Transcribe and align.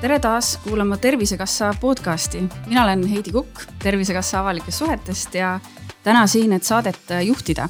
tere 0.00 0.18
taas 0.18 0.56
kuulama 0.64 0.96
Tervisekassa 0.96 1.74
podcasti. 1.80 2.42
mina 2.66 2.84
olen 2.84 3.06
Heidi 3.06 3.32
Kukk 3.32 3.48
Tervisekassa 3.82 4.40
avalikest 4.40 4.78
suhetest 4.78 5.34
ja 5.34 5.60
täna 6.02 6.26
siin, 6.26 6.52
et 6.52 6.62
saadet 6.62 7.00
juhtida. 7.24 7.68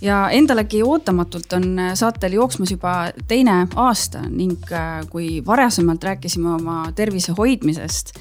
ja 0.00 0.30
endalegi 0.30 0.82
ootamatult 0.82 1.52
on 1.52 1.80
saatel 1.94 2.32
jooksmas 2.32 2.70
juba 2.70 3.12
teine 3.28 3.66
aasta 3.76 4.22
ning 4.30 4.72
äh, 4.72 5.06
kui 5.10 5.42
varasemalt 5.46 6.04
rääkisime 6.04 6.54
oma 6.54 6.92
tervise 6.94 7.32
hoidmisest 7.32 8.14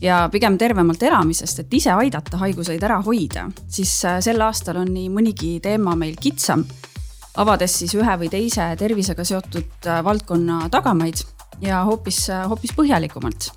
ja 0.00 0.28
pigem 0.32 0.58
tervemalt 0.58 1.02
elamisest, 1.02 1.58
et 1.64 1.74
ise 1.74 1.90
aidata 1.90 2.40
haiguseid 2.40 2.82
ära 2.82 3.02
hoida, 3.02 3.48
siis 3.68 4.04
äh, 4.04 4.20
sel 4.20 4.40
aastal 4.40 4.80
on 4.82 4.94
nii 4.94 5.10
mõnigi 5.12 5.58
teema 5.62 5.96
meil 5.96 6.16
kitsam 6.20 6.64
avades 7.40 7.78
siis 7.78 7.94
ühe 7.96 8.16
või 8.20 8.28
teise 8.32 8.72
tervisega 8.78 9.24
seotud 9.24 9.88
äh, 9.88 10.02
valdkonna 10.04 10.66
tagamaid 10.72 11.22
ja 11.62 11.84
hoopis, 11.84 12.26
hoopis 12.48 12.74
põhjalikumalt. 12.76 13.50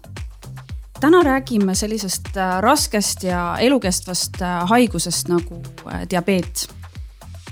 täna 1.00 1.24
räägime 1.24 1.76
sellisest 1.76 2.38
äh, 2.38 2.62
raskest 2.62 3.24
ja 3.24 3.58
elukestvast 3.60 4.42
äh, 4.42 4.68
haigusest 4.70 5.28
nagu 5.28 5.62
äh, 5.92 6.08
diabeet. 6.10 6.70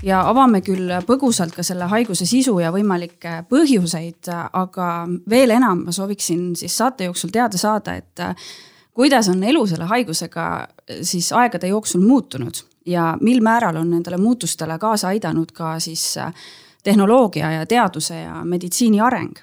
ja 0.02 0.20
avame 0.28 0.60
küll 0.60 0.90
põgusalt 1.06 1.54
ka 1.54 1.62
selle 1.62 1.84
haiguse 1.84 2.26
sisu 2.26 2.58
ja 2.60 2.70
võimalikke 2.72 3.44
põhjuseid, 3.48 4.28
aga 4.52 5.06
veel 5.30 5.50
enam 5.50 5.84
ma 5.84 5.92
sooviksin 5.92 6.56
siis 6.56 6.76
saate 6.76 7.04
jooksul 7.04 7.30
teada 7.30 7.58
saada, 7.58 7.94
et 7.94 8.20
kuidas 8.94 9.28
on 9.28 9.42
elu 9.42 9.66
selle 9.66 9.84
haigusega 9.84 10.68
siis 11.02 11.32
aegade 11.32 11.68
jooksul 11.68 12.00
muutunud 12.00 12.62
ja 12.86 13.16
mil 13.20 13.40
määral 13.42 13.76
on 13.76 13.90
nendele 13.90 14.16
muutustele 14.16 14.78
kaasa 14.78 15.08
aidanud 15.08 15.52
ka 15.52 15.78
siis 15.78 16.14
tehnoloogia 16.84 17.50
ja 17.50 17.66
teaduse 17.66 18.20
ja 18.20 18.44
meditsiini 18.44 19.00
areng 19.00 19.38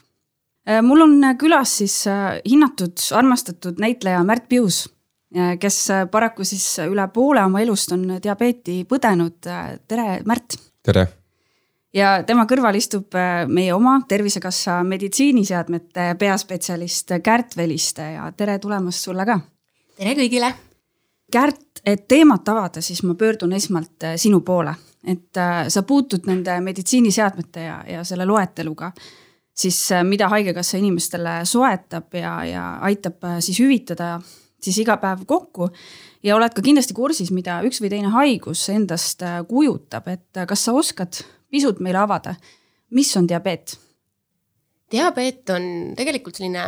Äh, 0.69 0.81
mul 0.85 1.01
on 1.01 1.21
külas 1.41 1.77
siis 1.81 2.03
hinnatud, 2.49 2.99
armastatud 3.17 3.79
näitleja 3.81 4.23
Märt 4.23 4.45
Pius, 4.49 4.83
kes 5.59 5.77
paraku 6.11 6.45
siis 6.45 6.65
üle 6.85 7.07
poole 7.13 7.41
oma 7.45 7.61
elust 7.63 7.91
on 7.95 8.03
diabeeti 8.23 8.83
põdenud. 8.85 9.39
tere, 9.87 10.21
Märt. 10.25 10.59
tere. 10.83 11.07
Ja 11.93 12.23
tema 12.27 12.45
kõrval 12.49 12.77
istub 12.79 13.15
meie 13.47 13.73
oma 13.73 13.97
Tervisekassa 14.07 14.81
meditsiiniseadmete 14.87 16.15
peaspetsialist 16.19 17.15
Kärt 17.23 17.57
Veliste 17.57 18.11
ja 18.15 18.31
tere 18.37 18.59
tulemast 18.59 19.07
sulle 19.07 19.25
ka. 19.25 19.39
tere 19.97 20.15
kõigile. 20.15 20.53
Kärt, 21.31 21.81
et 21.85 22.07
teemat 22.07 22.49
avada, 22.49 22.81
siis 22.81 23.03
ma 23.07 23.15
pöördun 23.15 23.53
esmalt 23.53 24.03
sinu 24.19 24.41
poole, 24.43 24.73
et 25.07 25.39
sa 25.67 25.83
puutud 25.87 26.27
nende 26.27 26.57
meditsiiniseadmete 26.59 27.63
ja, 27.63 27.77
ja 27.87 28.03
selle 28.03 28.25
loeteluga 28.27 28.91
siis 29.61 29.91
äh, 29.91 30.03
mida 30.03 30.29
Haigekassa 30.29 30.77
inimestele 30.77 31.41
soetab 31.43 32.13
ja, 32.13 32.35
ja 32.45 32.63
aitab 32.87 33.23
äh, 33.23 33.39
siis 33.39 33.59
hüvitada 33.59 34.19
siis 34.61 34.77
iga 34.83 34.97
päev 35.01 35.25
kokku. 35.27 35.69
Ja 36.23 36.37
oled 36.37 36.53
ka 36.55 36.63
kindlasti 36.65 36.95
kursis, 36.97 37.31
mida 37.35 37.59
üks 37.67 37.81
või 37.83 37.91
teine 37.93 38.11
haigus 38.13 38.63
endast 38.73 39.23
äh, 39.25 39.41
kujutab, 39.47 40.09
et 40.11 40.43
kas 40.47 40.67
sa 40.67 40.75
oskad 40.77 41.23
pisut 41.51 41.81
meile 41.83 42.03
avada, 42.03 42.35
mis 42.95 43.11
on 43.17 43.29
diabeet? 43.29 43.77
diabeet 44.91 45.47
on 45.55 45.63
tegelikult 45.95 46.35
selline 46.35 46.65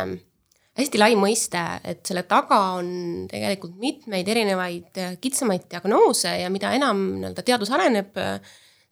hästi 0.74 0.98
lai 0.98 1.14
mõiste, 1.18 1.60
et 1.86 2.02
selle 2.06 2.24
taga 2.26 2.58
on 2.78 2.88
tegelikult 3.30 3.76
mitmeid 3.78 4.28
erinevaid 4.28 5.00
kitsamaid 5.22 5.68
diagnoose 5.70 6.32
ja 6.40 6.50
mida 6.50 6.72
enam 6.74 7.04
nii-öelda 7.20 7.44
teadus 7.46 7.70
areneb, 7.74 8.16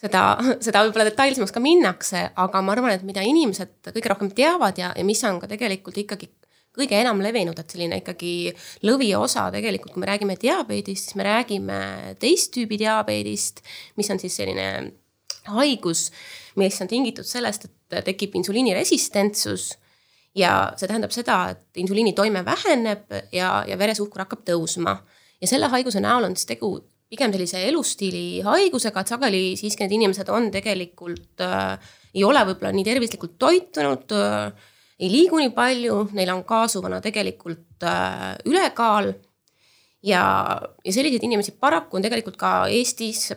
seda, 0.02 0.22
seda 0.64 0.84
võib-olla 0.84 1.08
detailsemaks 1.10 1.54
ka 1.54 1.62
minnakse, 1.64 2.22
aga 2.44 2.62
ma 2.62 2.76
arvan, 2.76 2.94
et 2.94 3.06
mida 3.06 3.24
inimesed 3.26 3.90
kõige 3.90 4.12
rohkem 4.12 4.30
teavad 4.36 4.78
ja, 4.78 4.92
ja 4.96 5.06
mis 5.06 5.22
on 5.26 5.40
ka 5.42 5.50
tegelikult 5.50 5.98
ikkagi 6.04 6.30
kõige 6.76 6.96
enam 6.96 7.20
levinud, 7.24 7.58
et 7.58 7.74
selline 7.74 7.98
ikkagi 8.00 8.52
lõviosa 8.86 9.48
tegelikult, 9.52 9.94
kui 9.94 10.02
me 10.02 10.08
räägime 10.08 10.38
diabeedist, 10.40 11.10
siis 11.10 11.18
me 11.20 11.26
räägime 11.26 11.78
teist 12.22 12.52
tüübi 12.54 12.78
diabeedist, 12.80 13.60
mis 14.00 14.10
on 14.12 14.20
siis 14.22 14.38
selline 14.40 14.68
haigus, 15.52 16.08
mis 16.60 16.78
on 16.80 16.90
tingitud 16.90 17.28
sellest, 17.28 17.68
et 17.68 18.04
tekib 18.06 18.36
insuliiniresistentsus 18.40 19.72
ja 20.38 20.52
see 20.78 20.88
tähendab 20.88 21.12
seda, 21.12 21.42
et 21.52 21.82
insuliini 21.82 22.14
toime 22.16 22.44
väheneb 22.46 23.10
ja, 23.34 23.50
ja 23.68 23.78
veresuhkur 23.78 24.24
hakkab 24.24 24.46
tõusma. 24.48 24.96
ja 25.42 25.50
selle 25.50 25.68
haiguse 25.68 26.00
näol 26.00 26.24
on 26.28 26.36
siis 26.36 26.48
tegu 26.54 26.76
pigem 27.12 27.32
sellise 27.34 27.60
elustiili 27.68 28.40
haigusega, 28.46 29.02
et 29.02 29.10
sageli 29.12 29.42
siiski 29.60 29.84
need 29.84 29.98
inimesed 29.98 30.30
on 30.32 30.48
tegelikult 30.54 31.42
äh,, 31.44 31.76
ei 32.14 32.24
ole 32.24 32.40
võib-olla 32.48 32.72
nii 32.72 32.86
tervislikult 32.86 33.36
toitunud 33.40 34.14
äh,, 34.16 34.70
ei 35.02 35.10
liigu 35.10 35.40
nii 35.40 35.50
palju, 35.56 35.98
neil 36.16 36.30
on 36.34 36.44
kaasuvana 36.46 37.00
tegelikult 37.02 37.86
äh, 37.86 38.36
ülekaal. 38.46 39.12
ja, 40.02 40.22
ja 40.84 40.92
selliseid 40.92 41.24
inimesi 41.26 41.56
paraku 41.60 41.98
on 41.98 42.06
tegelikult 42.06 42.38
ka 42.38 42.52
Eestis 42.70 43.32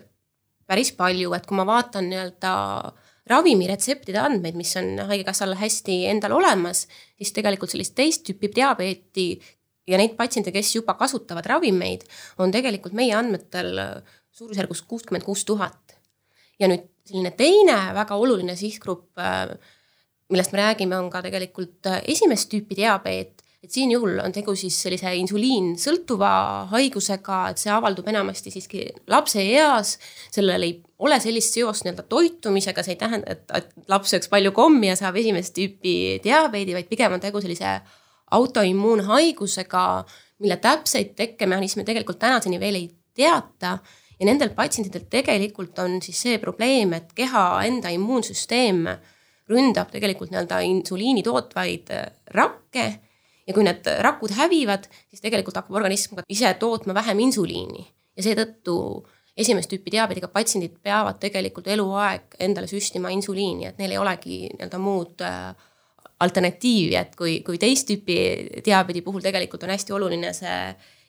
päris 0.66 0.92
palju, 0.98 1.34
et 1.38 1.46
kui 1.46 1.58
ma 1.58 1.66
vaatan 1.68 2.10
nii-öelda 2.10 2.54
ravimирetseptide 3.30 4.22
andmeid, 4.22 4.58
mis 4.58 4.74
on 4.78 5.02
Haigekassal 5.10 5.56
hästi 5.58 6.04
endal 6.10 6.36
olemas, 6.38 6.86
siis 7.18 7.34
tegelikult 7.34 7.74
sellist 7.74 7.96
teist 7.98 8.26
tüüpi 8.28 8.52
diabeeti 8.54 9.28
ja 9.90 9.98
neid 10.02 10.14
patsiente, 10.18 10.54
kes 10.54 10.76
juba 10.76 10.94
kasutavad 10.98 11.46
ravimeid, 11.50 12.06
on 12.42 12.54
tegelikult 12.54 12.94
meie 12.98 13.14
andmetel 13.18 13.80
suurusjärgus 14.36 14.84
kuuskümmend 14.90 15.26
kuus 15.26 15.46
tuhat. 15.46 15.98
ja 16.60 16.70
nüüd 16.72 16.86
selline 17.06 17.34
teine 17.36 17.76
väga 17.94 18.16
oluline 18.16 18.56
sihtgrupp, 18.56 19.18
millest 20.30 20.54
me 20.54 20.62
räägime, 20.62 20.98
on 20.98 21.10
ka 21.14 21.22
tegelikult 21.26 21.90
esimest 22.04 22.50
tüüpi 22.52 22.78
diabeet, 22.80 23.46
et 23.66 23.74
siin 23.74 23.92
juhul 23.92 24.20
on 24.22 24.34
tegu 24.34 24.54
siis 24.58 24.78
sellise 24.86 25.10
insuliinsõltuva 25.18 26.32
haigusega, 26.70 27.40
et 27.52 27.62
see 27.62 27.72
avaldub 27.74 28.08
enamasti 28.12 28.54
siiski 28.54 28.84
lapse 29.10 29.42
eas, 29.42 29.96
sellel 30.34 30.68
ei 30.68 30.76
ole 31.02 31.18
sellist 31.22 31.58
seost 31.58 31.86
nii-öelda 31.86 32.06
toitumisega, 32.12 32.84
see 32.86 32.96
ei 32.96 33.02
tähenda, 33.02 33.34
et, 33.34 33.74
laps 33.92 34.14
sööks 34.14 34.30
palju 34.32 34.54
kommi 34.56 34.92
ja 34.92 34.98
saab 35.00 35.18
esimest 35.22 35.56
tüüpi 35.58 35.96
diabeedi, 36.24 36.78
vaid 36.78 36.90
pigem 36.92 37.18
on 37.18 37.24
tegu 37.24 37.42
sellise 37.42 37.80
autoimmuunhaigusega, 38.36 39.86
mille 40.44 40.58
täpseid 40.62 41.14
tekkemehhanisme 41.18 41.86
tegelikult 41.88 42.20
tänaseni 42.22 42.60
veel 42.62 42.82
ei 42.82 42.90
teata. 43.16 43.78
ja 44.20 44.26
nendel 44.30 44.54
patsientidel 44.56 45.10
tegelikult 45.12 45.80
on 45.80 45.98
siis 46.02 46.22
see 46.22 46.38
probleem, 46.40 46.94
et 46.94 47.12
keha 47.18 47.64
enda 47.68 47.90
immuunsüsteem 47.92 48.86
ründab 49.50 49.92
tegelikult 49.94 50.32
nii-öelda 50.34 50.62
insuliini 50.66 51.24
tootvaid 51.24 51.92
rakke. 52.34 52.86
ja 53.46 53.54
kui 53.54 53.64
need 53.64 53.86
rakud 54.02 54.32
hävivad, 54.34 54.88
siis 55.10 55.22
tegelikult 55.22 55.60
hakkab 55.60 55.76
organism 55.78 56.16
ka 56.18 56.24
ise 56.30 56.50
tootma 56.60 56.96
vähem 56.98 57.20
insuliini 57.28 57.84
ja 58.18 58.24
seetõttu 58.26 58.78
esimest 59.38 59.70
tüüpi 59.72 59.94
diabeediga 59.94 60.32
patsiendid 60.32 60.80
peavad 60.84 61.20
tegelikult 61.22 61.68
eluaeg 61.68 62.38
endale 62.40 62.70
süstima 62.72 63.12
insuliini, 63.14 63.68
et 63.70 63.80
neil 63.82 63.96
ei 63.96 64.02
olegi 64.02 64.40
nii-öelda 64.48 64.80
muud 64.82 65.24
äh, 65.28 65.52
alternatiivi, 66.24 66.96
et 66.96 67.16
kui, 67.20 67.40
kui 67.46 67.60
teist 67.60 67.90
tüüpi 67.90 68.18
diabeedi 68.66 69.04
puhul 69.06 69.24
tegelikult 69.26 69.66
on 69.68 69.74
hästi 69.76 69.96
oluline 69.96 70.32
see 70.36 70.60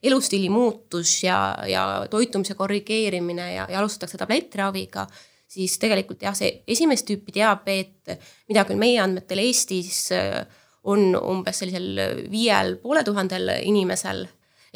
elustiili 0.06 0.50
muutus 0.52 1.22
ja, 1.24 1.38
ja 1.66 1.84
toitumise 2.10 2.54
korrigeerimine 2.58 3.46
ja, 3.54 3.66
ja 3.70 3.78
alustatakse 3.80 4.18
tablettraviga, 4.18 5.06
siis 5.48 5.78
tegelikult 5.82 6.22
jah, 6.22 6.34
see 6.36 6.62
esimest 6.68 7.06
tüüpi 7.08 7.34
diabeet, 7.38 8.16
mida 8.50 8.64
küll 8.68 8.80
meie 8.80 9.00
andmetel 9.02 9.42
Eestis 9.44 10.06
äh, 10.14 10.42
on 10.86 11.14
umbes 11.18 11.62
sellisel 11.62 12.26
viiel 12.30 12.76
poole 12.82 13.02
tuhandel 13.06 13.50
inimesel 13.62 14.26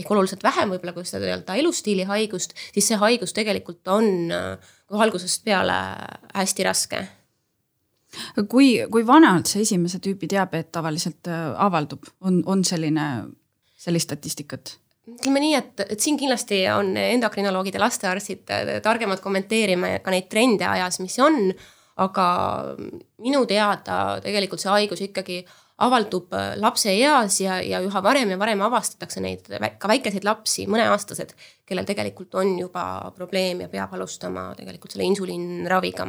ehk 0.01 0.11
oluliselt 0.11 0.43
vähem 0.47 0.73
võib-olla 0.73 0.95
kui 0.97 1.05
seda 1.05 1.23
nii-öelda 1.25 1.57
elustiili 1.61 2.07
haigust, 2.09 2.55
siis 2.75 2.89
see 2.91 2.99
haigus 3.01 3.35
tegelikult 3.37 3.89
on 3.93 4.31
äh, 4.35 4.75
algusest 4.91 5.45
peale 5.45 5.79
hästi 6.35 6.67
raske 6.67 7.07
kui, 8.51 8.73
kui 8.91 9.07
vanalt 9.07 9.51
see 9.51 9.65
esimese 9.67 10.01
tüübi 10.03 10.29
diabeet 10.31 10.71
tavaliselt 10.75 11.31
äh, 11.31 11.51
avaldub, 11.67 12.09
on, 12.21 12.43
on 12.47 12.65
selline, 12.67 13.07
sellist 13.79 14.11
statistikat? 14.11 14.77
Ütleme 15.09 15.43
nii, 15.43 15.55
et, 15.59 15.85
et 15.95 16.01
siin 16.01 16.19
kindlasti 16.21 16.63
on 16.75 16.93
endokrinoloogid 17.01 17.77
ja 17.77 17.85
lastearstid 17.85 18.53
äh, 18.53 18.73
targemad 18.85 19.23
kommenteerima 19.25 19.99
ka 20.05 20.13
neid 20.15 20.29
trende 20.33 20.69
ajas, 20.69 21.01
mis 21.05 21.19
on. 21.23 21.53
aga 22.01 22.27
minu 23.21 23.43
teada 23.45 24.21
tegelikult 24.25 24.63
see 24.63 24.71
haigus 24.73 25.03
ikkagi 25.05 25.43
avaldub 25.85 26.33
äh, 26.33 26.55
lapse 26.57 26.93
eas 26.93 27.41
ja, 27.43 27.59
ja 27.61 27.81
üha 27.85 28.03
varem 28.05 28.31
ja 28.33 28.39
varem 28.41 28.63
avastatakse 28.65 29.21
neid 29.21 29.49
ka 29.79 29.91
väikeseid 29.91 30.25
lapsi, 30.25 30.67
mõneaastased, 30.71 31.35
kellel 31.69 31.89
tegelikult 31.89 32.35
on 32.41 32.57
juba 32.59 32.85
probleem 33.17 33.65
ja 33.65 33.69
peab 33.73 33.95
alustama 33.99 34.51
tegelikult 34.57 34.95
selle 34.95 35.09
insuliinraviga 35.11 36.09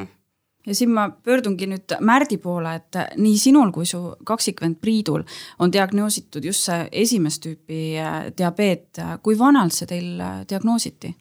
ja 0.65 0.75
siin 0.75 0.91
ma 0.93 1.07
pöördungi 1.23 1.67
nüüd 1.69 1.95
Märdi 2.05 2.37
poole, 2.41 2.75
et 2.77 2.99
nii 3.21 3.37
sinul 3.39 3.71
kui 3.73 3.87
su 3.89 3.99
kaksikvend 4.27 4.77
Priidul 4.81 5.23
on 5.59 5.73
diagnoositud 5.73 6.45
just 6.45 6.67
see 6.67 6.87
esimest 7.03 7.43
tüüpi 7.45 7.81
äh, 8.01 8.19
diabeet. 8.37 9.01
kui 9.23 9.37
vanalt 9.39 9.73
see 9.73 9.89
teil 9.89 10.19
äh, 10.19 10.41
diagnoositi? 10.49 11.15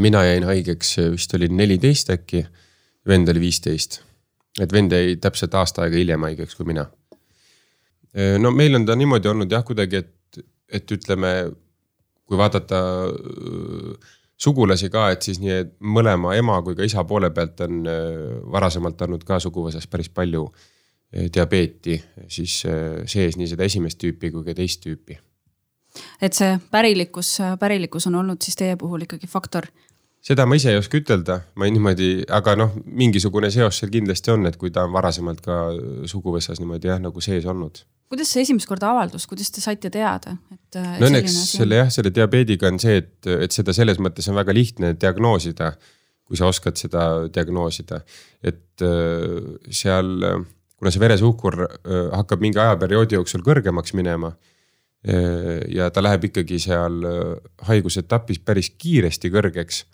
mina 0.00 0.22
jäin 0.24 0.44
haigeks, 0.48 0.94
vist 1.12 1.34
oli 1.36 1.50
neliteist 1.52 2.08
äkki, 2.14 2.46
vend 3.08 3.28
oli 3.28 3.40
viisteist. 3.40 4.00
et 4.60 4.72
vend 4.72 4.92
jäi 4.92 5.16
täpselt 5.20 5.54
aasta 5.54 5.82
aega 5.84 5.96
hiljem 5.96 6.22
haigeks 6.28 6.56
kui 6.56 6.66
mina. 6.66 6.86
no 8.38 8.50
meil 8.50 8.74
on 8.74 8.86
ta 8.86 8.96
niimoodi 8.96 9.28
olnud 9.28 9.52
jah, 9.52 9.64
kuidagi, 9.64 9.96
et, 9.96 10.44
et 10.68 10.92
ütleme, 10.92 11.32
kui 12.24 12.38
vaadata 12.38 12.80
sugulasi 14.36 14.90
ka, 14.92 15.10
et 15.14 15.24
siis 15.24 15.40
nii 15.40 15.52
et 15.52 15.70
mõlema 15.80 16.34
ema 16.36 16.58
kui 16.64 16.76
ka 16.76 16.84
isa 16.84 17.04
poole 17.08 17.30
pealt 17.34 17.62
on 17.64 17.84
varasemalt 18.52 19.06
olnud 19.06 19.24
ka 19.24 19.40
suguvõsas 19.42 19.88
päris 19.88 20.10
palju 20.12 20.44
diabeeti 21.32 21.96
siis 22.28 22.58
sees, 22.60 23.38
nii 23.38 23.48
seda 23.48 23.64
esimest 23.64 24.00
tüüpi 24.02 24.32
kui 24.34 24.44
ka 24.44 24.56
teist 24.58 24.82
tüüpi 24.84 25.16
et 26.20 26.36
see 26.36 26.56
pärilikkus, 26.70 27.36
pärilikkus 27.60 28.08
on 28.10 28.20
olnud 28.20 28.42
siis 28.44 28.58
teie 28.58 28.76
puhul 28.76 29.06
ikkagi 29.06 29.28
faktor? 29.30 29.68
Seda 30.26 30.46
ma 30.48 30.56
ise 30.58 30.72
ei 30.72 30.80
oska 30.80 30.98
ütelda, 30.98 31.40
ma 31.58 31.68
niimoodi, 31.70 32.10
aga 32.34 32.56
noh, 32.58 32.72
mingisugune 32.98 33.50
seos 33.54 33.78
seal 33.80 33.92
kindlasti 33.94 34.32
on, 34.34 34.48
et 34.50 34.56
kui 34.58 34.72
ta 34.74 34.86
on 34.86 34.94
varasemalt 34.94 35.42
ka 35.44 35.58
suguvõsas 36.10 36.58
niimoodi 36.62 36.90
jah, 36.90 37.02
nagu 37.02 37.22
sees 37.22 37.46
olnud. 37.46 37.84
kuidas 38.10 38.30
see 38.34 38.42
esimest 38.46 38.68
korda 38.70 38.90
avaldus, 38.94 39.26
kuidas 39.30 39.52
te 39.54 39.62
saite 39.62 39.90
teada, 39.90 40.36
et? 40.54 40.80
no 41.00 41.10
õnneks 41.10 41.36
selle 41.56 41.82
jah, 41.82 41.92
selle 41.94 42.12
diabeediga 42.14 42.70
on 42.70 42.80
see, 42.82 42.98
et, 43.02 43.30
et 43.46 43.54
seda 43.54 43.74
selles 43.76 44.02
mõttes 44.02 44.26
on 44.30 44.38
väga 44.38 44.54
lihtne 44.54 44.92
diagnoosida, 44.98 45.72
kui 46.26 46.38
sa 46.38 46.50
oskad 46.50 46.78
seda 46.78 47.06
diagnoosida, 47.30 48.02
et 48.42 48.82
äh, 48.82 49.70
seal, 49.70 50.10
kuna 50.76 50.90
see 50.94 51.02
veresuhkur 51.02 51.62
äh, 51.66 51.96
hakkab 52.18 52.42
mingi 52.42 52.62
ajaperioodi 52.62 53.18
jooksul 53.18 53.46
kõrgemaks 53.46 53.94
minema 53.94 54.34
ja 55.70 55.86
ta 55.94 56.02
läheb 56.02 56.24
ikkagi 56.30 56.58
seal 56.58 57.04
äh, 57.06 57.18
haigusetapis 57.68 58.40
päris 58.42 58.72
kiiresti 58.74 59.30
kõrgeks. 59.30 59.84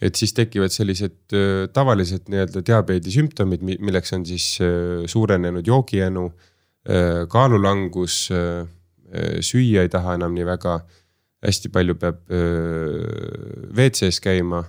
Et 0.00 0.18
siis 0.18 0.34
tekivad 0.34 0.72
sellised 0.74 1.34
äh, 1.34 1.66
tavalised 1.74 2.28
nii-öelda 2.30 2.62
diabeedi 2.66 3.12
sümptomid, 3.12 3.64
milleks 3.66 4.14
on 4.14 4.26
siis 4.26 4.46
äh, 4.62 5.04
suurenenud 5.06 5.66
joogijänu, 5.66 6.30
kaalulangus, 7.28 8.30
süüa 9.44 9.82
ei 9.84 9.90
taha 9.92 10.14
enam 10.16 10.32
nii 10.32 10.46
väga. 10.46 10.78
hästi 11.44 11.68
palju 11.68 11.94
peab 12.00 12.22
WC-s 13.76 14.22
käima. 14.24 14.62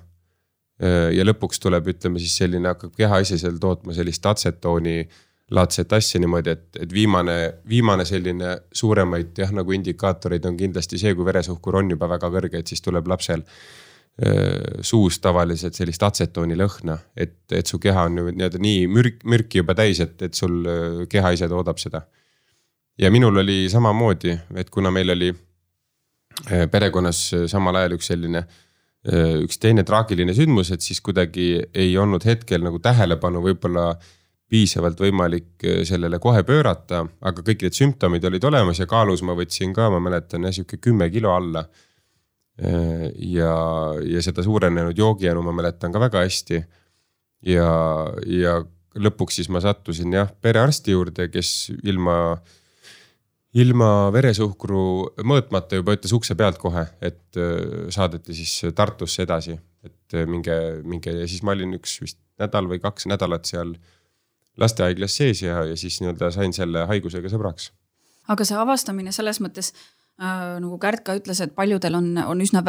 ja 1.16 1.24
lõpuks 1.24 1.62
tuleb, 1.64 1.88
ütleme 1.94 2.20
siis 2.20 2.36
selline, 2.42 2.68
hakkab 2.74 2.92
keha 2.98 3.22
ise 3.24 3.38
seal 3.40 3.56
tootma 3.62 3.94
sellist 3.96 4.26
atsetooni 4.26 5.08
laadset 5.56 5.94
asja 5.94 6.20
niimoodi, 6.20 6.50
et, 6.50 6.68
et 6.82 6.94
viimane, 6.94 7.38
viimane 7.70 8.06
selline 8.06 8.58
suuremaid 8.74 9.40
jah, 9.40 9.54
nagu 9.56 9.72
indikaatoreid 9.72 10.46
on 10.46 10.58
kindlasti 10.60 11.00
see, 11.00 11.16
kui 11.16 11.26
veresuhkur 11.26 11.80
on 11.80 11.96
juba 11.96 12.10
väga 12.18 12.34
kõrge, 12.36 12.60
et 12.60 12.68
siis 12.68 12.84
tuleb 12.84 13.08
lapsel 13.08 13.46
öö, 13.46 13.89
suus 14.84 15.20
tavaliselt 15.24 15.78
sellist 15.78 16.04
atsetooni 16.04 16.58
lõhna, 16.60 16.98
et, 17.16 17.38
et 17.56 17.68
su 17.68 17.78
keha 17.80 18.08
on 18.10 18.18
nii-öelda 18.20 18.60
nii 18.60 18.88
mürk, 18.92 19.22
mürki 19.24 19.62
juba 19.62 19.78
täis, 19.80 20.02
et, 20.04 20.18
et 20.28 20.36
sul 20.36 20.58
keha 21.08 21.32
ise 21.38 21.48
toodab 21.48 21.80
seda. 21.80 22.02
ja 23.00 23.12
minul 23.12 23.38
oli 23.40 23.70
samamoodi, 23.72 24.34
et 24.60 24.70
kuna 24.70 24.92
meil 24.92 25.16
oli 25.16 25.32
perekonnas 26.72 27.22
samal 27.48 27.80
ajal 27.80 27.96
üks 27.96 28.12
selline 28.12 28.44
üks 29.08 29.60
teine 29.60 29.86
traagiline 29.88 30.34
sündmus, 30.36 30.74
et 30.76 30.84
siis 30.84 31.00
kuidagi 31.02 31.54
ei 31.74 31.98
olnud 31.98 32.26
hetkel 32.28 32.64
nagu 32.66 32.80
tähelepanu 32.84 33.42
võib-olla 33.46 33.94
piisavalt 34.50 35.00
võimalik 35.00 35.64
sellele 35.86 36.20
kohe 36.20 36.42
pöörata, 36.44 37.06
aga 37.22 37.44
kõik 37.46 37.64
need 37.64 37.78
sümptomid 37.78 38.26
olid 38.26 38.44
olemas 38.50 38.82
ja 38.82 38.88
kaalus 38.90 39.22
ma 39.24 39.36
võtsin 39.38 39.74
ka, 39.76 39.90
ma 39.94 40.02
mäletan 40.04 40.48
jah, 40.48 40.56
sihuke 40.56 40.82
kümme 40.82 41.10
kilo 41.14 41.32
alla. 41.36 41.64
Äh, 42.60 43.12
ja, 43.24 43.54
ja 44.04 44.22
seda 44.24 44.44
suurenenud 44.44 44.98
joogijänu 44.98 45.42
ma 45.46 45.54
mäletan 45.56 45.94
ka 45.96 46.00
väga 46.02 46.26
hästi. 46.26 46.64
ja, 47.48 47.68
ja 48.28 48.58
lõpuks 49.00 49.38
siis 49.40 49.48
ma 49.48 49.62
sattusin 49.64 50.12
jah 50.12 50.32
perearsti 50.42 50.92
juurde, 50.92 51.30
kes 51.32 51.70
ilma, 51.88 52.36
ilma 53.56 53.92
veresuhkru 54.12 54.82
mõõtmata 55.24 55.80
juba 55.80 55.96
ütles 55.96 56.12
ukse 56.18 56.36
pealt 56.36 56.60
kohe, 56.60 56.84
et 57.00 57.40
äh, 57.40 57.88
saadeti 57.96 58.36
siis 58.36 58.74
Tartusse 58.76 59.24
edasi, 59.24 59.56
et 59.86 60.18
minge, 60.28 60.58
minge 60.84 61.14
ja 61.16 61.30
siis 61.32 61.46
ma 61.48 61.56
olin 61.56 61.78
üks 61.80 61.96
vist 62.04 62.20
nädal 62.42 62.68
või 62.68 62.82
kaks 62.84 63.08
nädalat 63.08 63.48
seal 63.48 63.78
lastehaiglas 64.60 65.16
sees 65.16 65.46
ja, 65.46 65.62
ja 65.64 65.80
siis 65.80 66.02
nii-öelda 66.02 66.34
sain 66.36 66.52
selle 66.52 66.84
haigusega 66.92 67.32
sõbraks. 67.32 67.72
aga 68.28 68.44
see 68.44 68.60
avastamine 68.60 69.16
selles 69.16 69.40
mõttes 69.40 69.72
äh, 69.72 69.88
nagu 70.20 70.78
Kärt 70.82 71.04
ka 71.08 71.16
ütles, 71.16 71.40
et 71.44 71.54
paljudel 71.56 71.96
on, 71.96 72.08
on 72.20 72.42
üsna 72.44 72.64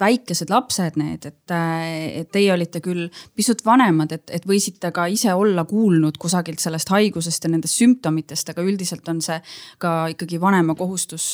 väikesed 0.00 0.50
lapsed 0.50 0.98
need, 0.98 1.26
et, 1.30 1.52
äh, 1.54 2.20
et 2.22 2.30
teie 2.34 2.50
olite 2.54 2.82
küll 2.84 3.06
pisut 3.38 3.62
vanemad, 3.66 4.12
et, 4.16 4.24
et 4.34 4.46
võisite 4.48 4.90
ka 4.94 5.06
ise 5.10 5.34
olla 5.34 5.64
kuulnud 5.68 6.18
kusagilt 6.18 6.62
sellest 6.62 6.90
haigusest 6.94 7.46
ja 7.46 7.52
nendest 7.52 7.78
sümptomitest, 7.78 8.50
aga 8.52 8.64
üldiselt 8.66 9.08
on 9.10 9.22
see 9.24 9.38
ka 9.82 9.92
ikkagi 10.14 10.40
vanema 10.42 10.74
kohustus, 10.78 11.26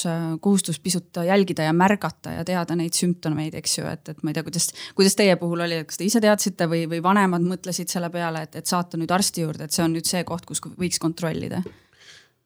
kohustus 0.45 0.81
pisut 0.85 1.23
jälgida 1.25 1.69
ja 1.69 1.77
märgata 1.77 2.39
ja 2.39 2.45
teada 2.45 2.77
neid 2.77 2.97
sümptomeid, 2.97 3.57
eks 3.61 3.79
ju, 3.79 3.87
et, 3.89 4.13
et 4.13 4.21
ma 4.23 4.33
ei 4.33 4.39
tea, 4.39 4.45
kuidas, 4.47 4.69
kuidas 4.99 5.17
teie 5.19 5.39
puhul 5.41 5.65
oli, 5.65 5.81
kas 5.89 6.01
te 6.01 6.09
ise 6.09 6.21
teadsite 6.25 6.69
või, 6.71 6.85
või 6.91 7.01
vanemad 7.05 7.45
mõtlesid 7.45 7.93
selle 7.93 8.13
peale, 8.13 8.45
et, 8.49 8.61
et 8.61 8.69
saata 8.69 9.01
nüüd 9.01 9.13
arsti 9.15 9.47
juurde, 9.47 9.65
et 9.69 9.77
see 9.77 9.87
on 9.87 9.97
nüüd 9.97 10.09
see 10.09 10.25
koht, 10.29 10.45
kus 10.49 10.63
võiks 10.77 11.01
kontrollida? 11.03 11.63
Äh, 11.65 11.84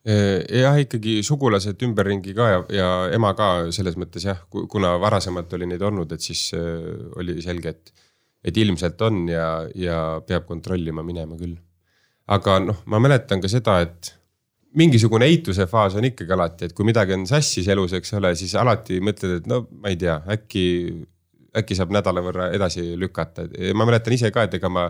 jah, 0.09 0.77
ikkagi 0.81 1.19
sugulased 1.27 1.83
ümberringi 1.85 2.35
ka 2.37 2.49
ja, 2.49 2.61
ja 2.73 2.91
ema 3.15 3.35
ka 3.37 3.69
selles 3.75 3.99
mõttes 4.01 4.25
jah, 4.25 4.41
kuna 4.49 4.95
varasemalt 5.03 5.53
oli 5.59 5.69
neid 5.69 5.83
olnud, 5.85 6.13
et 6.15 6.25
siis 6.25 6.49
äh, 6.57 6.85
oli 7.21 7.39
selge, 7.45 7.75
et, 7.75 8.07
et 8.49 8.61
ilmselt 8.63 9.03
on 9.05 9.27
ja, 9.29 9.49
ja 9.77 9.99
peab 10.27 10.47
kontrollima 10.49 11.05
minema 11.05 11.37
küll. 11.41 11.59
aga 12.29 12.59
noh, 12.61 12.81
ma 12.87 13.01
mäletan 13.01 13.41
ka 13.41 13.51
seda, 13.53 13.81
et 13.85 14.15
mingisugune 14.79 15.27
eituse 15.29 15.67
faas 15.69 15.97
on 15.97 16.07
ikkagi 16.09 16.35
alati, 16.37 16.69
et 16.69 16.75
kui 16.77 16.87
midagi 16.89 17.17
on 17.17 17.27
sassis 17.29 17.69
elus, 17.73 17.95
eks 17.97 18.13
ole, 18.19 18.35
siis 18.37 18.55
alati 18.61 19.01
mõtled, 19.05 19.39
et 19.41 19.47
no 19.51 19.63
ma 19.81 19.93
ei 19.93 19.97
tea, 20.01 20.19
äkki, 20.35 20.65
äkki 21.57 21.77
saab 21.77 21.93
nädala 21.97 22.23
võrra 22.25 22.51
edasi 22.57 22.93
lükata. 23.01 23.49
ma 23.75 23.89
mäletan 23.89 24.17
ise 24.17 24.31
ka, 24.33 24.45
et 24.45 24.59
ega 24.61 24.73
ma 24.73 24.89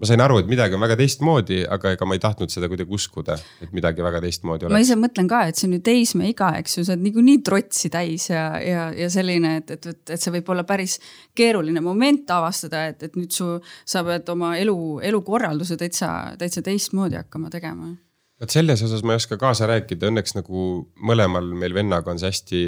ma 0.00 0.08
sain 0.08 0.20
aru, 0.20 0.38
et 0.42 0.48
midagi 0.50 0.76
on 0.76 0.82
väga 0.82 0.96
teistmoodi, 1.00 1.60
aga 1.72 1.92
ega 1.96 2.08
ma 2.08 2.16
ei 2.16 2.22
tahtnud 2.22 2.52
seda 2.52 2.68
kuidagi 2.70 2.92
uskuda, 2.92 3.36
et 3.64 3.72
midagi 3.76 4.04
väga 4.04 4.20
teistmoodi 4.24 4.66
oleks. 4.66 4.76
ma 4.76 4.82
ise 4.84 4.96
mõtlen 5.00 5.28
ka, 5.30 5.42
et 5.48 5.58
see 5.58 5.68
on 5.68 5.76
ju 5.78 5.82
teismeiga, 5.86 6.50
eks 6.60 6.78
ju, 6.78 6.86
sa 6.86 6.94
oled 6.94 7.04
niikuinii 7.06 7.36
trotsi 7.46 7.90
täis 7.92 8.28
ja, 8.30 8.46
ja, 8.62 8.88
ja 8.96 9.10
selline, 9.12 9.56
et, 9.62 9.72
et, 9.76 9.90
et, 9.92 10.02
et 10.16 10.22
see 10.22 10.34
võib 10.36 10.50
olla 10.54 10.66
päris 10.68 10.98
keeruline 11.36 11.82
moment 11.84 12.34
avastada, 12.36 12.86
et, 12.92 13.06
et 13.08 13.16
nüüd 13.18 13.32
su, 13.36 13.54
sa 13.88 14.04
pead 14.06 14.28
oma 14.34 14.54
elu, 14.60 14.76
elukorralduse 15.10 15.78
täitsa, 15.80 16.10
täitsa 16.40 16.64
teistmoodi 16.66 17.20
hakkama 17.22 17.52
tegema. 17.52 17.94
vot 18.40 18.52
selles 18.52 18.82
osas 18.84 19.04
ma 19.06 19.16
ei 19.16 19.22
oska 19.22 19.40
kaasa 19.40 19.68
rääkida, 19.70 20.10
õnneks 20.12 20.36
nagu 20.36 20.68
mõlemal 21.00 21.54
meil 21.56 21.74
vennaga 21.76 22.12
on 22.12 22.20
see 22.20 22.32
hästi 22.32 22.62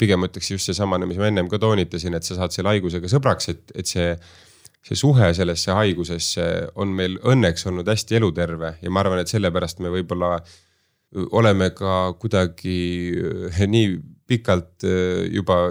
pigem 0.00 0.24
ütleks 0.24 0.48
just 0.54 0.70
seesamane, 0.70 1.04
mis 1.04 1.18
ma 1.20 1.28
ennem 1.28 1.48
ka 1.48 1.58
toonitasin, 1.60 2.14
et 2.16 2.24
sa 2.24 2.38
saad 2.38 2.54
selle 2.54 2.70
haigusega 2.72 3.10
sõbraks, 3.12 3.50
et, 3.52 3.74
et 3.76 3.90
see 3.90 4.14
see 4.86 4.96
suhe 4.98 5.32
sellesse 5.36 5.74
haigusesse 5.74 6.46
on 6.80 6.94
meil 6.94 7.18
õnneks 7.26 7.66
olnud 7.68 7.88
hästi 7.88 8.20
eluterve 8.20 8.76
ja 8.82 8.92
ma 8.92 9.02
arvan, 9.04 9.22
et 9.22 9.30
sellepärast 9.30 9.82
me 9.84 9.92
võib-olla 9.92 10.36
oleme 11.32 11.70
ka 11.76 12.12
kuidagi 12.20 12.78
nii 13.66 13.98
pikalt 14.28 14.84
juba 15.32 15.70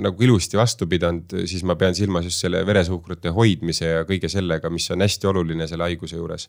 nagu 0.00 0.24
ilusti 0.24 0.56
vastu 0.56 0.88
pidanud, 0.88 1.34
siis 1.44 1.64
ma 1.68 1.76
pean 1.76 1.96
silmas 1.96 2.24
just 2.24 2.40
selle 2.40 2.62
veresuhkrute 2.64 3.32
hoidmise 3.36 3.90
ja 3.90 4.06
kõige 4.08 4.30
sellega, 4.32 4.70
mis 4.72 4.88
on 4.94 5.04
hästi 5.04 5.28
oluline 5.28 5.68
selle 5.68 5.84
haiguse 5.84 6.16
juures. 6.16 6.48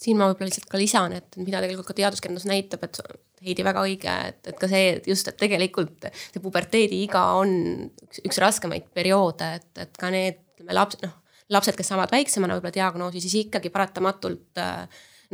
Siin 0.00 0.16
ma 0.16 0.30
võib-olla 0.30 0.48
lihtsalt 0.48 0.68
ka 0.70 0.80
lisan, 0.80 1.12
et 1.16 1.36
mida 1.40 1.60
tegelikult 1.60 1.88
ka 1.90 1.96
teaduskirjandus 1.96 2.48
näitab, 2.48 2.84
et 2.88 3.00
Heidi 3.44 3.64
väga 3.64 3.82
õige, 3.84 4.12
et, 4.30 4.40
et 4.48 4.56
ka 4.56 4.68
see, 4.68 4.96
et 4.96 5.06
just, 5.08 5.28
et 5.28 5.36
tegelikult 5.36 6.08
see 6.08 6.40
puberteediiga 6.40 7.22
on 7.36 7.50
üks, 7.90 8.22
üks 8.24 8.40
raskemaid 8.40 8.88
perioode, 8.96 9.50
et, 9.60 9.68
et 9.84 10.00
ka 10.00 10.08
need 10.12 10.40
ütleme 10.56 10.76
laps, 10.76 10.98
noh, 11.04 11.14
lapsed, 11.52 11.76
kes 11.78 11.92
saavad 11.92 12.12
väiksemana 12.14 12.56
võib-olla 12.56 12.74
diagnoosi, 12.74 13.22
siis 13.22 13.46
ikkagi 13.46 13.70
paratamatult 13.74 14.60
äh, 14.62 14.86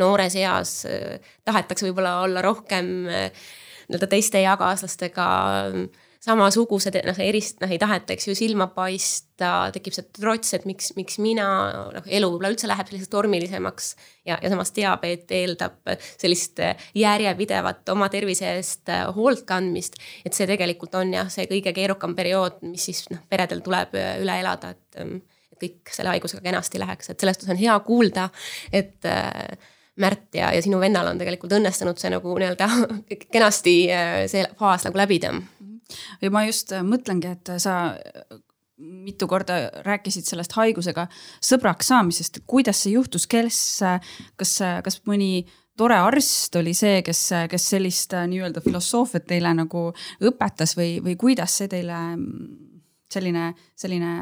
noores 0.02 0.36
eas 0.40 0.82
äh, 0.88 1.34
tahetakse 1.46 1.86
võib-olla 1.88 2.18
olla 2.26 2.42
rohkem 2.44 2.92
äh, 3.08 3.44
nii-öelda 3.88 4.08
teiste 4.10 4.42
eakaaslastega 4.42 5.26
samasugused, 6.22 6.94
noh 7.06 7.18
erist-, 7.22 7.58
noh 7.62 7.70
ei 7.72 7.80
taheta, 7.82 8.14
eks 8.14 8.28
ju, 8.28 8.34
silma 8.38 8.68
paista, 8.74 9.50
tekib 9.74 9.94
see 9.96 10.06
trots, 10.14 10.52
et 10.54 10.66
miks, 10.68 10.92
miks 10.94 11.18
mina, 11.22 11.46
noh 11.96 12.06
elu 12.06 12.28
võib-olla 12.30 12.52
üldse 12.52 12.70
läheb 12.70 12.86
selliseks 12.86 13.10
tormilisemaks. 13.10 13.88
ja, 14.28 14.36
ja 14.38 14.52
samas 14.52 14.70
diabeet 14.76 15.32
eeldab 15.34 15.80
sellist 16.20 16.62
järjepidevat 16.98 17.90
oma 17.94 18.06
tervise 18.12 18.52
eest 18.54 18.92
hoolt 19.16 19.42
kandmist. 19.48 19.98
et 20.24 20.34
see 20.36 20.46
tegelikult 20.46 20.94
on 21.00 21.14
jah, 21.16 21.30
see 21.32 21.48
kõige 21.50 21.74
keerukam 21.74 22.14
periood, 22.18 22.62
mis 22.70 22.86
siis 22.90 23.04
noh, 23.10 23.24
peredel 23.30 23.64
tuleb 23.66 23.98
üle 23.98 24.38
elada, 24.44 24.76
et, 24.76 25.02
et 25.02 25.58
kõik 25.62 25.90
selle 25.94 26.14
haigusega 26.14 26.42
kenasti 26.44 26.78
läheks, 26.82 27.10
et 27.10 27.22
selles 27.22 27.38
suhtes 27.38 27.54
on 27.54 27.62
hea 27.62 27.78
kuulda, 27.86 28.30
et 28.72 29.10
Märt 30.00 30.32
ja, 30.32 30.46
ja 30.56 30.62
sinu 30.64 30.78
vennal 30.80 31.04
on 31.10 31.18
tegelikult 31.20 31.52
õnnestunud 31.52 31.98
see 32.00 32.08
nagu 32.14 32.32
nii-öelda 32.40 32.64
kenasti 33.34 33.74
see 34.32 34.46
faas 34.56 34.86
nagu 34.86 34.96
läbida 34.96 35.34
ja 36.22 36.30
ma 36.34 36.44
just 36.46 36.72
äh, 36.72 36.84
mõtlengi, 36.86 37.32
et 37.36 37.54
sa 37.62 37.96
mitu 38.82 39.28
korda 39.30 39.58
rääkisid 39.86 40.26
sellest 40.26 40.56
haigusega 40.58 41.06
sõbraks 41.44 41.90
saamisest, 41.92 42.40
kuidas 42.50 42.82
see 42.82 42.96
juhtus, 42.96 43.28
kes, 43.30 43.58
kas, 44.40 44.54
kas 44.82 44.98
mõni 45.06 45.44
tore 45.78 45.96
arst 46.02 46.56
oli 46.58 46.74
see, 46.76 47.00
kes, 47.06 47.20
kes 47.50 47.68
sellist 47.74 48.16
nii-öelda 48.28 48.62
filosoofiat 48.64 49.28
teile 49.28 49.54
nagu 49.56 49.88
õpetas 50.24 50.76
või, 50.78 50.96
või 51.04 51.16
kuidas 51.20 51.60
see 51.60 51.70
teile 51.72 52.00
selline, 53.12 53.52
selline 53.78 54.12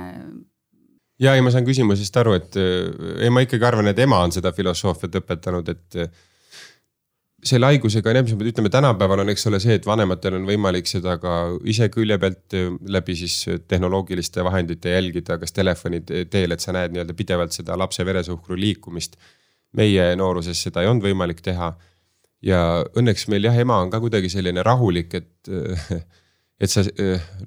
ja 1.21 1.35
ei, 1.37 1.45
ma 1.45 1.53
saan 1.55 1.67
küsimusest 1.67 2.17
aru, 2.21 2.37
et 2.39 2.59
ei, 2.61 3.31
ma 3.33 3.45
ikkagi 3.45 3.67
arvan, 3.67 3.91
et 3.91 4.03
ema 4.03 4.21
on 4.25 4.35
seda 4.35 4.53
filosoofiat 4.57 5.21
õpetanud, 5.23 5.73
et 5.73 6.03
selle 7.47 7.71
haigusega 7.71 8.11
on 8.11 8.19
jah, 8.19 8.25
mis 8.27 8.37
me 8.37 8.49
ütleme, 8.51 8.71
tänapäeval 8.73 9.23
on, 9.25 9.31
eks 9.33 9.47
ole, 9.49 9.61
see, 9.63 9.77
et 9.79 9.87
vanematel 9.89 10.37
on 10.39 10.47
võimalik 10.49 10.89
seda 10.91 11.17
ka 11.23 11.37
ise 11.69 11.89
külje 11.93 12.19
pealt 12.21 12.57
äh, 12.57 12.71
läbi 12.97 13.17
siis 13.19 13.37
äh, 13.49 13.61
tehnoloogiliste 13.69 14.45
vahendite 14.45 14.95
jälgida, 14.95 15.39
kas 15.41 15.57
telefoni 15.57 16.03
teel, 16.05 16.55
et 16.55 16.65
sa 16.65 16.75
näed 16.77 16.95
nii-öelda 16.95 17.17
pidevalt 17.17 17.57
seda 17.57 17.79
lapse 17.81 18.05
veresuhkru 18.07 18.59
liikumist. 18.61 19.17
meie 19.79 20.17
nooruses 20.19 20.59
seda 20.67 20.83
ei 20.83 20.89
olnud 20.91 21.05
võimalik 21.07 21.41
teha. 21.47 21.77
ja 22.43 22.61
õnneks 22.97 23.29
meil 23.29 23.45
jah, 23.45 23.57
ema 23.57 23.79
on 23.81 23.91
ka 23.91 24.01
kuidagi 24.01 24.29
selline 24.33 24.63
rahulik, 24.67 25.15
et 25.15 25.51
et 26.61 26.69
sa 26.69 26.83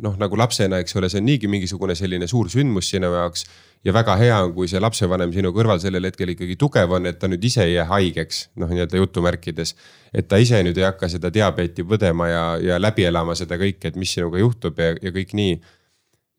noh, 0.01 0.15
nagu 0.17 0.37
lapsena, 0.39 0.79
eks 0.81 0.97
ole, 0.97 1.09
see 1.11 1.21
on 1.21 1.27
niigi 1.27 1.49
mingisugune 1.51 1.93
selline 1.97 2.25
suur 2.29 2.49
sündmus 2.49 2.89
sinu 2.89 3.11
jaoks 3.13 3.45
ja 3.85 3.93
väga 3.93 4.15
hea 4.17 4.37
on, 4.45 4.53
kui 4.55 4.69
see 4.71 4.79
lapsevanem 4.81 5.33
sinu 5.35 5.51
kõrval 5.53 5.81
sellel 5.83 6.07
hetkel 6.07 6.31
ikkagi 6.33 6.55
tugev 6.59 6.95
on, 6.97 7.05
et 7.09 7.19
ta 7.21 7.27
nüüd 7.29 7.43
ise 7.45 7.65
ei 7.67 7.75
jää 7.75 7.85
haigeks, 7.91 8.39
noh, 8.61 8.71
nii-öelda 8.71 9.01
jutumärkides. 9.01 9.75
et 10.13 10.27
ta 10.27 10.39
ise 10.41 10.63
nüüd 10.65 10.79
ei 10.79 10.87
hakka 10.87 11.09
seda 11.11 11.29
diabeeti 11.33 11.85
põdema 11.85 12.29
ja, 12.29 12.43
ja 12.63 12.79
läbi 12.81 13.05
elama 13.05 13.35
seda 13.37 13.59
kõike, 13.61 13.91
et 13.91 13.99
mis 13.99 14.13
sinuga 14.15 14.39
juhtub 14.41 14.79
ja, 14.79 14.95
ja 15.01 15.11
kõik 15.13 15.35
nii. 15.37 15.59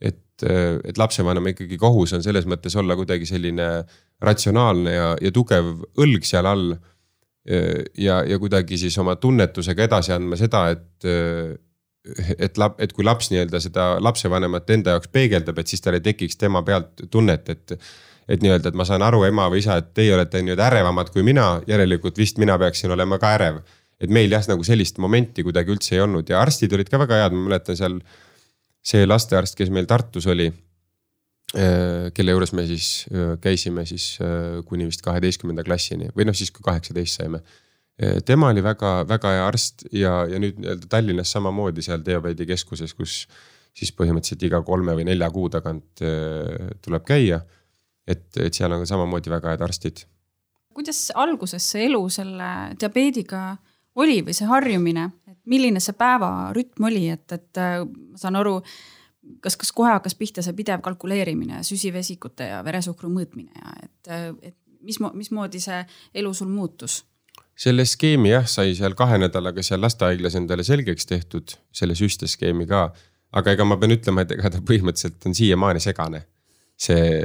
et, 0.00 0.46
et 0.84 0.98
lapsevanema 0.98 1.52
ikkagi 1.52 1.78
kohus 1.78 2.16
on 2.16 2.24
selles 2.26 2.48
mõttes 2.50 2.74
olla 2.76 2.96
kuidagi 2.96 3.28
selline 3.28 3.68
ratsionaalne 4.24 4.96
ja, 4.96 5.12
ja 5.20 5.30
tugev 5.30 5.76
õlg 6.00 6.26
seal 6.26 6.48
all. 6.50 6.74
ja, 7.44 8.22
ja 8.24 8.38
kuidagi 8.40 8.78
siis 8.80 8.96
oma 8.98 9.14
tunnetusega 9.20 9.84
edasi 9.84 10.14
andma 10.16 10.36
seda, 10.40 10.70
et 10.72 11.06
et 12.38 12.58
lap-, 12.60 12.80
et 12.82 12.92
kui 12.92 13.04
laps 13.06 13.30
nii-öelda 13.32 13.60
seda 13.62 13.86
lapsevanemat 14.04 14.70
enda 14.76 14.96
jaoks 14.96 15.10
peegeldab, 15.12 15.60
et 15.60 15.70
siis 15.70 15.84
tal 15.84 15.96
ei 15.96 16.04
tekiks 16.04 16.36
tema 16.40 16.64
pealt 16.66 17.06
tunnet, 17.10 17.48
et. 17.48 17.78
et 18.24 18.40
nii-öelda, 18.40 18.70
et 18.70 18.76
ma 18.80 18.86
saan 18.88 19.02
aru, 19.04 19.18
ema 19.26 19.50
või 19.52 19.58
isa, 19.60 19.74
et 19.76 19.90
teie 19.96 20.14
olete 20.16 20.40
nii-öelda 20.40 20.64
ärevamad 20.70 21.10
kui 21.12 21.20
mina, 21.20 21.58
järelikult 21.68 22.16
vist 22.16 22.38
mina 22.40 22.54
peaksin 22.56 22.92
olema 22.94 23.18
ka 23.20 23.34
ärev. 23.36 23.58
et 24.00 24.10
meil 24.10 24.32
jah, 24.32 24.44
nagu 24.48 24.64
sellist 24.64 24.96
momenti 24.98 25.44
kuidagi 25.44 25.70
üldse 25.72 25.94
ei 25.94 26.00
olnud 26.00 26.28
ja 26.28 26.40
arstid 26.40 26.72
olid 26.72 26.88
ka 26.88 26.98
väga 26.98 27.18
head, 27.20 27.36
ma 27.36 27.50
mäletan 27.50 27.76
seal. 27.76 27.98
see 28.84 29.04
lastearst, 29.06 29.56
kes 29.56 29.70
meil 29.70 29.86
Tartus 29.88 30.26
oli. 30.26 30.50
Äh, 31.54 32.10
kelle 32.16 32.32
juures 32.32 32.52
me 32.52 32.66
siis 32.66 33.06
äh, 33.12 33.36
käisime 33.40 33.84
siis 33.86 34.18
äh, 34.20 34.64
kuni 34.64 34.88
vist 34.88 35.04
kaheteistkümnenda 35.04 35.62
klassini 35.62 36.08
või 36.16 36.24
noh, 36.24 36.34
siis 36.34 36.50
kui 36.50 36.64
kaheksateist 36.64 37.20
saime 37.20 37.42
tema 38.26 38.48
oli 38.50 38.62
väga-väga 38.62 39.30
hea 39.36 39.42
arst 39.46 39.84
ja, 39.92 40.24
ja 40.26 40.38
nüüd 40.42 40.56
nii-öelda 40.58 40.88
Tallinnas 40.90 41.30
samamoodi 41.30 41.82
seal 41.82 42.02
diabeedikeskuses, 42.06 42.94
kus 42.98 43.20
siis 43.74 43.92
põhimõtteliselt 43.94 44.46
iga 44.46 44.62
kolme 44.66 44.94
või 44.96 45.06
nelja 45.08 45.28
kuu 45.34 45.50
tagant 45.52 46.02
eh, 46.02 46.72
tuleb 46.82 47.06
käia. 47.06 47.40
et, 48.06 48.26
et 48.36 48.54
seal 48.54 48.72
on 48.72 48.82
ka 48.82 48.88
samamoodi 48.88 49.30
väga 49.30 49.54
head 49.54 49.62
arstid. 49.64 50.04
kuidas 50.74 51.12
alguses 51.14 51.70
see 51.70 51.86
elu 51.86 52.02
selle 52.10 52.50
diabeediga 52.80 53.56
oli 53.94 54.22
või 54.26 54.34
see 54.34 54.46
harjumine, 54.46 55.10
et 55.30 55.38
milline 55.46 55.80
see 55.80 55.94
päevarütm 55.94 56.84
oli, 56.84 57.08
et, 57.08 57.32
et 57.32 57.62
äh, 57.62 57.78
ma 57.86 58.18
saan 58.18 58.36
aru, 58.36 58.58
kas, 59.40 59.56
kas 59.56 59.70
kohe 59.72 59.92
hakkas 59.92 60.18
pihta 60.18 60.42
see 60.42 60.52
pidev 60.52 60.82
kalkuleerimine, 60.82 61.62
süsivesikute 61.62 62.50
ja 62.50 62.62
veresuhkru 62.66 63.10
mõõtmine 63.10 63.54
ja 63.54 63.74
et, 63.82 64.14
et 64.50 64.56
mis, 64.82 64.98
mismoodi 65.14 65.62
see 65.62 65.82
elu 66.14 66.34
sul 66.34 66.50
muutus 66.50 67.04
selle 67.56 67.86
skeemi 67.86 68.32
jah, 68.32 68.46
sai 68.50 68.74
seal 68.74 68.96
kahe 68.98 69.18
nädalaga 69.22 69.62
seal 69.62 69.82
lastehaiglas 69.84 70.36
endale 70.38 70.66
selgeks 70.66 71.06
tehtud, 71.06 71.56
selle 71.74 71.96
süsteskeemi 71.98 72.66
ka. 72.70 72.88
aga 73.34 73.50
ega 73.56 73.64
ma 73.66 73.76
pean 73.76 73.90
ütlema, 73.90 74.22
et 74.22 74.30
ega 74.36 74.50
ta 74.50 74.60
põhimõtteliselt 74.62 75.26
on 75.26 75.34
siiamaani 75.34 75.80
segane. 75.82 76.24
see, 76.76 77.22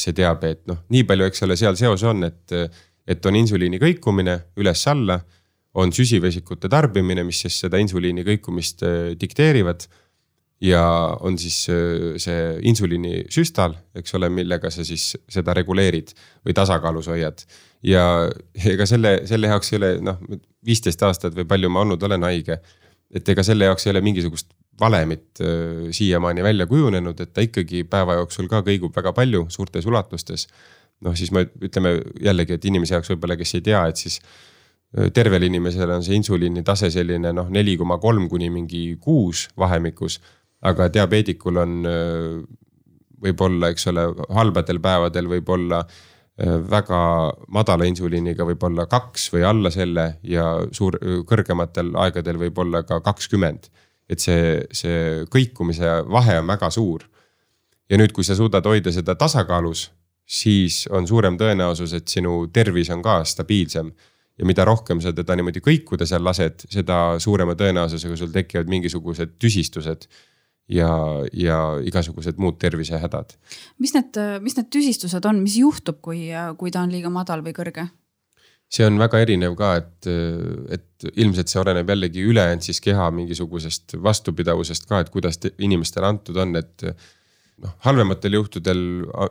see 0.00 0.14
diabeet, 0.16 0.62
noh, 0.66 0.78
nii 0.88 1.04
palju, 1.04 1.26
eks 1.28 1.42
ole, 1.44 1.56
seal 1.60 1.76
seos 1.76 2.02
on, 2.08 2.24
et, 2.24 2.52
et 3.06 3.26
on 3.28 3.36
insuliini 3.36 3.80
kõikumine 3.82 4.38
üles-alla. 4.56 5.20
on 5.76 5.92
süsivesikute 5.92 6.70
tarbimine, 6.72 7.20
mis 7.24 7.42
siis 7.44 7.58
seda 7.60 7.76
insuliini 7.76 8.22
kõikumist 8.24 8.80
äh, 8.82 9.12
dikteerivad 9.20 9.84
ja 10.60 10.82
on 11.20 11.38
siis 11.38 11.66
äh, 11.70 12.16
see 12.22 12.58
insuliinisüstal, 12.70 13.76
eks 13.96 14.14
ole, 14.16 14.30
millega 14.32 14.70
sa 14.72 14.84
siis 14.86 15.12
seda 15.28 15.54
reguleerid 15.56 16.14
või 16.46 16.56
tasakaalus 16.56 17.10
hoiad. 17.12 17.44
ja 17.82 18.02
ega 18.64 18.86
selle, 18.86 19.20
selle 19.28 19.52
jaoks 19.52 19.72
ei 19.72 19.78
ole 19.78 19.90
noh, 20.00 20.20
viisteist 20.66 21.02
aastat 21.02 21.36
või 21.36 21.44
palju 21.48 21.70
ma 21.70 21.84
olnud 21.84 22.02
olen 22.02 22.22
haige. 22.22 22.60
et 23.14 23.28
ega 23.28 23.42
selle 23.42 23.68
jaoks 23.68 23.86
ei 23.86 23.90
ole 23.90 24.00
mingisugust 24.00 24.48
valemit 24.80 25.40
äh, 25.40 25.90
siiamaani 25.90 26.42
välja 26.42 26.66
kujunenud, 26.66 27.20
et 27.20 27.32
ta 27.32 27.44
ikkagi 27.44 27.84
päeva 27.84 28.20
jooksul 28.20 28.48
ka 28.48 28.62
kõigub 28.64 28.96
väga 28.96 29.12
palju 29.12 29.46
suurtes 29.48 29.86
ulatustes. 29.86 30.48
noh, 31.00 31.12
siis 31.14 31.30
me 31.32 31.44
ütleme 31.60 31.98
jällegi, 32.24 32.56
et 32.56 32.64
inimese 32.64 32.94
jaoks 32.94 33.10
võib-olla, 33.12 33.36
kes 33.36 33.54
ei 33.54 33.60
tea, 33.60 33.84
et 33.86 34.00
siis 34.00 34.20
äh, 34.96 35.10
tervel 35.12 35.42
inimesel 35.42 35.90
on 35.90 36.02
see 36.02 36.16
insuliini 36.16 36.62
tase 36.64 36.90
selline 36.90 37.32
noh, 37.32 37.50
neli 37.52 37.76
koma 37.76 37.98
kolm 37.98 38.28
kuni 38.28 38.48
mingi 38.50 38.96
kuus 39.00 39.48
vahemikus 39.58 40.20
aga 40.66 40.88
diabeedikul 40.92 41.62
on, 41.62 41.78
võib-olla, 43.22 43.70
eks 43.72 43.88
ole, 43.92 44.04
halbadel 44.34 44.80
päevadel 44.82 45.30
võib-olla 45.30 45.82
väga 46.70 47.00
madala 47.48 47.86
insuliiniga 47.88 48.44
võib-olla 48.44 48.84
kaks 48.90 49.30
või 49.32 49.44
alla 49.48 49.70
selle 49.72 50.18
ja 50.26 50.44
suur, 50.76 50.98
kõrgematel 51.28 51.94
aegadel 51.96 52.36
võib-olla 52.40 52.82
ka 52.84 53.00
kakskümmend. 53.00 53.70
et 54.08 54.20
see, 54.20 54.62
see 54.70 55.24
kõikumise 55.32 56.04
vahe 56.06 56.38
on 56.38 56.46
väga 56.46 56.70
suur. 56.70 57.08
ja 57.90 57.96
nüüd, 57.96 58.12
kui 58.12 58.24
sa 58.24 58.36
suudad 58.36 58.66
hoida 58.66 58.92
seda 58.92 59.14
tasakaalus, 59.14 59.90
siis 60.26 60.86
on 60.90 61.06
suurem 61.06 61.38
tõenäosus, 61.38 61.94
et 61.94 62.08
sinu 62.08 62.46
tervis 62.52 62.90
on 62.90 63.02
ka 63.02 63.24
stabiilsem 63.24 63.92
ja 64.38 64.44
mida 64.44 64.64
rohkem 64.64 65.00
sa 65.00 65.12
teda 65.12 65.36
niimoodi 65.36 65.60
kõikuda 65.60 66.06
seal 66.06 66.24
lased, 66.24 66.66
seda 66.68 67.18
suurema 67.18 67.54
tõenäosusega 67.54 68.16
sul 68.16 68.32
tekivad 68.34 68.68
mingisugused 68.68 69.38
tüsistused 69.40 70.08
ja, 70.68 70.90
ja 71.32 71.58
igasugused 71.86 72.40
muud 72.42 72.58
tervisehädad. 72.62 73.36
mis 73.78 73.94
need, 73.94 74.18
mis 74.42 74.56
need 74.58 74.70
tüsistused 74.72 75.28
on, 75.28 75.40
mis 75.44 75.58
juhtub, 75.60 76.00
kui, 76.02 76.28
kui 76.58 76.74
ta 76.74 76.82
on 76.86 76.94
liiga 76.94 77.12
madal 77.12 77.44
või 77.46 77.54
kõrge? 77.56 77.88
see 78.66 78.86
on 78.86 78.98
väga 78.98 79.20
erinev 79.22 79.54
ka, 79.58 79.74
et, 79.78 80.08
et 80.74 81.10
ilmselt 81.14 81.50
see 81.50 81.60
oleneb 81.62 81.90
jällegi 81.92 82.24
ülejäänud 82.26 82.66
siis 82.66 82.80
keha 82.82 83.10
mingisugusest 83.14 83.94
vastupidavusest 84.02 84.88
ka, 84.90 85.04
et 85.04 85.12
kuidas 85.14 85.38
inimestele 85.62 86.08
antud 86.08 86.38
on, 86.42 86.56
et 86.58 86.86
noh, 87.62 87.76
halvematel 87.86 88.40
juhtudel 88.40 88.80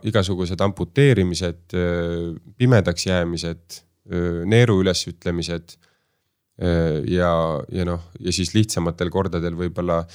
igasugused 0.08 0.62
amputeerimised, 0.63 1.75
pimedaks 2.58 3.10
jäämised, 3.10 3.82
neeru 4.48 4.80
ülesütlemised. 4.86 5.75
ja, 7.12 7.32
ja 7.75 7.86
noh, 7.86 8.08
ja 8.24 8.32
siis 8.32 8.54
lihtsamatel 8.56 9.10
kordadel 9.12 9.58
võib-olla 9.60 10.06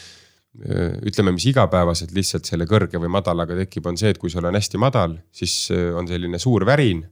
ütleme, 0.59 1.33
mis 1.37 1.47
igapäevaselt 1.47 2.11
lihtsalt 2.15 2.49
selle 2.49 2.67
kõrge 2.69 2.99
või 2.99 3.11
madalaga 3.13 3.55
tekib, 3.63 3.87
on 3.87 3.99
see, 4.01 4.11
et 4.11 4.19
kui 4.19 4.33
sul 4.33 4.49
on 4.49 4.59
hästi 4.59 4.81
madal, 4.83 5.15
siis 5.33 5.55
äh, 5.75 5.91
on 5.97 6.09
selline 6.11 6.41
suur 6.43 6.67
värin. 6.67 7.05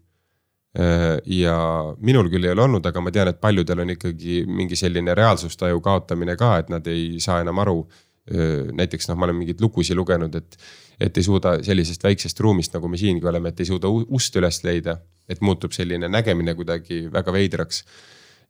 Äh, 0.79 1.21
ja 1.39 1.55
minul 2.03 2.29
küll 2.33 2.49
ei 2.49 2.53
ole 2.53 2.67
olnud, 2.67 2.87
aga 2.91 3.03
ma 3.03 3.15
tean, 3.15 3.31
et 3.31 3.41
paljudel 3.41 3.85
on 3.85 3.95
ikkagi 3.95 4.43
mingi 4.51 4.77
selline 4.77 5.15
reaalsustaju 5.17 5.81
kaotamine 5.85 6.37
ka, 6.37 6.57
et 6.65 6.75
nad 6.75 6.87
ei 6.91 7.17
saa 7.23 7.43
enam 7.47 7.65
aru. 7.65 7.81
näiteks 8.29 9.07
noh, 9.09 9.17
ma 9.17 9.25
olen 9.25 9.39
mingeid 9.39 9.63
lugusid 9.65 9.97
lugenud, 9.97 10.35
et, 10.37 10.57
et 11.01 11.17
ei 11.17 11.25
suuda 11.25 11.55
sellisest 11.65 12.03
väiksest 12.05 12.43
ruumist, 12.45 12.75
nagu 12.77 12.89
me 12.93 12.99
siingi 13.01 13.25
oleme, 13.25 13.49
et 13.49 13.63
ei 13.65 13.69
suuda 13.71 13.89
ust 13.89 14.37
üles 14.37 14.59
leida. 14.67 14.99
et 15.29 15.41
muutub 15.41 15.73
selline 15.73 16.09
nägemine 16.09 16.55
kuidagi 16.57 17.07
väga 17.13 17.33
veidraks 17.33 17.83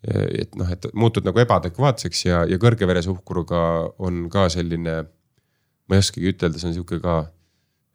et 0.06 0.54
noh, 0.58 0.68
et 0.70 0.86
muutud 0.94 1.26
nagu 1.26 1.40
ebaadekvaatseks 1.42 2.24
ja, 2.28 2.42
ja 2.46 2.58
kõrge 2.62 2.86
veresuhkruga 2.86 3.62
on 3.98 4.28
ka 4.30 4.48
selline. 4.52 5.00
ma 5.88 5.96
ei 5.96 6.04
oskagi 6.04 6.28
ütelda, 6.30 6.60
see 6.60 6.68
on 6.68 6.76
sihuke 6.76 7.00
ka, 7.00 7.22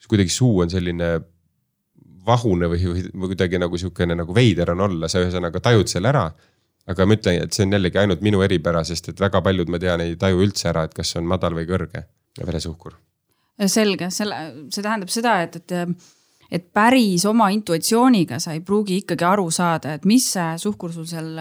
kuidagi 0.10 0.34
suu 0.34 0.64
on 0.64 0.72
selline 0.74 1.14
vahune 2.26 2.68
või, 2.72 2.82
või, 2.90 3.04
või 3.14 3.32
kuidagi 3.34 3.60
nagu 3.62 3.78
sihukene 3.78 4.18
nagu 4.18 4.36
veider 4.36 4.72
on 4.74 4.82
olla, 4.88 5.08
sa 5.12 5.22
ühesõnaga 5.24 5.62
tajud 5.64 5.92
selle 5.92 6.10
ära. 6.12 6.32
aga 6.88 7.06
ma 7.08 7.16
ütlen, 7.16 7.46
et 7.46 7.56
see 7.56 7.64
on 7.64 7.78
jällegi 7.78 8.00
ainult 8.02 8.24
minu 8.26 8.42
eripära, 8.44 8.84
sest 8.84 9.08
et 9.14 9.20
väga 9.20 9.40
paljud, 9.42 9.70
ma 9.72 9.80
tean, 9.80 10.02
ei 10.04 10.18
taju 10.20 10.42
üldse 10.44 10.68
ära, 10.74 10.84
et 10.84 10.94
kas 10.94 11.16
on 11.16 11.28
madal 11.30 11.56
või 11.56 11.68
kõrge 11.70 12.04
veresuhkur. 12.44 12.98
selge, 13.68 14.10
selle, 14.12 14.40
see 14.74 14.84
tähendab 14.84 15.14
seda, 15.14 15.38
et, 15.46 15.62
et 15.62 15.96
et 16.54 16.68
päris 16.74 17.26
oma 17.26 17.50
intuitsiooniga 17.54 18.38
sa 18.40 18.54
ei 18.54 18.62
pruugi 18.62 19.00
ikkagi 19.02 19.26
aru 19.26 19.50
saada, 19.52 19.96
et 19.98 20.06
mis 20.06 20.28
see 20.36 20.52
suhkur 20.62 20.94
sul 20.94 21.08
seal 21.10 21.34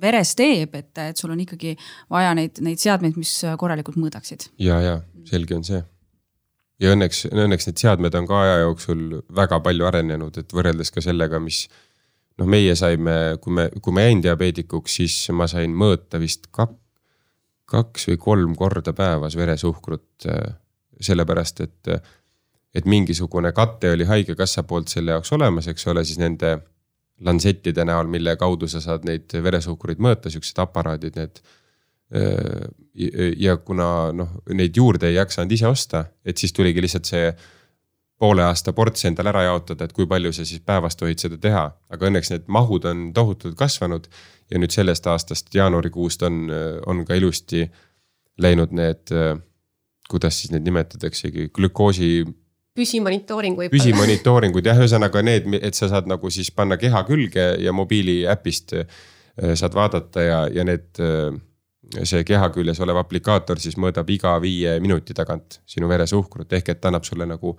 veres 0.00 0.34
teeb, 0.36 0.74
et, 0.76 0.92
et 1.00 1.16
sul 1.16 1.32
on 1.32 1.40
ikkagi 1.40 1.72
vaja 2.12 2.34
neid, 2.36 2.60
neid 2.64 2.82
seadmeid, 2.82 3.16
mis 3.16 3.32
korralikult 3.60 3.96
mõõdaksid. 4.00 4.50
ja, 4.60 4.80
ja 4.84 5.00
selge 5.24 5.56
on 5.56 5.64
see 5.64 5.80
ja 6.82 6.92
õnneks, 6.94 7.24
õnneks 7.30 7.68
need 7.68 7.80
seadmed 7.80 8.14
on 8.18 8.28
ka 8.28 8.40
aja 8.44 8.60
jooksul 8.64 9.02
väga 9.34 9.60
palju 9.64 9.88
arenenud, 9.88 10.38
et 10.40 10.54
võrreldes 10.54 10.90
ka 10.94 11.02
sellega, 11.04 11.40
mis 11.42 11.64
noh, 12.40 12.48
meie 12.50 12.74
saime, 12.78 13.38
kui 13.42 13.54
me, 13.54 13.68
kui 13.82 13.94
ma 13.94 14.06
jäin 14.06 14.22
diabeedikuks, 14.24 14.98
siis 15.00 15.18
ma 15.36 15.48
sain 15.50 15.74
mõõta 15.78 16.20
vist 16.22 16.50
kak, 16.54 16.74
kaks 17.70 18.10
või 18.10 18.20
kolm 18.20 18.58
korda 18.58 18.92
päevas 18.96 19.38
veresuhkrut. 19.38 20.28
sellepärast, 21.04 21.60
et, 21.60 21.88
et 22.74 22.86
mingisugune 22.90 23.52
kate 23.52 23.92
oli 23.94 24.04
haigekassa 24.04 24.62
poolt 24.62 24.88
selle 24.92 25.14
jaoks 25.14 25.32
olemas, 25.32 25.68
eks 25.70 25.86
ole, 25.92 26.04
siis 26.04 26.18
nende 26.18 26.56
lantsettide 27.24 27.84
näol, 27.86 28.08
mille 28.10 28.36
kaudu 28.36 28.68
sa 28.68 28.80
saad 28.82 29.04
neid 29.06 29.30
veresuhkruid 29.42 30.00
mõõta, 30.02 30.32
siuksed 30.32 30.58
aparaadid, 30.64 31.20
need 31.20 31.42
ja 33.34 33.56
kuna 33.56 33.88
noh, 34.14 34.36
neid 34.54 34.76
juurde 34.76 35.08
ei 35.08 35.16
jaksanud 35.16 35.52
ise 35.52 35.66
osta, 35.66 36.04
et 36.24 36.38
siis 36.38 36.52
tuligi 36.52 36.82
lihtsalt 36.82 37.08
see 37.08 37.30
poole 38.20 38.44
aasta 38.44 38.72
ports 38.72 39.04
endale 39.08 39.32
ära 39.32 39.42
jaotada, 39.48 39.86
et 39.86 39.94
kui 39.96 40.06
palju 40.06 40.30
sa 40.32 40.44
siis 40.46 40.62
päevas 40.62 40.96
tohid 40.96 41.18
seda 41.18 41.38
teha. 41.40 41.64
aga 41.90 42.06
õnneks 42.06 42.30
need 42.30 42.46
mahud 42.46 42.86
on 42.86 43.08
tohutult 43.16 43.56
kasvanud 43.58 44.06
ja 44.50 44.60
nüüd 44.60 44.70
sellest 44.74 45.06
aastast 45.10 45.50
jaanuarikuust 45.54 46.22
on, 46.22 46.46
on 46.86 47.02
ka 47.04 47.18
ilusti 47.18 47.64
läinud 48.38 48.72
need, 48.74 49.10
kuidas 50.10 50.40
siis 50.40 50.52
neid 50.54 50.64
nimetataksegi, 50.66 51.50
glükoosi. 51.54 52.24
Püsimonitooring 52.74 53.56
võib-olla. 53.58 53.72
püsimonitooringud 53.74 54.66
jah, 54.66 54.78
ühesõnaga 54.82 55.22
need, 55.22 55.48
et 55.62 55.78
sa 55.78 55.88
saad 55.92 56.08
nagu 56.10 56.30
siis 56.34 56.50
panna 56.50 56.78
keha 56.80 57.04
külge 57.08 57.48
ja 57.62 57.72
mobiiliäpist 57.72 58.74
saad 59.34 59.74
vaadata 59.74 60.22
ja, 60.22 60.40
ja 60.52 60.64
need 60.66 61.02
see 62.02 62.24
keha 62.26 62.48
küljes 62.54 62.80
olev 62.84 62.98
aplikaator 63.02 63.60
siis 63.60 63.76
mõõdab 63.80 64.10
iga 64.14 64.34
viie 64.42 64.78
minuti 64.82 65.14
tagant 65.14 65.60
sinu 65.68 65.88
veresuhkrut, 65.90 66.52
ehk 66.52 66.72
et 66.72 66.80
ta 66.80 66.90
annab 66.90 67.06
sulle 67.06 67.26
nagu 67.28 67.56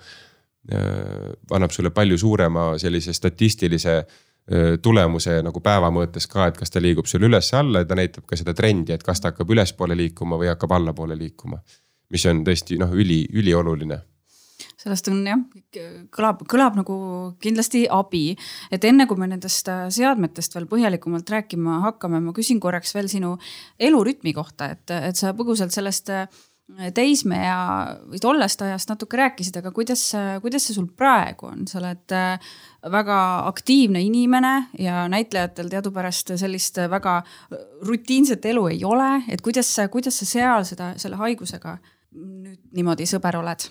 äh,. 0.72 1.32
annab 1.52 1.72
sulle 1.72 1.92
palju 1.96 2.18
suurema 2.18 2.74
sellise 2.82 3.14
statistilise 3.14 3.96
äh, 4.00 4.76
tulemuse 4.82 5.42
nagu 5.46 5.62
päeva 5.62 5.92
mõõtes 5.94 6.28
ka, 6.32 6.50
et 6.50 6.58
kas 6.58 6.74
ta 6.74 6.82
liigub 6.82 7.08
sul 7.08 7.28
üles-alla 7.30 7.84
ja 7.84 7.90
ta 7.90 7.96
näitab 7.96 8.26
ka 8.26 8.40
seda 8.40 8.54
trendi, 8.54 8.94
et 8.94 9.04
kas 9.04 9.22
ta 9.22 9.32
hakkab 9.32 9.52
ülespoole 9.56 9.98
liikuma 9.98 10.40
või 10.42 10.52
hakkab 10.52 10.76
allapoole 10.80 11.18
liikuma. 11.18 11.62
mis 12.10 12.26
on 12.26 12.44
tõesti 12.46 12.78
noh, 12.80 12.92
üli, 12.94 13.26
ülioluline 13.34 14.02
sellest 14.86 15.10
on 15.10 15.22
jah, 15.26 15.44
kõlab, 16.14 16.44
kõlab 16.50 16.80
nagu 16.80 16.96
kindlasti 17.44 17.86
abi. 17.92 18.36
et 18.72 18.86
enne 18.86 19.08
kui 19.10 19.18
me 19.20 19.30
nendest 19.32 19.70
äh, 19.72 19.88
seadmetest 19.94 20.56
veel 20.56 20.68
põhjalikumalt 20.70 21.30
rääkima 21.30 21.82
hakkame, 21.90 22.22
ma 22.22 22.34
küsin 22.36 22.62
korraks 22.62 22.94
veel 22.96 23.10
sinu 23.12 23.36
elurütmi 23.80 24.36
kohta, 24.38 24.70
et, 24.76 24.92
et 24.92 25.18
sa 25.18 25.34
põgusalt 25.38 25.74
sellest 25.74 26.12
äh, 26.14 26.28
teismeea 26.66 27.58
või 28.10 28.20
tollest 28.22 28.62
ajast 28.66 28.90
natuke 28.90 29.20
rääkisid, 29.20 29.60
aga 29.62 29.70
kuidas, 29.74 30.02
kuidas 30.42 30.66
see 30.66 30.74
sul 30.74 30.88
praegu 30.98 31.52
on, 31.52 31.68
sa 31.70 31.78
oled 31.78 32.16
äh, 32.18 32.54
väga 32.92 33.18
aktiivne 33.50 34.02
inimene 34.06 34.54
ja 34.82 35.06
näitlejatel 35.10 35.70
teadupärast 35.70 36.34
sellist 36.42 36.78
väga 36.90 37.20
rutiinset 37.86 38.46
elu 38.50 38.68
ei 38.74 38.84
ole, 38.86 39.10
et 39.30 39.46
kuidas, 39.46 39.76
kuidas 39.94 40.22
sa 40.22 40.30
seal 40.30 40.66
seda, 40.66 40.94
selle 41.02 41.22
haigusega 41.22 41.78
nüüd 42.16 42.62
niimoodi 42.74 43.10
sõber 43.10 43.42
oled? 43.42 43.70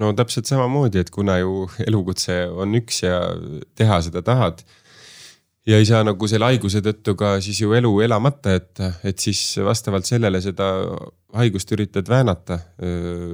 No 0.00 0.12
täpselt 0.16 0.48
samamoodi, 0.48 1.00
et 1.02 1.12
kuna 1.14 1.38
ju 1.40 1.66
elukutse 1.86 2.44
on 2.52 2.74
üks 2.78 3.02
ja 3.04 3.20
teha 3.78 4.00
seda 4.04 4.22
tahad. 4.24 4.62
ja 5.66 5.80
ei 5.80 5.86
saa 5.88 6.04
nagu 6.06 6.28
selle 6.30 6.46
haiguse 6.46 6.78
tõttu 6.84 7.16
ka 7.18 7.36
siis 7.42 7.58
ju 7.60 7.72
elu 7.74 7.90
elamata 8.06 8.52
jätta, 8.54 8.92
et 9.02 9.18
siis 9.18 9.40
vastavalt 9.66 10.06
sellele 10.06 10.40
seda 10.44 10.68
haigust 11.34 11.72
üritad 11.74 12.08
väänata 12.08 12.60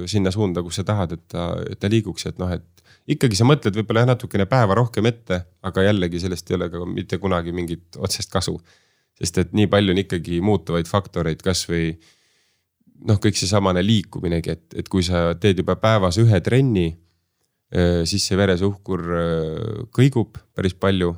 sinna 0.09 0.31
suunda, 0.33 0.63
kus 0.65 0.81
sa 0.81 0.87
tahad, 0.87 1.13
et 1.13 1.27
ta, 1.29 1.51
et 1.69 1.79
ta 1.79 1.91
liiguks, 1.93 2.25
et 2.31 2.41
noh, 2.41 2.49
et 2.49 2.65
ikkagi 3.13 3.37
sa 3.37 3.45
mõtled 3.47 3.75
võib-olla 3.77 4.03
jah 4.03 4.11
natukene 4.13 4.47
päeva 4.49 4.79
rohkem 4.79 5.07
ette, 5.09 5.43
aga 5.61 5.85
jällegi 5.85 6.23
sellest 6.23 6.49
ei 6.49 6.57
ole 6.57 6.69
ka 6.73 6.83
mitte 6.87 7.19
kunagi 7.21 7.53
mingit 7.55 7.99
otsest 7.99 8.31
kasu. 8.31 8.59
sest 9.13 9.37
et 9.37 9.51
nii 9.53 9.67
palju 9.69 9.93
on 9.93 9.99
ikkagi 10.01 10.39
muutuvaid 10.41 10.87
faktoreid, 10.89 11.43
kasvõi 11.45 11.91
noh, 13.07 13.19
kõik 13.21 13.37
seesamane 13.37 13.83
liikuminegi, 13.85 14.53
et, 14.53 14.65
et 14.83 14.89
kui 14.89 15.03
sa 15.05 15.33
teed 15.39 15.63
juba 15.63 15.75
päevas 15.81 16.19
ühe 16.21 16.39
trenni, 16.45 16.91
siis 18.05 18.27
see 18.29 18.37
veresuhkur 18.37 19.01
kõigub 19.95 20.37
päris 20.53 20.75
palju. 20.77 21.15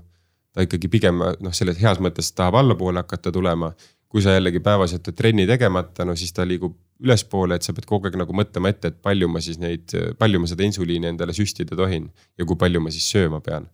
ta 0.55 0.63
ikkagi 0.63 0.87
pigem 0.87 1.19
noh, 1.19 1.51
selles 1.51 1.75
heas 1.81 1.99
mõttes 1.99 2.31
tahab 2.31 2.55
allapoole 2.61 3.03
hakata 3.03 3.31
tulema. 3.31 3.73
kui 4.07 4.21
sa 4.23 4.31
jällegi 4.31 4.61
päevas 4.63 4.93
jätad 4.93 5.15
trenni 5.15 5.43
tegemata, 5.47 6.05
no 6.05 6.15
siis 6.15 6.31
ta 6.31 6.45
liigub 6.47 6.77
ülespoole, 7.03 7.55
et 7.55 7.65
sa 7.65 7.73
pead 7.75 7.85
kogu 7.89 8.07
aeg 8.07 8.15
nagu 8.15 8.31
mõtlema 8.31 8.71
ette, 8.71 8.87
et 8.87 9.01
palju 9.03 9.27
ma 9.27 9.41
siis 9.43 9.57
neid, 9.59 9.91
palju 10.19 10.39
ma 10.39 10.47
seda 10.47 10.63
insuliini 10.63 11.09
endale 11.09 11.33
süstida 11.35 11.75
tohin 11.75 12.07
ja 12.39 12.47
kui 12.47 12.55
palju 12.55 12.79
ma 12.79 12.93
siis 12.93 13.09
sööma 13.11 13.41
pean. 13.43 13.67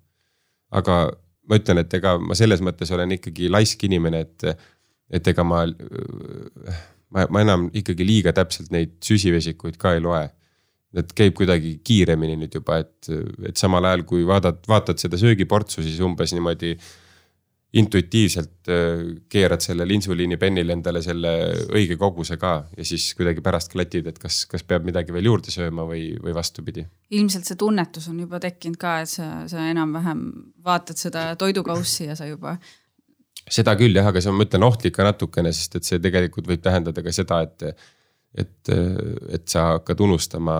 aga 0.71 1.11
ma 1.49 1.59
ütlen, 1.59 1.81
et 1.83 1.93
ega 1.93 2.15
ma 2.21 2.37
selles 2.37 2.61
mõttes 2.63 2.91
olen 2.95 3.17
ikkagi 3.17 3.49
laisk 3.51 3.83
inimene, 3.83 4.23
et, 4.25 4.65
et 5.11 5.27
ega 5.27 5.45
ma 5.45 5.65
ma, 7.15 7.27
ma 7.29 7.43
enam 7.45 7.69
ikkagi 7.73 8.07
liiga 8.07 8.33
täpselt 8.35 8.71
neid 8.73 8.97
süsivesikuid 9.05 9.79
ka 9.81 9.95
ei 9.97 10.03
loe. 10.03 10.27
et 10.91 11.13
käib 11.15 11.31
kuidagi 11.39 11.77
kiiremini 11.87 12.33
nüüd 12.35 12.55
juba, 12.57 12.81
et, 12.83 13.07
et 13.47 13.55
samal 13.55 13.85
ajal 13.87 14.01
kui 14.03 14.25
vaadad, 14.27 14.57
vaatad 14.67 14.99
seda 14.99 15.15
söögiportsu, 15.15 15.79
siis 15.85 16.01
umbes 16.03 16.33
niimoodi 16.35 16.73
intuitiivselt 17.79 18.67
äh, 18.67 19.03
keerad 19.31 19.63
sellele 19.63 19.95
insuliinipennile 19.95 20.75
endale 20.75 20.99
selle 21.03 21.31
õige 21.71 21.95
koguse 21.99 22.35
ka 22.39 22.65
ja 22.75 22.85
siis 22.87 23.05
kuidagi 23.15 23.43
pärast 23.45 23.71
klatid, 23.71 24.09
et 24.11 24.19
kas, 24.19 24.41
kas 24.51 24.65
peab 24.67 24.83
midagi 24.87 25.15
veel 25.15 25.29
juurde 25.29 25.53
sööma 25.53 25.85
või, 25.87 26.09
või 26.19 26.35
vastupidi. 26.35 26.83
ilmselt 27.15 27.47
see 27.47 27.59
tunnetus 27.59 28.09
on 28.11 28.19
juba 28.25 28.41
tekkinud 28.43 28.79
ka, 28.81 28.97
et 29.05 29.13
sa, 29.13 29.29
sa 29.47 29.69
enam-vähem 29.71 30.27
vaatad 30.65 30.99
seda 30.99 31.29
toidukaussi 31.39 32.09
ja 32.09 32.19
sa 32.19 32.27
juba 32.27 32.57
seda 33.49 33.75
küll 33.79 33.95
jah, 33.95 34.11
aga 34.11 34.21
see 34.21 34.31
on, 34.31 34.37
ma 34.39 34.47
ütlen, 34.47 34.67
ohtlik 34.67 34.95
ka 34.97 35.07
natukene, 35.07 35.53
sest 35.55 35.79
et 35.79 35.87
see 35.87 35.99
tegelikult 36.03 36.49
võib 36.49 36.61
tähendada 36.63 37.03
ka 37.05 37.13
seda, 37.15 37.41
et 37.47 37.73
et, 38.31 38.69
et 39.35 39.43
sa 39.51 39.65
hakkad 39.73 39.99
unustama 40.05 40.55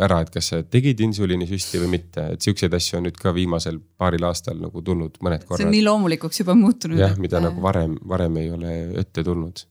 ära, 0.00 0.22
et 0.24 0.30
kas 0.32 0.50
sa 0.52 0.62
tegid 0.64 1.00
insuliinisüsti 1.04 1.80
või 1.82 1.90
mitte, 1.98 2.24
et 2.32 2.44
siukseid 2.46 2.72
asju 2.76 3.00
on 3.00 3.06
nüüd 3.08 3.18
ka 3.20 3.34
viimasel 3.36 3.78
paaril 4.00 4.24
aastal 4.24 4.58
nagu 4.62 4.82
tulnud 4.84 5.18
mõned 5.20 5.44
korrad. 5.44 5.60
see 5.60 5.68
on 5.68 5.74
nii 5.76 5.84
loomulikuks 5.84 6.40
juba 6.40 6.56
muutunud. 6.56 7.00
jah, 7.00 7.16
mida 7.20 7.42
nagu 7.44 7.60
varem, 7.60 7.98
varem 8.08 8.40
ei 8.40 8.50
ole 8.54 8.74
ette 9.02 9.24
tulnud. 9.26 9.66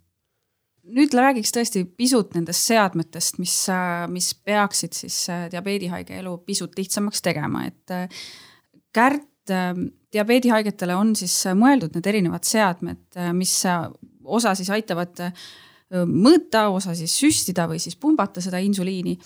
nüüd 0.96 1.18
räägiks 1.18 1.56
tõesti 1.56 1.82
pisut 1.98 2.38
nendest 2.38 2.70
seadmetest, 2.70 3.40
mis, 3.42 3.58
mis 4.14 4.34
peaksid 4.46 4.94
siis 4.94 5.24
diabeedihaige 5.52 6.22
elu 6.22 6.38
pisut 6.46 6.78
lihtsamaks 6.78 7.26
tegema, 7.26 7.66
et 7.72 8.22
Kärt 8.96 9.26
diabeedihaigetele 9.50 10.96
on 10.96 11.14
siis 11.16 11.36
mõeldud 11.58 11.96
need 11.96 12.08
erinevad 12.10 12.48
seadmed, 12.48 13.20
mis 13.38 13.54
osa 14.26 14.56
siis 14.58 14.72
aitavad 14.74 15.22
mõõta, 16.10 16.68
osa 16.74 16.96
siis 16.98 17.14
süstida 17.20 17.68
või 17.70 17.80
siis 17.84 17.98
pumbata 18.00 18.42
seda 18.42 18.62
insuliini. 18.64 19.18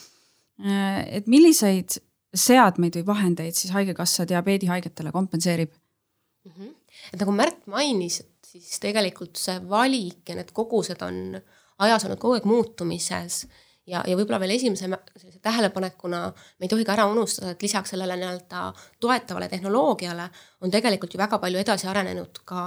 et 1.08 1.28
milliseid 1.28 2.00
seadmeid 2.36 3.00
või 3.00 3.06
vahendeid 3.08 3.58
siis 3.58 3.72
Haigekassa 3.74 4.26
diabeedihaigetele 4.28 5.12
kompenseerib 5.12 5.72
mm? 5.72 6.52
-hmm. 6.52 6.74
et 7.14 7.20
nagu 7.20 7.32
Märt 7.32 7.66
mainis, 7.68 8.20
et 8.20 8.52
siis 8.52 8.80
tegelikult 8.80 9.38
see 9.38 9.58
valik 9.70 10.30
ja 10.30 10.36
need 10.36 10.52
kogused 10.54 11.02
on 11.06 11.40
ajas 11.80 12.06
olnud 12.06 12.20
kogu 12.20 12.38
aeg 12.38 12.46
muutumises 12.50 13.46
ja, 13.90 14.04
ja 14.08 14.18
võib-olla 14.18 14.40
veel 14.42 14.56
esimese 14.56 14.88
sellise 14.88 15.42
tähelepanekuna 15.46 16.22
me 16.30 16.68
ei 16.68 16.72
tohi 16.72 16.86
ka 16.88 16.96
ära 16.96 17.08
unustada, 17.12 17.54
et 17.54 17.66
lisaks 17.66 17.96
sellele 17.96 18.18
nii-öelda 18.20 18.68
toetavale 19.02 19.50
tehnoloogiale 19.52 20.30
on 20.62 20.74
tegelikult 20.74 21.16
ju 21.16 21.22
väga 21.22 21.42
palju 21.42 21.62
edasi 21.62 21.90
arenenud 21.90 22.44
ka 22.46 22.62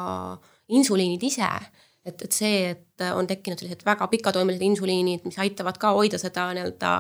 insuliinid 0.73 1.23
ise. 1.29 1.49
et, 2.05 2.19
et 2.19 2.35
see, 2.35 2.71
et 2.73 3.05
on 3.15 3.27
tekkinud 3.31 3.61
sellised 3.61 3.85
väga 3.87 4.09
pikatoimelised 4.11 4.65
insuliinid, 4.67 5.23
mis 5.23 5.39
aitavad 5.39 5.79
ka 5.79 5.93
hoida 5.95 6.19
seda 6.19 6.49
nii-öelda 6.57 6.93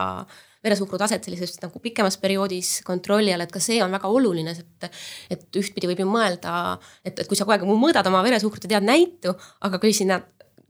veresuhkru 0.63 0.99
taset 1.01 1.25
sellises 1.27 1.57
nagu 1.63 1.81
pikemas 1.83 2.17
perioodis 2.23 2.77
kontrolli 2.87 3.33
all, 3.35 3.43
et 3.43 3.51
ka 3.51 3.59
see 3.63 3.81
on 3.83 3.91
väga 3.91 4.07
oluline, 4.07 4.55
et, 4.55 5.01
et 5.35 5.59
ühtpidi 5.59 5.91
võib 5.91 6.05
ju 6.05 6.07
mõelda, 6.07 6.77
et, 7.03 7.17
et 7.17 7.27
kui 7.27 7.39
sa 7.39 7.43
kogu 7.43 7.57
aeg 7.57 7.67
mõõdad 7.67 8.07
oma 8.11 8.23
veresuhkrut 8.23 8.69
ja 8.69 8.77
tead 8.77 8.87
näitu, 8.87 9.35
aga 9.67 9.83
kui 9.83 9.91
sinna 9.97 10.21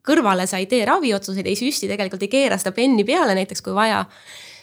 kõrvale 0.07 0.47
sa 0.51 0.61
ei 0.61 0.69
tee 0.71 0.85
raviotsuseid, 0.89 1.47
ei 1.47 1.59
süsti, 1.59 1.91
tegelikult 1.91 2.23
ei 2.27 2.33
keera 2.33 2.59
seda 2.61 2.75
penni 2.77 3.05
peale 3.07 3.37
näiteks, 3.39 3.63
kui 3.65 3.75
vaja. 3.77 4.05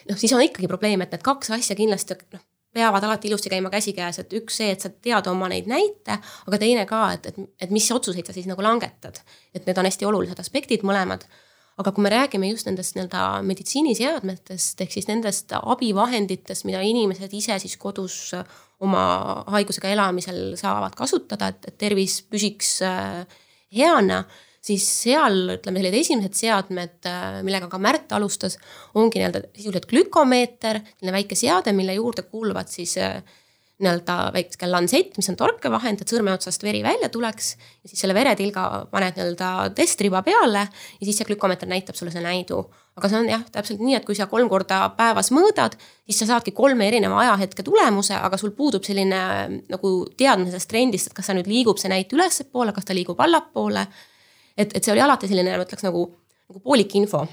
noh, 0.09 0.17
siis 0.17 0.33
on 0.35 0.43
ikkagi 0.43 0.67
probleem, 0.67 1.01
et 1.01 1.13
need 1.15 1.25
kaks 1.25 1.51
asja 1.55 1.77
kindlasti 1.79 2.17
noh, 2.33 2.43
peavad 2.73 3.03
alati 3.03 3.27
ilusti 3.27 3.49
käima 3.49 3.69
käsikäes, 3.73 4.19
et 4.21 4.33
üks 4.37 4.59
see, 4.61 4.71
et 4.73 4.83
sa 4.83 4.89
tead 4.89 5.27
oma 5.31 5.49
neid 5.49 5.69
näite, 5.69 6.19
aga 6.47 6.59
teine 6.61 6.85
ka, 6.89 7.03
et, 7.15 7.29
et, 7.31 7.37
et 7.65 7.71
mis 7.73 7.87
otsuseid 7.91 8.27
sa 8.27 8.35
siis 8.35 8.49
nagu 8.49 8.61
langetad. 8.61 9.21
et 9.53 9.65
need 9.65 9.77
on 9.77 9.87
hästi 9.89 10.05
olulised 10.05 10.39
aspektid 10.39 10.85
mõlemad. 10.85 11.25
aga 11.79 11.91
kui 11.95 12.03
me 12.03 12.09
räägime 12.11 12.49
just 12.49 12.67
nendest 12.67 12.95
nii-öelda 12.95 13.41
meditsiiniseadmetest 13.47 14.81
ehk 14.83 14.91
siis 14.91 15.07
nendest 15.07 15.53
abivahenditest, 15.55 16.65
mida 16.67 16.81
inimesed 16.83 17.33
ise 17.33 17.55
siis 17.59 17.77
kodus 17.77 18.33
oma 18.79 19.03
haigusega 19.47 19.87
elamisel 19.89 20.57
saavad 20.59 20.95
kasutada, 20.95 21.47
et, 21.47 21.71
et 21.71 21.77
tervis 21.77 22.19
püsiks 22.27 22.81
äh, 22.83 23.23
heana 23.75 24.25
siis 24.61 24.85
seal 25.03 25.55
ütleme, 25.55 25.79
sellised 25.81 25.99
esimesed 25.99 26.37
seadmed, 26.37 26.97
äh, 27.09 27.41
millega 27.45 27.69
ka 27.71 27.81
Märt 27.81 28.11
alustas, 28.15 28.57
ongi 28.99 29.21
nii-öelda 29.21 29.45
sisuliselt 29.55 29.87
glükomeeter, 29.91 30.81
selline 30.97 31.15
väike 31.15 31.37
seade, 31.39 31.73
mille 31.75 31.95
juurde 31.97 32.25
kuuluvad 32.27 32.71
siis 32.71 32.97
äh, 32.99 33.21
nii-öelda 33.79 34.15
väike 34.35 34.67
lansett, 34.67 35.15
mis 35.17 35.29
on 35.31 35.37
torkevahend, 35.39 36.01
et 36.03 36.11
sõrme 36.11 36.33
otsast 36.35 36.63
veri 36.63 36.81
välja 36.83 37.07
tuleks. 37.09 37.53
ja 37.83 37.89
siis 37.89 38.01
selle 38.03 38.13
veretilga 38.13 38.65
paned 38.91 39.15
nii-öelda 39.15 39.71
testriba 39.75 40.21
peale 40.23 40.65
ja 40.67 41.05
siis 41.05 41.17
see 41.17 41.27
glükomeeter 41.29 41.69
näitab 41.69 41.95
sulle 41.95 42.11
see 42.11 42.23
näidu. 42.23 42.65
aga 42.99 43.09
see 43.09 43.19
on 43.21 43.29
jah, 43.31 43.45
täpselt 43.51 43.79
nii, 43.79 43.95
et 43.95 44.05
kui 44.05 44.15
sa 44.15 44.27
kolm 44.27 44.49
korda 44.51 44.81
päevas 44.97 45.31
mõõdad, 45.31 45.77
siis 46.03 46.19
sa 46.19 46.27
saadki 46.33 46.51
kolme 46.51 46.87
erineva 46.87 47.21
ajahetke 47.23 47.63
tulemuse, 47.63 48.17
aga 48.19 48.37
sul 48.37 48.51
puudub 48.51 48.83
selline 48.83 49.21
nagu 49.69 49.93
teadmine 50.19 50.51
sellest 50.51 50.69
trendist, 50.73 51.07
et 51.07 51.15
kas 51.15 51.31
sa 51.31 51.37
nüüd 51.37 51.47
liigub 51.47 51.79
see 51.79 51.91
näit 51.91 52.11
ülespoole, 52.11 52.75
kas 52.75 52.89
ta 52.89 52.97
liigub 52.97 53.19
allapoole. 53.23 53.87
Et, 54.59 54.75
et 54.75 54.83
see 54.83 54.93
oli 54.93 55.03
alati 55.03 55.29
selline, 55.31 55.55
ma 55.55 55.65
ütleks 55.65 55.85
nagu, 55.87 56.05
nagu 56.51 56.63
poolik 56.63 56.95
info. 56.99 57.23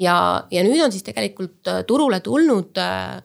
ja, 0.00 0.16
ja 0.50 0.64
nüüd 0.64 0.80
on 0.84 0.94
siis 0.94 1.04
tegelikult 1.06 1.74
turule 1.88 2.20
tulnud 2.24 2.80
äh, 2.80 3.20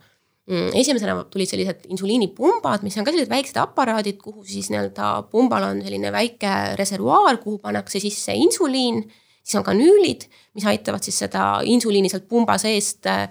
Mm, 0.52 0.74
esimesena 0.76 1.14
tulid 1.32 1.48
sellised 1.48 1.86
insuliinipumbad, 1.94 2.82
mis 2.84 2.98
on 2.98 3.06
ka 3.06 3.12
sellised 3.14 3.30
väiksed 3.32 3.60
aparaadid, 3.62 4.18
kuhu 4.20 4.42
siis 4.44 4.72
nii-öelda 4.74 5.12
pumbal 5.32 5.64
on 5.68 5.84
selline 5.86 6.10
väike 6.12 6.52
reservuaar, 6.80 7.38
kuhu 7.44 7.60
pannakse 7.62 8.02
sisse 8.04 8.34
insuliin. 8.36 9.04
siis 9.44 9.58
on 9.58 9.64
kanüülid, 9.64 10.26
mis 10.54 10.66
aitavad 10.66 11.06
siis 11.06 11.22
seda 11.24 11.62
insuliini 11.64 12.10
sealt 12.10 12.28
pumba 12.30 12.58
seest 12.62 13.08
äh, 13.08 13.30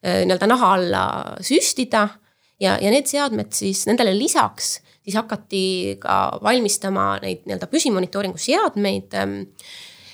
nii-öelda 0.00 0.46
naha 0.46 0.72
alla 0.78 1.02
süstida. 1.44 2.08
ja, 2.60 2.78
ja 2.80 2.94
need 2.94 3.10
seadmed 3.10 3.52
siis 3.52 3.84
nendele 3.90 4.14
lisaks 4.16 4.78
siis 5.06 5.16
hakati 5.16 5.64
ka 6.02 6.16
valmistama 6.42 7.14
neid 7.22 7.44
nii-öelda 7.46 7.68
püsimonitooringu 7.70 8.40
seadmeid 8.42 9.14
ähm, 9.14 9.38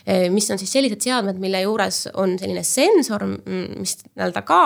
äh, 0.04 0.28
mis 0.32 0.50
on 0.52 0.60
siis 0.60 0.72
sellised 0.76 1.00
seadmed, 1.00 1.40
mille 1.40 1.64
juures 1.64 2.04
on 2.20 2.36
selline 2.40 2.64
sensor, 2.66 3.24
mis 3.24 3.96
nii-öelda 4.12 4.44
ka 4.46 4.60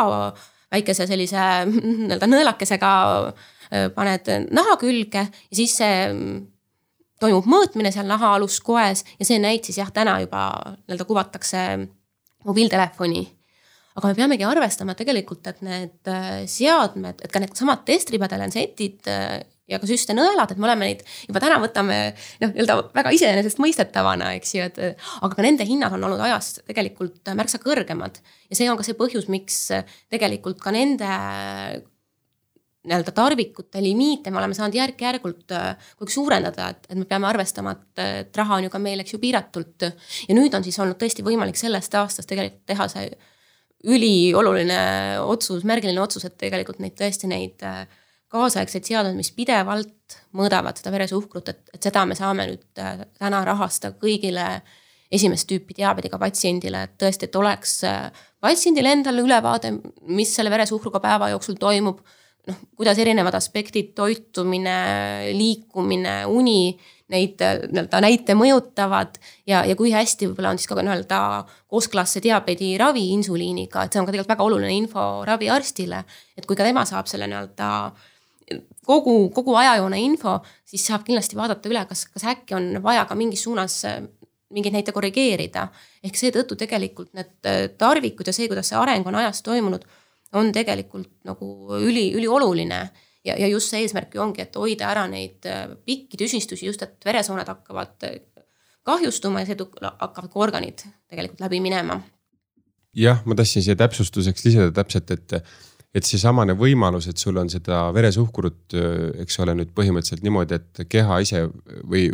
väikese 0.75 1.07
sellise 1.07 1.47
nii-öelda 1.71 2.29
nõelakesega 2.31 2.93
äh, 3.31 3.89
paned 3.95 4.33
naha 4.51 4.77
külge 4.83 5.29
ja 5.29 5.55
siis 5.55 5.79
see 5.79 6.03
mm, 6.11 6.45
toimub 7.23 7.47
mõõtmine 7.49 7.93
seal 7.95 8.09
naha 8.09 8.35
aluskoes 8.37 9.05
ja 9.17 9.29
see 9.29 9.39
näit 9.43 9.69
siis 9.69 9.81
jah, 9.81 9.93
täna 9.95 10.19
juba 10.25 10.49
nii-öelda 10.83 11.09
kuvatakse 11.09 11.67
mobiiltelefoni. 12.47 13.25
aga 13.97 14.09
me 14.09 14.15
peamegi 14.15 14.45
arvestama 14.45 14.95
tegelikult, 14.95 15.47
et 15.49 15.63
need 15.65 16.11
äh, 16.13 16.43
seadmed, 16.51 17.23
et 17.25 17.33
ka 17.33 17.41
needsamad 17.41 17.87
äh, 19.09 19.39
ja 19.71 19.81
ka 19.83 19.89
süstenõelad, 19.89 20.53
et 20.53 20.61
me 20.61 20.69
oleme 20.69 20.89
neid 20.91 21.03
juba 21.27 21.43
täna 21.43 21.59
võtame 21.63 21.99
noh, 22.43 22.53
nii-öelda 22.53 22.79
väga 22.95 23.13
iseenesestmõistetavana, 23.17 24.31
eks 24.39 24.55
ju, 24.55 24.69
et 24.69 24.81
aga 24.87 25.33
ka 25.35 25.45
nende 25.45 25.67
hinnad 25.69 25.97
on 25.97 26.07
olnud 26.09 26.23
ajas 26.29 26.61
tegelikult 26.69 27.35
märksa 27.39 27.61
kõrgemad. 27.63 28.23
ja 28.51 28.59
see 28.59 28.71
on 28.71 28.79
ka 28.79 28.87
see 28.87 28.99
põhjus, 28.99 29.29
miks 29.33 29.69
tegelikult 30.13 30.63
ka 30.63 30.75
nende 30.75 31.11
nii-öelda 32.87 33.13
tarvikute 33.15 33.83
limiite 33.83 34.31
me 34.31 34.39
oleme 34.39 34.55
saanud 34.55 34.77
järk-järgult 34.79 35.51
kogu 35.51 36.07
aeg 36.07 36.13
suurendada, 36.15 36.71
et, 36.71 36.87
et 36.91 36.99
me 36.99 37.07
peame 37.09 37.27
arvestama, 37.27 37.75
et, 37.75 38.03
et 38.23 38.39
raha 38.39 38.61
on 38.61 38.69
ju 38.69 38.73
ka 38.73 38.81
meil, 38.83 39.03
eks 39.03 39.17
ju, 39.17 39.23
piiratult. 39.23 39.89
ja 40.29 40.37
nüüd 40.39 40.55
on 40.55 40.67
siis 40.67 40.79
olnud 40.83 40.99
tõesti 41.01 41.27
võimalik 41.27 41.59
sellest 41.59 41.99
aastast 41.99 42.31
tegelikult 42.31 42.63
teha 42.71 42.87
see 42.93 43.11
ülioluline 43.87 44.79
otsus, 45.27 45.67
märgiline 45.67 46.01
otsus, 46.03 46.25
et 46.27 46.39
tegelikult 46.39 46.79
neid 46.83 46.95
tõesti 46.99 47.29
neid 47.31 47.63
äh, 47.67 47.85
kaasaegseid 48.33 48.89
seadmeid, 48.89 49.17
mis 49.19 49.31
pidevalt 49.35 50.19
mõõdavad 50.37 50.79
seda 50.79 50.93
veresuhkrut, 50.95 51.53
et, 51.53 51.63
et 51.75 51.89
seda 51.89 52.05
me 52.09 52.17
saame 52.19 52.49
nüüd 52.51 52.83
äh, 52.83 53.07
täna 53.21 53.45
rahastada 53.47 53.97
kõigile 54.01 54.47
esimest 55.13 55.47
tüüpi 55.51 55.77
diabeediga 55.79 56.19
patsiendile, 56.19 56.83
et 56.87 56.97
tõesti, 57.01 57.29
et 57.29 57.39
oleks 57.39 57.79
äh, 57.87 58.11
patsiendil 58.43 58.91
endal 58.91 59.23
ülevaade, 59.23 59.77
mis 60.11 60.35
selle 60.35 60.51
veresuhkruga 60.53 61.03
päeva 61.03 61.31
jooksul 61.35 61.59
toimub. 61.61 62.03
noh, 62.47 62.59
kuidas 62.79 62.99
erinevad 63.03 63.35
aspektid, 63.35 63.89
toitumine, 63.99 64.77
liikumine, 65.35 66.21
uni 66.31 66.77
neid 67.11 67.43
äh, 67.43 67.63
nii-öelda 67.71 68.01
näite 68.03 68.35
mõjutavad 68.39 69.19
ja, 69.47 69.63
ja 69.67 69.75
kui 69.79 69.93
hästi 69.95 70.29
võib-olla 70.29 70.53
on 70.55 70.59
siis 70.59 70.71
ka 70.71 70.79
nii-öelda 70.79 71.21
kooskõlas 71.71 72.15
see 72.15 72.27
diabeediravi 72.27 73.09
insuliiniga, 73.15 73.87
et 73.87 73.95
see 73.95 74.03
on 74.03 74.07
ka 74.07 74.15
tegelikult 74.15 74.35
väga 74.35 74.47
oluline 74.47 74.75
info 74.75 75.07
raviarstile. 75.27 76.03
et 76.37 76.47
kui 76.47 76.59
ka 76.59 76.67
tema 76.67 76.85
saab 76.87 77.07
selle 77.11 77.31
nii-öelda 77.31 77.71
kogu, 78.87 79.17
kogu 79.35 79.55
ajajoone 79.59 79.99
info, 80.05 80.39
siis 80.69 80.87
saab 80.87 81.07
kindlasti 81.07 81.39
vaadata 81.39 81.71
üle, 81.71 81.83
kas, 81.89 82.07
kas 82.13 82.27
äkki 82.33 82.57
on 82.59 82.69
vaja 82.85 83.05
ka 83.09 83.17
mingis 83.19 83.43
suunas 83.47 83.81
äh, 83.89 84.01
mingeid 84.55 84.77
näite 84.77 84.95
korrigeerida. 84.95 85.69
ehk 86.05 86.19
seetõttu 86.19 86.59
tegelikult 86.59 87.13
need 87.19 87.49
äh, 87.49 87.67
tarvikud 87.79 88.27
ja 88.27 88.35
see, 88.37 88.49
kuidas 88.51 88.71
see 88.71 88.79
areng 88.79 89.07
on 89.09 89.19
ajas 89.19 89.43
toimunud, 89.47 89.85
on 90.39 90.53
tegelikult 90.55 91.11
nagu 91.27 91.79
üli, 91.81 92.13
ülioluline. 92.15 92.81
ja, 93.27 93.35
ja 93.35 93.49
just 93.51 93.73
see 93.73 93.83
eesmärk 93.83 94.15
ju 94.15 94.23
ongi, 94.23 94.47
et 94.47 94.57
hoida 94.57 94.91
ära 94.93 95.07
neid 95.11 95.47
äh, 95.51 95.69
pikki 95.85 96.21
tüsistusi, 96.21 96.67
just 96.71 96.83
et 96.87 96.99
veresooned 97.05 97.49
hakkavad 97.51 98.11
kahjustuma 98.87 99.43
ja 99.43 99.51
seetõttu 99.51 99.83
hakkavad 99.83 100.31
ka 100.31 100.45
organid 100.47 100.85
tegelikult 101.11 101.43
läbi 101.43 101.61
minema. 101.61 102.01
jah, 102.95 103.23
ma 103.27 103.35
tahtsin 103.35 103.67
siia 103.67 103.77
täpsustuseks 103.77 104.47
lisada 104.47 104.71
täpselt, 104.73 105.11
et 105.11 105.41
et 105.97 106.05
seesamane 106.05 106.53
võimalus, 106.59 107.09
et 107.09 107.21
sul 107.21 107.39
on 107.41 107.49
seda 107.53 107.87
veresuhkrut, 107.97 108.77
eks 109.23 109.39
ole, 109.45 109.55
nüüd 109.57 109.71
põhimõtteliselt 109.77 110.25
niimoodi, 110.27 110.59
et 110.59 110.83
keha 110.93 111.21
ise 111.25 111.47
või 111.89 112.11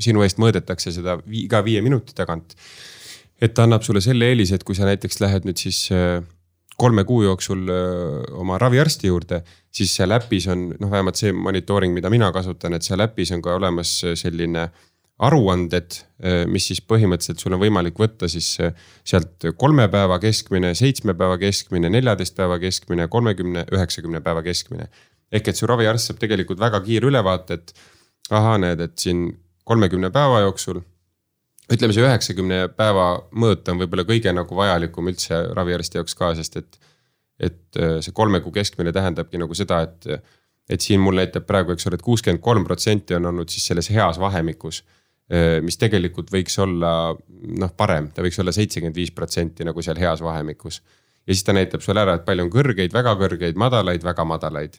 sinu 0.00 0.24
eest 0.24 0.40
mõõdetakse 0.40 0.94
seda 0.94 1.18
iga 1.28 1.60
viie 1.66 1.82
minuti 1.84 2.16
tagant. 2.16 2.56
et 3.36 3.52
ta 3.52 3.66
annab 3.66 3.82
sulle 3.84 4.00
selle 4.00 4.30
eelise, 4.30 4.56
et 4.56 4.64
kui 4.64 4.74
sa 4.74 4.86
näiteks 4.88 5.20
lähed 5.20 5.44
nüüd 5.44 5.60
siis 5.60 5.82
kolme 6.80 7.04
kuu 7.04 7.22
jooksul 7.26 7.68
oma 8.32 8.56
raviarsti 8.58 9.10
juurde, 9.10 9.42
siis 9.72 9.92
seal 9.96 10.12
äpis 10.16 10.46
on 10.48 10.70
noh, 10.80 10.90
vähemalt 10.90 11.20
see 11.20 11.32
monitooring, 11.32 11.92
mida 11.92 12.10
mina 12.12 12.30
kasutan, 12.32 12.76
et 12.76 12.84
seal 12.84 13.04
äpis 13.04 13.32
on 13.36 13.44
ka 13.44 13.56
olemas 13.56 13.98
selline 14.16 14.70
aruanded, 15.24 15.96
eh, 16.20 16.42
mis 16.50 16.66
siis 16.68 16.82
põhimõtteliselt 16.84 17.40
sul 17.40 17.56
on 17.56 17.62
võimalik 17.62 17.96
võtta 18.00 18.28
siis 18.28 18.50
eh, 18.60 18.74
sealt 19.06 19.46
kolme 19.56 19.86
päeva 19.92 20.18
keskmine, 20.20 20.74
seitsme 20.76 21.14
päeva 21.16 21.38
keskmine, 21.40 21.88
neljateist 21.92 22.36
päeva 22.36 22.58
keskmine, 22.60 23.08
kolmekümne, 23.12 23.64
üheksakümne 23.72 24.20
päeva 24.24 24.42
keskmine. 24.44 24.90
ehk 25.32 25.48
et 25.48 25.56
su 25.56 25.66
raviarst 25.66 26.10
saab 26.10 26.18
tegelikult 26.20 26.60
väga 26.60 26.80
kiire 26.84 27.08
ülevaate, 27.08 27.54
et 27.54 27.72
ahah, 28.30 28.58
näed, 28.60 28.80
et 28.80 28.98
siin 28.98 29.30
kolmekümne 29.64 30.10
päeva 30.12 30.42
jooksul. 30.44 30.82
ütleme, 31.72 31.96
see 31.96 32.04
üheksakümne 32.04 32.68
päeva 32.76 33.06
mõõt 33.32 33.72
on 33.72 33.80
võib-olla 33.80 34.04
kõige 34.04 34.32
nagu 34.36 34.56
vajalikum 34.56 35.08
üldse 35.08 35.40
raviarsti 35.56 35.98
jaoks 35.98 36.14
ka, 36.14 36.34
sest 36.34 36.60
et. 36.60 36.78
et 37.40 37.80
eh, 37.80 38.02
see 38.04 38.12
kolme 38.12 38.40
kuu 38.40 38.52
keskmine 38.52 38.92
tähendabki 38.92 39.40
nagu 39.40 39.54
seda, 39.54 39.80
et, 39.88 40.28
et 40.68 40.80
siin 40.80 41.00
mul 41.00 41.16
näitab 41.16 41.48
praegu, 41.48 41.72
eks 41.72 41.88
ole, 41.88 41.96
et 41.96 42.04
kuuskümmend 42.04 42.44
kolm 42.44 42.64
protsenti 42.64 43.16
on 43.16 43.32
olnud 43.32 43.48
siis 43.48 43.64
selles 43.72 43.88
heas 43.90 44.20
vahemikus 44.20 44.84
Äh, 44.84 45.04
mis 45.62 45.74
tegelikult 45.80 46.28
võiks 46.30 46.54
olla 46.62 46.90
noh, 47.14 47.72
parem, 47.76 48.12
ta 48.14 48.22
võiks 48.22 48.38
olla 48.38 48.52
seitsekümmend 48.54 48.94
viis 48.94 49.10
protsenti 49.14 49.66
nagu 49.66 49.82
seal 49.82 49.98
heas 49.98 50.22
vahemikus. 50.22 50.82
ja 51.26 51.34
siis 51.34 51.42
ta 51.44 51.54
näitab 51.56 51.82
sulle 51.82 52.04
ära, 52.04 52.14
et 52.14 52.24
palju 52.24 52.44
on 52.46 52.52
kõrgeid, 52.52 52.92
väga 52.94 53.16
kõrgeid, 53.18 53.58
madalaid, 53.58 54.04
väga 54.06 54.24
madalaid. 54.24 54.78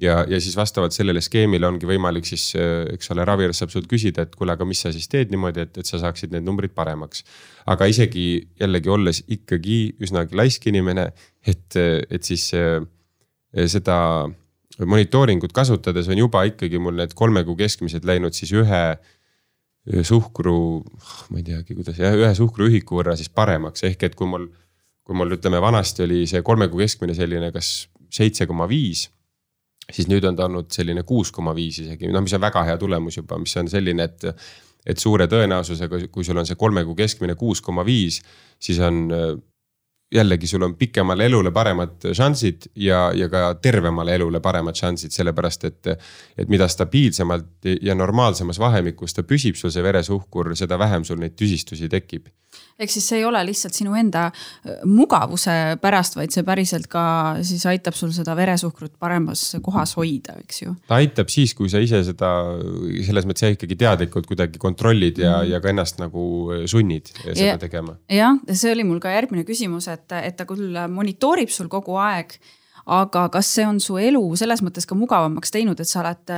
ja, 0.00 0.24
ja 0.28 0.40
siis 0.40 0.56
vastavalt 0.56 0.96
sellele 0.96 1.20
skeemile 1.20 1.68
ongi 1.68 1.86
võimalik 1.86 2.24
siis, 2.24 2.54
eks 2.56 3.12
ole, 3.12 3.24
raviarst 3.28 3.60
saab 3.60 3.74
sult 3.74 3.86
küsida, 3.90 4.24
et 4.24 4.34
kuule, 4.34 4.56
aga 4.56 4.64
mis 4.64 4.80
sa 4.80 4.92
siis 4.92 5.08
teed 5.12 5.30
niimoodi, 5.30 5.66
et, 5.68 5.78
et 5.78 5.86
sa 5.86 6.00
saaksid 6.00 6.32
need 6.32 6.48
numbrid 6.48 6.72
paremaks. 6.72 7.24
aga 7.66 7.86
isegi 7.86 8.48
jällegi 8.60 8.88
olles 8.88 9.24
ikkagi 9.28 9.98
üsnagi 10.00 10.36
laisk 10.40 10.66
inimene, 10.72 11.10
et, 11.44 11.76
et 11.76 12.22
siis 12.24 12.48
seda 13.76 13.98
monitooringut 14.80 15.52
kasutades 15.52 16.08
on 16.08 16.18
juba 16.18 16.46
ikkagi 16.48 16.80
mul 16.80 16.96
need 16.96 17.12
kolme 17.14 17.44
kuu 17.44 17.56
keskmised 17.58 18.06
läinud 18.08 18.32
siis 18.32 18.52
ühe 18.56 18.84
suhkru, 20.06 20.56
ma 21.30 21.40
ei 21.40 21.46
teagi, 21.46 21.74
kuidas 21.74 21.98
jah, 21.98 22.14
ühe 22.14 22.30
suhkruühiku 22.38 23.00
võrra 23.00 23.16
siis 23.18 23.32
paremaks, 23.34 23.82
ehk 23.88 24.08
et 24.08 24.18
kui 24.18 24.28
mul. 24.30 24.50
kui 25.02 25.16
mul 25.18 25.34
ütleme, 25.34 25.58
vanasti 25.58 26.04
oli 26.04 26.20
see 26.30 26.44
kolme 26.46 26.68
kuu 26.70 26.78
keskmine 26.78 27.14
selline, 27.14 27.48
kas 27.50 27.88
seitse 28.06 28.46
koma 28.46 28.68
viis. 28.70 29.08
siis 29.90 30.06
nüüd 30.06 30.24
on 30.24 30.36
ta 30.38 30.44
olnud 30.46 30.70
selline 30.70 31.02
kuus 31.02 31.32
koma 31.34 31.54
viis 31.54 31.80
isegi, 31.82 32.06
noh, 32.06 32.22
mis 32.22 32.32
on 32.32 32.40
väga 32.40 32.62
hea 32.68 32.76
tulemus 32.78 33.16
juba, 33.16 33.38
mis 33.38 33.56
on 33.56 33.68
selline, 33.68 34.04
et. 34.04 34.28
et 34.82 34.98
suure 34.98 35.28
tõenäosusega, 35.30 36.08
kui 36.10 36.24
sul 36.26 36.38
on 36.40 36.46
see 36.46 36.56
kolme 36.58 36.82
kuu 36.82 36.96
keskmine 36.98 37.36
kuus 37.38 37.60
koma 37.62 37.84
viis, 37.86 38.16
siis 38.58 38.80
on 38.82 39.04
jällegi 40.12 40.46
sul 40.46 40.62
on 40.62 40.74
pikemale 40.76 41.26
elule 41.26 41.50
paremad 41.50 42.08
šansid 42.12 42.68
ja, 42.76 43.10
ja 43.14 43.28
ka 43.32 43.54
tervemale 43.62 44.14
elule 44.14 44.40
paremad 44.40 44.76
šansid, 44.76 45.14
sellepärast 45.14 45.64
et. 45.64 45.86
et 46.38 46.48
mida 46.48 46.68
stabiilsemalt 46.68 47.68
ja 47.82 47.94
normaalsemas 47.94 48.58
vahemikus 48.58 49.14
ta 49.14 49.22
püsib 49.22 49.56
sul 49.56 49.70
see 49.70 49.82
veresuhkur, 49.82 50.52
seda 50.56 50.78
vähem 50.78 51.04
sul 51.04 51.20
neid 51.20 51.36
tüsistusi 51.38 51.88
tekib 51.88 52.28
ehk 52.80 52.92
siis 52.92 53.06
see 53.08 53.20
ei 53.20 53.26
ole 53.28 53.42
lihtsalt 53.46 53.76
sinu 53.76 53.96
enda 53.98 54.26
äh, 54.30 54.82
mugavuse 54.88 55.76
pärast, 55.82 56.16
vaid 56.18 56.34
see 56.34 56.46
päriselt 56.46 56.88
ka 56.92 57.04
siis 57.46 57.64
aitab 57.70 57.96
sul 57.98 58.12
seda 58.14 58.36
veresuhkrut 58.38 58.94
paremas 59.02 59.44
kohas 59.64 59.96
hoida, 59.98 60.36
eks 60.44 60.62
ju. 60.64 60.76
ta 60.88 61.00
aitab 61.00 61.32
siis, 61.32 61.54
kui 61.58 61.70
sa 61.72 61.82
ise 61.82 62.02
seda 62.06 62.32
selles 63.06 63.28
mõttes 63.28 63.56
ikkagi 63.56 63.78
teadlikult 63.84 64.28
kuidagi 64.30 64.62
kontrollid 64.62 65.22
ja 65.22 65.38
mm., 65.40 65.52
ja 65.52 65.60
ka 65.62 65.72
ennast 65.72 66.00
nagu 66.00 66.24
sunnid 66.70 67.12
seda 67.22 67.52
ja, 67.52 67.60
tegema. 67.60 67.96
jah, 68.12 68.38
see 68.50 68.72
oli 68.74 68.86
mul 68.88 69.02
ka 69.02 69.12
järgmine 69.14 69.46
küsimus, 69.48 69.88
et, 69.92 70.08
et 70.22 70.36
ta 70.38 70.48
küll 70.48 70.76
monitoorib 70.92 71.52
sul 71.52 71.70
kogu 71.72 71.98
aeg 72.00 72.36
aga 72.86 73.28
kas 73.30 73.50
see 73.54 73.66
on 73.66 73.78
su 73.82 73.98
elu 74.00 74.22
selles 74.38 74.62
mõttes 74.64 74.88
ka 74.88 74.96
mugavamaks 74.98 75.54
teinud, 75.54 75.78
et 75.80 75.88
sa 75.88 76.02
oled 76.02 76.32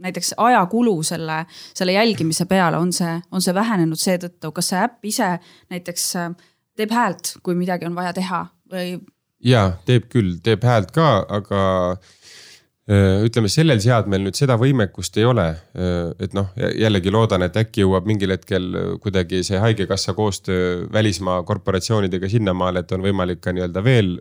näiteks 0.00 0.34
ajakulu 0.36 1.02
selle, 1.06 1.44
selle 1.74 1.92
jälgimise 1.92 2.46
peale, 2.50 2.76
on 2.80 2.92
see, 2.92 3.18
on 3.32 3.42
see 3.44 3.54
vähenenud 3.54 4.00
seetõttu, 4.00 4.52
kas 4.56 4.72
see 4.72 4.80
äpp 4.80 5.10
ise 5.12 5.30
näiteks 5.72 6.06
äh, 6.20 6.30
teeb 6.78 6.94
häält, 6.94 7.36
kui 7.44 7.58
midagi 7.58 7.88
on 7.88 7.98
vaja 7.98 8.14
teha 8.16 8.44
või? 8.72 8.98
ja 9.44 9.70
teeb 9.88 10.08
küll, 10.12 10.38
teeb 10.44 10.64
häält 10.66 10.92
ka, 10.96 11.08
aga 11.28 11.60
äh, 11.92 13.20
ütleme, 13.26 13.52
sellel 13.52 13.82
seadmel 13.82 14.24
nüüd 14.26 14.38
seda 14.38 14.56
võimekust 14.60 15.16
ei 15.20 15.28
ole. 15.28 15.46
Äh, 15.76 16.00
et 16.26 16.36
noh, 16.36 16.50
jällegi 16.56 17.12
loodan, 17.12 17.44
et 17.46 17.60
äkki 17.60 17.84
jõuab 17.84 18.08
mingil 18.08 18.34
hetkel 18.36 18.72
kuidagi 19.04 19.44
see 19.46 19.60
haigekassa 19.62 20.16
koostöö 20.16 20.88
välismaa 20.92 21.42
korporatsioonidega 21.48 22.32
sinnamaale, 22.32 22.84
et 22.84 22.96
on 22.96 23.04
võimalik 23.04 23.44
ka 23.44 23.54
nii-öelda 23.56 23.84
veel 23.84 24.18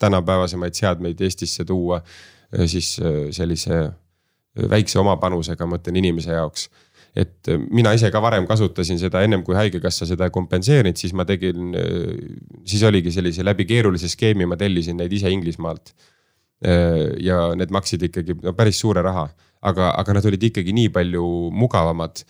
tänapäevasemaid 0.00 0.74
seadmeid 0.74 1.18
Eestisse 1.20 1.64
tuua. 1.68 2.00
siis 2.66 2.96
sellise 3.30 3.76
väikse 4.56 4.98
oma 5.00 5.16
panusega, 5.20 5.66
ma 5.66 5.76
mõtlen 5.76 5.98
inimese 6.00 6.34
jaoks. 6.34 6.68
et 7.10 7.48
äh, 7.50 7.58
mina 7.74 7.90
ise 7.90 8.06
ka 8.14 8.20
varem 8.22 8.44
kasutasin 8.46 8.98
seda 8.98 9.24
ennem 9.26 9.42
kui 9.42 9.56
haigekassa 9.58 10.06
seda 10.06 10.28
ei 10.28 10.30
kompenseerinud, 10.30 10.94
siis 10.94 11.10
ma 11.12 11.24
tegin, 11.26 11.72
äh, 11.74 12.20
siis 12.62 12.84
oligi 12.86 13.10
sellise 13.10 13.42
läbi 13.42 13.66
keerulise 13.66 14.08
skeemi, 14.08 14.46
ma 14.46 14.56
tellisin 14.56 14.96
neid 14.96 15.12
ise 15.12 15.30
Inglismaalt. 15.30 15.90
Äh, 16.62 17.16
ja 17.18 17.48
need 17.58 17.72
maksid 17.74 18.04
ikkagi 18.06 18.36
no 18.38 18.54
päris 18.54 18.78
suure 18.78 19.02
raha, 19.02 19.26
aga, 19.62 19.90
aga 19.98 20.14
nad 20.20 20.28
olid 20.30 20.46
ikkagi 20.50 20.74
nii 20.76 20.92
palju 20.94 21.24
mugavamad 21.50 22.22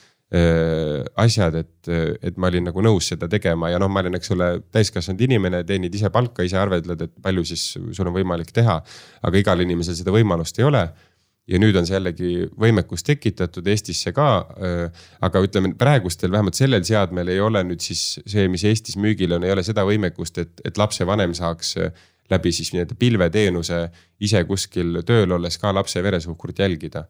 asjad, 1.19 1.57
et, 1.59 1.89
et 2.23 2.37
ma 2.39 2.47
olin 2.47 2.69
nagu 2.69 2.83
nõus 2.87 3.09
seda 3.11 3.27
tegema 3.27 3.67
ja 3.73 3.81
noh, 3.83 3.89
ma 3.91 3.99
olin, 3.99 4.15
eks 4.15 4.31
ole, 4.31 4.47
täiskasvanud 4.71 5.25
inimene, 5.27 5.65
teenid 5.67 5.97
ise 5.99 6.07
palka, 6.15 6.47
ise 6.47 6.55
arveldad, 6.55 7.03
et 7.03 7.17
palju 7.19 7.43
siis 7.51 7.65
sul 7.75 8.07
on 8.07 8.15
võimalik 8.15 8.53
teha. 8.55 8.77
aga 9.27 9.43
igal 9.43 9.65
inimesel 9.67 9.99
seda 9.99 10.15
võimalust 10.15 10.63
ei 10.63 10.69
ole 10.69 10.85
ja 11.51 11.59
nüüd 11.59 11.77
on 11.79 11.87
see 11.89 11.97
jällegi 11.97 12.31
võimekus 12.61 13.05
tekitatud 13.07 13.67
Eestisse 13.71 14.13
ka. 14.17 14.29
Äh, 14.57 15.07
aga 15.27 15.43
ütleme 15.45 15.73
praegustel, 15.79 16.33
vähemalt 16.33 16.59
sellel 16.59 16.85
seadmel 16.87 17.33
ei 17.33 17.41
ole 17.43 17.65
nüüd 17.67 17.83
siis 17.85 18.21
see, 18.21 18.47
mis 18.53 18.65
Eestis 18.69 18.99
müügil 19.01 19.35
on, 19.37 19.47
ei 19.47 19.55
ole 19.55 19.65
seda 19.67 19.85
võimekust, 19.89 20.39
et, 20.43 20.63
et 20.65 20.79
lapsevanem 20.81 21.35
saaks 21.37 21.75
äh, 21.81 22.07
läbi 22.31 22.53
siis 22.55 22.71
nii-öelda 22.75 22.95
pilveteenuse 22.99 23.81
ise 24.23 24.45
kuskil 24.47 25.01
tööl 25.07 25.35
olles 25.35 25.59
ka 25.59 25.75
lapse 25.75 26.03
veresuhkrut 26.03 26.63
jälgida. 26.63 27.05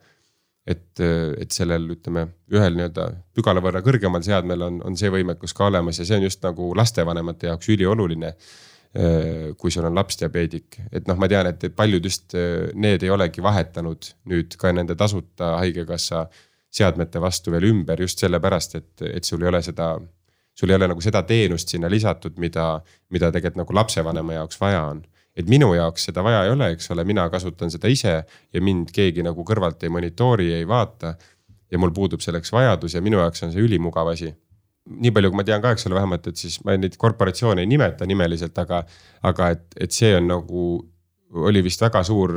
et, 0.67 1.01
äh, 1.01 1.33
et 1.41 1.51
sellel, 1.57 1.87
ütleme 1.97 2.27
ühel 2.53 2.75
nii-öelda 2.77 3.07
pügala 3.35 3.63
võrra 3.65 3.81
kõrgemal 3.83 4.23
seadmel 4.23 4.61
on, 4.63 4.83
on 4.85 4.97
see 4.97 5.09
võimekus 5.11 5.55
ka 5.57 5.67
olemas 5.67 5.99
ja 5.99 6.05
see 6.05 6.19
on 6.21 6.27
just 6.29 6.43
nagu 6.45 6.75
lastevanemate 6.77 7.49
jaoks 7.49 7.69
ülioluline 7.73 8.35
kui 8.91 9.71
sul 9.71 9.87
on 9.87 9.95
laps 9.95 10.19
diabeedik, 10.19 10.81
et 10.91 11.07
noh, 11.07 11.19
ma 11.21 11.29
tean, 11.31 11.47
et 11.47 11.69
paljud 11.79 12.03
just 12.03 12.35
äh, 12.35 12.73
need 12.75 13.05
ei 13.07 13.13
olegi 13.15 13.43
vahetanud 13.43 14.09
nüüd 14.33 14.57
ka 14.59 14.73
nende 14.75 14.97
tasuta 14.99 15.53
haigekassa 15.61 16.25
seadmete 16.75 17.23
vastu 17.23 17.55
veel 17.55 17.69
ümber 17.69 18.03
just 18.03 18.19
sellepärast, 18.19 18.75
et, 18.81 19.05
et 19.07 19.25
sul 19.27 19.43
ei 19.43 19.51
ole 19.53 19.63
seda. 19.63 19.95
sul 20.55 20.71
ei 20.71 20.77
ole 20.77 20.89
nagu 20.91 21.01
seda 21.01 21.23
teenust 21.23 21.71
sinna 21.71 21.89
lisatud, 21.89 22.35
mida, 22.37 22.83
mida 23.15 23.31
tegelikult 23.31 23.63
nagu 23.63 23.75
lapsevanema 23.79 24.41
jaoks 24.41 24.61
vaja 24.61 24.83
on. 24.91 25.05
et 25.37 25.47
minu 25.49 25.71
jaoks 25.75 26.11
seda 26.11 26.23
vaja 26.27 26.43
ei 26.45 26.51
ole, 26.51 26.73
eks 26.75 26.91
ole, 26.91 27.05
mina 27.05 27.29
kasutan 27.31 27.71
seda 27.71 27.89
ise 27.89 28.25
ja 28.53 28.61
mind 28.61 28.91
keegi 28.93 29.23
nagu 29.23 29.45
kõrvalt 29.47 29.87
ei 29.87 29.89
monitoori, 29.89 30.53
ei 30.53 30.67
vaata. 30.67 31.15
ja 31.71 31.79
mul 31.79 31.95
puudub 31.95 32.21
selleks 32.21 32.53
vajadus 32.53 32.95
ja 32.95 33.01
minu 33.01 33.23
jaoks 33.23 33.47
on 33.47 33.53
see 33.53 33.63
ülimugav 33.63 34.11
asi 34.11 34.35
nii 34.91 35.13
palju, 35.15 35.31
kui 35.31 35.41
ma 35.41 35.47
tean 35.47 35.63
ka, 35.63 35.75
eks 35.75 35.87
ole, 35.89 35.99
vähemalt, 35.99 36.31
et 36.31 36.41
siis 36.41 36.59
ma 36.67 36.77
neid 36.79 36.97
korporatsioone 37.01 37.63
ei 37.63 37.71
nimeta 37.71 38.09
nimeliselt, 38.09 38.57
aga, 38.59 38.83
aga 39.31 39.51
et, 39.57 39.67
et 39.87 39.95
see 39.95 40.15
on 40.17 40.27
nagu 40.31 40.65
oli 41.31 41.63
vist 41.63 41.83
väga 41.83 42.03
suur 42.03 42.33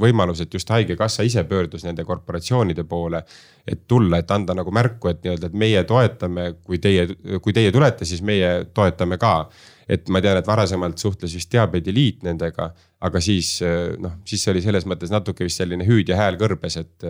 võimalus, 0.00 0.40
et 0.42 0.54
just 0.54 0.70
haigekassa 0.74 1.22
ise 1.26 1.44
pöördus 1.46 1.84
nende 1.86 2.04
korporatsioonide 2.04 2.84
poole. 2.84 3.22
et 3.66 3.86
tulla, 3.88 4.18
et 4.18 4.30
anda 4.30 4.54
nagu 4.54 4.70
märku, 4.70 5.08
et 5.08 5.22
nii-öelda, 5.24 5.46
et 5.46 5.54
meie 5.56 5.84
toetame, 5.88 6.54
kui 6.64 6.78
teie, 6.78 7.06
kui 7.40 7.52
teie 7.52 7.70
tulete, 7.72 8.04
siis 8.04 8.20
meie 8.22 8.64
toetame 8.74 9.18
ka. 9.18 9.48
et 9.88 10.08
ma 10.08 10.20
tean, 10.20 10.36
et 10.36 10.46
varasemalt 10.46 10.98
suhtles 10.98 11.34
vist 11.34 11.52
Diabeediliit 11.52 12.22
nendega, 12.24 12.70
aga 13.00 13.20
siis 13.20 13.60
noh, 14.00 14.18
siis 14.24 14.42
see 14.42 14.52
oli 14.52 14.62
selles 14.64 14.86
mõttes 14.86 15.10
natuke 15.12 15.44
vist 15.44 15.60
selline 15.60 15.84
hüüd 15.84 16.08
ja 16.08 16.16
hääl 16.16 16.38
kõrbes, 16.40 16.80
et 16.80 17.04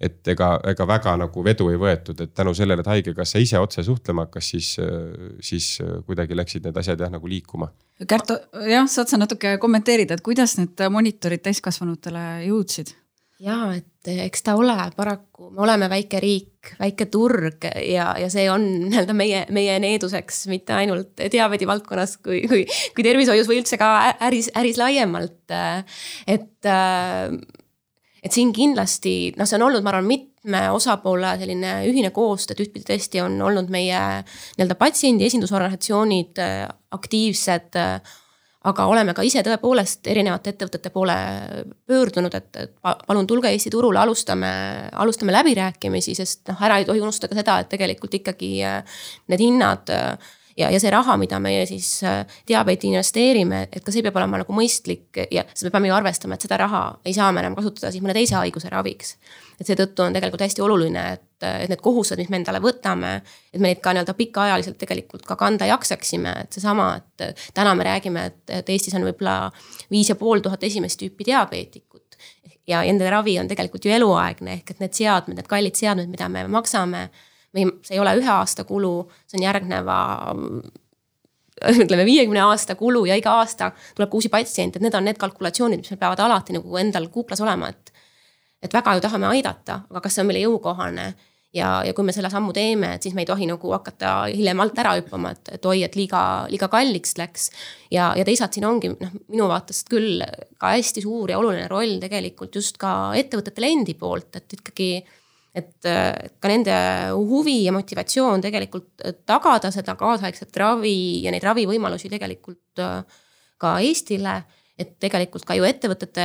et 0.00 0.28
ega, 0.28 0.50
ega 0.72 0.86
väga 0.88 1.14
nagu 1.22 1.44
vedu 1.44 1.70
ei 1.72 1.80
võetud, 1.80 2.20
et 2.20 2.34
tänu 2.36 2.52
sellele, 2.56 2.84
et 2.84 2.90
haigekassa 2.92 3.40
ise 3.40 3.60
otse 3.60 3.84
suhtlema 3.86 4.26
hakkas, 4.26 4.50
siis, 4.52 4.74
siis 5.40 5.70
kuidagi 6.06 6.36
läksid 6.36 6.68
need 6.68 6.76
asjad 6.76 7.00
jah 7.00 7.12
nagu 7.12 7.30
liikuma. 7.30 7.70
Kärto, 8.08 8.36
jah, 8.68 8.84
saad 8.92 9.08
sa 9.08 9.20
natuke 9.20 9.56
kommenteerida, 9.62 10.18
et 10.18 10.24
kuidas 10.24 10.58
need 10.60 10.84
monitorid 10.92 11.44
täiskasvanutele 11.48 12.28
jõudsid? 12.50 12.92
ja 13.42 13.56
et 13.76 14.08
eks 14.08 14.44
ta 14.46 14.54
ole 14.56 14.74
paraku, 14.96 15.50
me 15.52 15.60
oleme 15.66 15.90
väike 15.92 16.20
riik, 16.22 16.70
väike 16.80 17.06
turg 17.12 17.66
ja, 17.68 18.08
ja 18.16 18.30
see 18.32 18.46
on 18.48 18.64
nii-öelda 18.86 19.16
meie, 19.16 19.42
meie 19.52 19.74
needuseks 19.82 20.46
mitte 20.48 20.72
ainult 20.76 21.20
diabeedi 21.32 21.68
valdkonnas, 21.68 22.16
kui, 22.24 22.40
kui, 22.48 22.64
kui 22.96 23.04
tervishoius 23.04 23.50
või 23.50 23.60
üldse 23.60 23.76
ka 23.80 23.90
äris, 24.28 24.48
äris 24.56 24.80
laiemalt. 24.80 25.52
et 26.26 26.70
et 28.26 28.34
siin 28.34 28.52
kindlasti 28.54 29.16
noh, 29.38 29.48
see 29.48 29.58
on 29.60 29.68
olnud, 29.68 29.86
ma 29.86 29.94
arvan, 29.94 30.10
mitme 30.10 30.66
osapoole 30.74 31.36
selline 31.40 31.78
ühine 31.88 32.12
koostöö, 32.14 32.56
et 32.56 32.66
ühtpidi 32.66 32.86
tõesti 32.90 33.22
on 33.22 33.38
olnud 33.46 33.72
meie 33.72 34.02
nii-öelda 34.26 34.78
patsiendi 34.78 35.26
esindusorganisatsioonid 35.28 36.42
äh, 36.42 36.62
aktiivsed 36.96 37.78
äh, 37.80 38.14
aga 38.66 38.86
oleme 38.90 39.14
ka 39.14 39.24
ise 39.26 39.42
tõepoolest 39.46 40.08
erinevate 40.10 40.52
ettevõtete 40.54 40.90
poole 40.94 41.16
pöördunud, 41.86 42.34
et, 42.34 42.48
et 42.64 42.72
palun 42.82 43.28
tulge 43.30 43.52
Eesti 43.54 43.70
turule, 43.70 44.00
alustame, 44.02 44.50
alustame 45.04 45.34
läbirääkimisi, 45.36 46.16
sest 46.18 46.50
noh, 46.50 46.64
ära 46.66 46.80
ei 46.80 46.88
tohi 46.88 47.02
unustada 47.04 47.38
seda, 47.38 47.60
et 47.62 47.70
tegelikult 47.70 48.18
ikkagi 48.18 48.50
äh, 48.66 48.98
need 49.30 49.44
hinnad 49.44 49.94
ja, 50.56 50.70
ja 50.72 50.80
see 50.80 50.90
raha, 50.92 51.16
mida 51.20 51.38
meie 51.42 51.64
siis 51.68 51.88
äh, 52.06 52.22
diabeeti 52.48 52.90
investeerime, 52.90 53.66
et 53.72 53.84
ka 53.84 53.94
see 53.94 54.04
peab 54.04 54.18
olema 54.20 54.40
nagu 54.40 54.56
mõistlik 54.56 55.20
ja 55.32 55.44
me 55.46 55.72
peame 55.72 55.90
ju 55.90 55.96
arvestama, 55.96 56.36
et 56.36 56.46
seda 56.46 56.58
raha 56.60 56.82
ei 57.06 57.16
saa 57.16 57.32
me 57.34 57.42
enam 57.44 57.56
kasutada 57.58 57.92
siis 57.94 58.04
mõne 58.04 58.16
teise 58.16 58.38
haiguse 58.38 58.70
raviks. 58.72 59.16
et 59.60 59.68
seetõttu 59.68 60.04
on 60.04 60.16
tegelikult 60.16 60.44
hästi 60.44 60.62
oluline, 60.64 61.02
et, 61.16 61.44
et 61.48 61.70
need 61.72 61.80
kohustused, 61.84 62.20
mis 62.20 62.30
me 62.32 62.40
endale 62.42 62.60
võtame, 62.60 63.12
et 63.52 63.60
me 63.60 63.70
neid 63.70 63.80
ka 63.84 63.94
nii-öelda 63.96 64.14
pikaajaliselt 64.16 64.78
tegelikult 64.80 65.24
ka 65.28 65.36
kanda 65.40 65.68
jaksaksime, 65.70 66.34
et 66.44 66.58
seesama, 66.58 66.90
et 66.96 67.46
täna 67.56 67.74
me 67.74 67.86
räägime, 67.88 68.26
et, 68.32 68.42
et 68.60 68.74
Eestis 68.74 68.96
on 68.96 69.06
võib-olla 69.06 69.52
viis 69.90 70.12
ja 70.12 70.18
pool 70.20 70.44
tuhat 70.44 70.64
esimest 70.68 71.00
tüüpi 71.00 71.30
diabeetikut 71.30 72.20
ja 72.66 72.82
nende 72.84 73.08
ravi 73.10 73.38
on 73.40 73.48
tegelikult 73.48 73.84
ju 73.86 73.94
eluaegne, 73.94 74.58
ehk 74.60 74.74
et 74.74 74.84
need 74.84 74.98
seadmed, 74.98 75.38
need 75.38 75.48
kallid 75.48 75.78
seadmed, 75.78 76.10
mida 76.12 76.28
me 76.32 76.44
maksame 76.50 77.06
või 77.56 77.68
see 77.86 77.96
ei 77.96 78.02
ole 78.02 78.16
ühe 78.20 78.32
aasta 78.32 78.66
kulu, 78.68 78.94
see 79.26 79.40
on 79.40 79.46
järgneva 79.48 79.98
ütleme 81.84 82.04
viiekümne 82.04 82.42
aasta 82.44 82.76
kulu 82.76 83.06
ja 83.08 83.16
iga 83.16 83.38
aasta 83.40 83.70
tuleb 83.96 84.10
ka 84.10 84.18
uusi 84.18 84.32
patsiente, 84.32 84.78
et 84.78 84.84
need 84.84 84.96
on 84.96 85.06
need 85.08 85.20
kalkulatsioonid, 85.20 85.80
mis 85.80 85.92
meil 85.92 86.02
peavad 86.02 86.20
alati 86.26 86.56
nagu 86.56 86.82
endal 86.82 87.08
kuplas 87.12 87.40
olema, 87.44 87.72
et. 87.72 87.92
et 88.62 88.72
väga 88.72 88.96
ju 88.96 89.00
tahame 89.04 89.28
aidata, 89.30 89.82
aga 89.90 90.00
kas 90.04 90.16
see 90.16 90.22
on 90.24 90.28
meile 90.30 90.42
jõukohane 90.42 91.06
ja, 91.56 91.68
ja 91.86 91.94
kui 91.96 92.04
me 92.06 92.14
selle 92.14 92.30
sammu 92.32 92.52
teeme, 92.56 92.94
et 92.96 93.04
siis 93.04 93.14
me 93.16 93.22
ei 93.24 93.28
tohi 93.28 93.46
nagu 93.48 93.72
hakata 93.72 94.12
hiljem 94.32 94.60
alt 94.64 94.78
ära 94.82 94.96
hüppama, 94.98 95.32
et, 95.36 95.52
et 95.56 95.68
oi, 95.68 95.82
et 95.86 95.96
liiga, 95.98 96.20
liiga 96.52 96.68
kalliks 96.72 97.16
läks. 97.20 97.50
ja, 97.92 98.10
ja 98.18 98.24
teisalt 98.26 98.56
siin 98.56 98.66
ongi 98.68 98.92
noh, 98.92 99.14
minu 99.32 99.48
vaatest 99.50 99.88
küll 99.92 100.24
ka 100.60 100.74
hästi 100.74 101.04
suur 101.04 101.32
ja 101.32 101.38
oluline 101.40 101.68
roll 101.72 101.96
tegelikult 102.02 102.56
just 102.60 102.80
ka 102.80 103.14
ettevõtetele 103.16 103.72
endi 103.78 103.96
poolt, 103.98 104.34
et 104.40 104.58
ikkagi 104.58 104.90
et 105.56 105.88
ka 106.40 106.50
nende 106.50 106.74
huvi 107.16 107.62
ja 107.64 107.72
motivatsioon 107.72 108.42
tegelikult 108.44 109.04
tagada 109.28 109.70
seda 109.72 109.94
kaasaegset 109.96 110.56
ravi 110.60 111.22
ja 111.24 111.32
neid 111.32 111.46
ravivõimalusi 111.46 112.10
tegelikult 112.12 112.82
äh, 112.84 113.00
ka 113.60 113.78
Eestile. 113.80 114.42
et 114.76 114.98
tegelikult 115.00 115.46
ka 115.48 115.54
ju 115.56 115.64
ettevõtete 115.64 116.24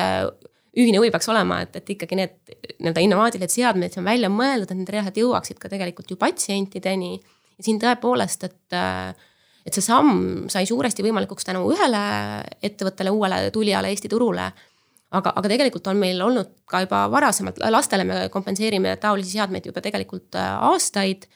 ühine 0.75 0.99
huvi 0.99 1.11
peaks 1.11 1.29
olema, 1.31 1.61
et, 1.63 1.77
et 1.79 1.89
ikkagi 1.93 2.17
need 2.19 2.33
nii-öelda 2.79 3.03
innovaatilised 3.05 3.53
seadmed, 3.53 3.87
mis 3.87 3.99
on 3.99 4.07
välja 4.07 4.29
mõeldud, 4.31 4.71
et 4.71 4.79
need 4.79 4.91
reaalselt 4.91 5.19
jõuaksid 5.21 5.59
ka 5.59 5.71
tegelikult 5.71 6.11
ju 6.11 6.17
patsientideni. 6.19 7.13
ja 7.57 7.63
siin 7.63 7.79
tõepoolest, 7.79 8.43
et, 8.47 8.75
et 9.65 9.77
see 9.77 9.85
samm 9.85 10.49
sai 10.51 10.67
suuresti 10.67 11.03
võimalikuks 11.07 11.47
tänu 11.47 11.63
ühele 11.71 12.03
ettevõttele, 12.63 13.11
uuele 13.15 13.51
tulijale 13.55 13.91
Eesti 13.91 14.11
turule 14.11 14.51
aga, 15.17 15.33
aga 15.35 15.51
tegelikult 15.51 15.89
on 15.91 15.99
meil 15.99 16.21
olnud 16.23 16.53
ka 16.69 16.83
juba 16.85 17.03
varasemalt, 17.11 17.59
lastele 17.73 18.05
me 18.07 18.23
kompenseerime 18.33 18.95
taolisi 19.01 19.35
seadmeid 19.35 19.67
juba 19.67 19.83
tegelikult 19.83 20.39
äh, 20.39 20.55
aastaid. 20.71 21.27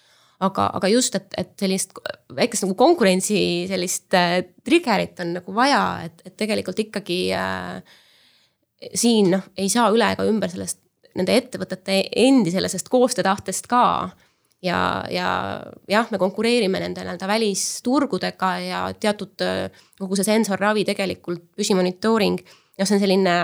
aga, 0.45 0.65
aga 0.75 0.87
just, 0.91 1.15
et, 1.15 1.31
et 1.39 1.53
sellist 1.59 1.93
väikest 2.35 2.65
nagu 2.65 2.75
konkurentsi 2.79 3.37
sellist 3.69 4.15
äh, 4.19 4.41
trigger'it 4.67 5.19
on 5.23 5.37
nagu 5.39 5.55
vaja, 5.55 5.83
et, 6.07 6.25
et 6.27 6.35
tegelikult 6.37 6.79
ikkagi 6.83 7.19
äh, 7.35 7.79
siin 8.93 9.31
noh, 9.31 9.45
ei 9.57 9.71
saa 9.71 9.87
üle 9.95 10.11
ega 10.11 10.27
ümber 10.27 10.51
sellest 10.51 10.81
nende 11.15 11.37
ettevõtete 11.39 12.01
endi 12.19 12.51
sellisest 12.51 12.91
koostöötahtest 12.91 13.69
ka 13.71 13.85
ja, 14.63 14.79
ja 15.07 15.29
jah, 15.87 16.11
me 16.11 16.19
konkureerime 16.19 16.81
nende 16.83 17.05
nii-öelda 17.05 17.29
välisturgudega 17.31 18.51
ja 18.59 18.81
teatud 18.99 19.39
kogu 19.99 20.19
see 20.19 20.27
sensorravi 20.27 20.83
tegelikult, 20.91 21.47
püsimonitooring 21.55 22.43
jah, 22.77 22.87
see 22.87 22.97
on 22.97 23.03
selline 23.03 23.37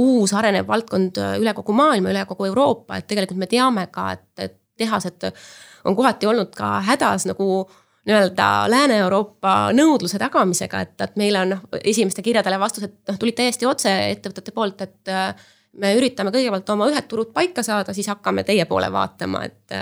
uus 0.00 0.32
arenev 0.38 0.68
valdkond 0.70 1.18
üle 1.40 1.54
kogu 1.56 1.74
maailma, 1.74 2.12
üle 2.12 2.24
kogu 2.28 2.46
Euroopa, 2.46 3.00
et 3.00 3.08
tegelikult 3.10 3.40
me 3.42 3.48
teame 3.50 3.88
ka, 3.92 4.12
et, 4.14 4.26
et 4.38 4.58
tehased 4.80 5.30
on 5.84 5.96
kohati 5.98 6.28
olnud 6.30 6.52
ka 6.56 6.78
hädas 6.86 7.26
nagu 7.28 7.48
nii-öelda 8.08 8.46
Lääne-Euroopa 8.72 9.54
nõudluse 9.76 10.18
tagamisega, 10.20 10.84
et, 10.86 10.94
et 11.04 11.18
meile 11.20 11.42
on 11.42 11.52
noh, 11.56 11.64
esimeste 11.84 12.24
kirjadele 12.24 12.58
vastused 12.60 12.94
noh, 13.10 13.18
tulid 13.20 13.36
täiesti 13.36 13.68
otse 13.68 13.92
ettevõtete 14.14 14.54
poolt, 14.56 14.86
et 14.86 15.12
me 15.80 15.92
üritame 15.98 16.32
kõigepealt 16.34 16.72
oma 16.74 16.88
ühed 16.90 17.06
turud 17.10 17.34
paika 17.34 17.64
saada, 17.66 17.94
siis 17.94 18.08
hakkame 18.10 18.44
teie 18.46 18.64
poole 18.70 18.88
vaatama, 18.92 19.44
et 19.44 19.76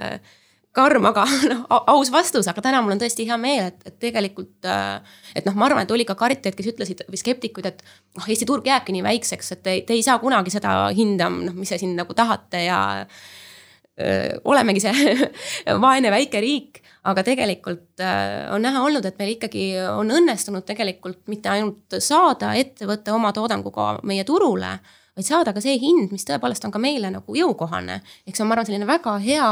karm, 0.78 1.08
aga 1.10 1.24
noh, 1.52 1.64
aus 1.90 2.12
vastus, 2.14 2.48
aga 2.50 2.62
täna 2.64 2.82
mul 2.84 2.94
on 2.94 3.02
tõesti 3.02 3.26
hea 3.28 3.38
meel, 3.40 3.72
et, 3.72 3.82
et 3.88 3.98
tegelikult. 4.06 4.54
Äh, 4.68 5.18
et 5.38 5.48
noh, 5.48 5.56
ma 5.58 5.68
arvan, 5.68 5.86
et 5.86 5.94
oli 5.94 6.06
ka 6.08 6.16
kartjaid, 6.18 6.54
kes 6.56 6.70
ütlesid 6.74 7.04
või 7.08 7.20
skeptikuid, 7.20 7.72
et 7.72 7.82
noh, 8.18 8.28
Eesti 8.28 8.48
turg 8.48 8.66
jääbki 8.68 8.94
nii 8.96 9.04
väikseks, 9.06 9.52
et 9.56 9.64
te, 9.64 9.76
te 9.88 9.96
ei 9.96 10.04
saa 10.06 10.18
kunagi 10.22 10.54
seda 10.54 10.78
hinda, 10.94 11.30
noh, 11.32 11.56
mis 11.58 11.72
te 11.72 11.80
siin 11.80 11.96
nagu 11.98 12.16
tahate 12.16 12.64
ja 12.66 12.80
öö, 13.04 14.38
olemegi 14.48 14.84
see 14.84 15.16
vaene 15.84 16.12
väike 16.14 16.42
riik, 16.44 16.82
aga 17.08 17.24
tegelikult 17.26 18.02
öö, 18.04 18.46
on 18.54 18.64
näha 18.66 18.84
olnud, 18.86 19.08
et 19.08 19.18
meil 19.20 19.34
ikkagi 19.36 19.70
on 19.90 20.14
õnnestunud 20.20 20.66
tegelikult 20.68 21.24
mitte 21.32 21.52
ainult 21.52 21.98
saada 22.04 22.54
ettevõte 22.58 23.14
oma 23.14 23.32
toodanguga 23.36 23.96
meie 24.08 24.26
turule 24.28 24.76
vaid 25.18 25.26
saada 25.26 25.54
ka 25.54 25.62
see 25.62 25.74
hind, 25.82 26.12
mis 26.14 26.26
tõepoolest 26.28 26.64
on 26.68 26.74
ka 26.74 26.80
meile 26.82 27.10
nagu 27.10 27.34
jõukohane. 27.34 28.00
ehk 28.26 28.36
see 28.36 28.44
on, 28.44 28.50
ma 28.50 28.56
arvan, 28.56 28.68
selline 28.68 28.88
väga 28.88 29.16
hea 29.24 29.48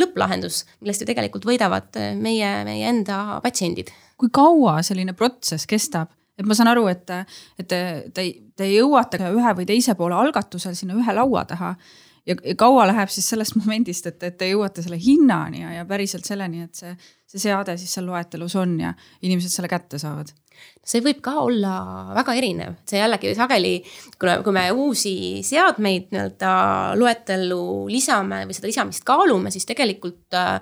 lõpplahendus, 0.00 0.62
millest 0.80 1.02
ju 1.02 1.08
tegelikult 1.10 1.46
võidavad 1.48 1.98
äh, 1.98 2.14
meie, 2.14 2.50
meie 2.68 2.86
enda 2.92 3.40
patsiendid. 3.42 3.90
kui 4.20 4.30
kaua 4.30 4.80
selline 4.86 5.16
protsess 5.18 5.66
kestab? 5.66 6.14
et 6.38 6.46
ma 6.46 6.54
saan 6.54 6.70
aru, 6.70 6.86
et, 6.90 7.10
et 7.58 7.68
te, 7.70 7.80
te, 8.14 8.24
te 8.58 8.70
jõuate 8.70 9.20
ühe 9.22 9.52
või 9.58 9.66
teise 9.66 9.94
poole 9.98 10.16
algatusel 10.18 10.74
sinna 10.74 10.96
ühe 10.98 11.14
laua 11.14 11.44
taha 11.46 11.74
ja 12.26 12.36
kaua 12.58 12.86
läheb 12.88 13.10
siis 13.12 13.28
sellest 13.30 13.56
momendist, 13.58 14.06
et, 14.08 14.22
et 14.22 14.38
te 14.38 14.48
jõuate 14.48 14.82
selle 14.82 14.98
hinnani 15.00 15.62
ja, 15.62 15.74
ja 15.80 15.84
päriselt 15.88 16.26
selleni, 16.26 16.64
et 16.64 16.78
see, 16.78 16.94
see 17.30 17.42
seade 17.46 17.76
siis 17.80 17.92
seal 17.94 18.08
loetelus 18.08 18.56
on 18.60 18.78
ja 18.80 18.94
inimesed 19.22 19.52
selle 19.52 19.70
kätte 19.70 20.00
saavad? 20.02 20.32
See 20.84 21.00
võib 21.04 21.20
ka 21.24 21.38
olla 21.40 21.74
väga 22.16 22.36
erinev, 22.36 22.78
see 22.88 23.00
jällegi 23.00 23.34
sageli, 23.36 23.74
kuna, 24.20 24.38
kui 24.44 24.54
me 24.54 24.68
uusi 24.72 25.16
seadmeid 25.46 26.10
nii-öelda 26.12 26.54
loetellu 27.00 27.86
lisame 27.92 28.44
või 28.48 28.56
seda 28.56 28.70
lisamist 28.70 29.06
kaalume, 29.08 29.52
siis 29.54 29.68
tegelikult 29.68 30.36
äh, 30.36 30.58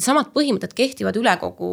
samad 0.00 0.32
põhimõtted 0.34 0.74
kehtivad 0.76 1.16
üle 1.18 1.34
kogu 1.38 1.70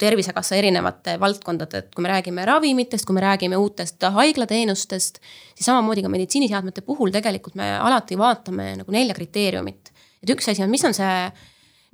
Tervisekassa 0.00 0.56
erinevate 0.58 1.14
valdkondade, 1.22 1.82
et 1.84 1.94
kui 1.94 2.02
me 2.04 2.10
räägime 2.10 2.44
ravimitest, 2.48 3.06
kui 3.06 3.16
me 3.16 3.22
räägime 3.22 3.58
uutest 3.60 4.02
haiglateenustest, 4.16 5.20
siis 5.54 5.68
samamoodi 5.68 6.02
ka 6.02 6.10
meditsiiniseadmete 6.12 6.82
puhul 6.86 7.14
tegelikult 7.14 7.56
me 7.60 7.70
alati 7.78 8.18
vaatame 8.18 8.72
nagu 8.82 8.94
nelja 8.94 9.14
kriteeriumit. 9.14 9.92
et 10.22 10.30
üks 10.30 10.50
asi 10.50 10.62
on, 10.62 10.70
mis 10.70 10.84
on 10.84 10.94
see 10.94 11.16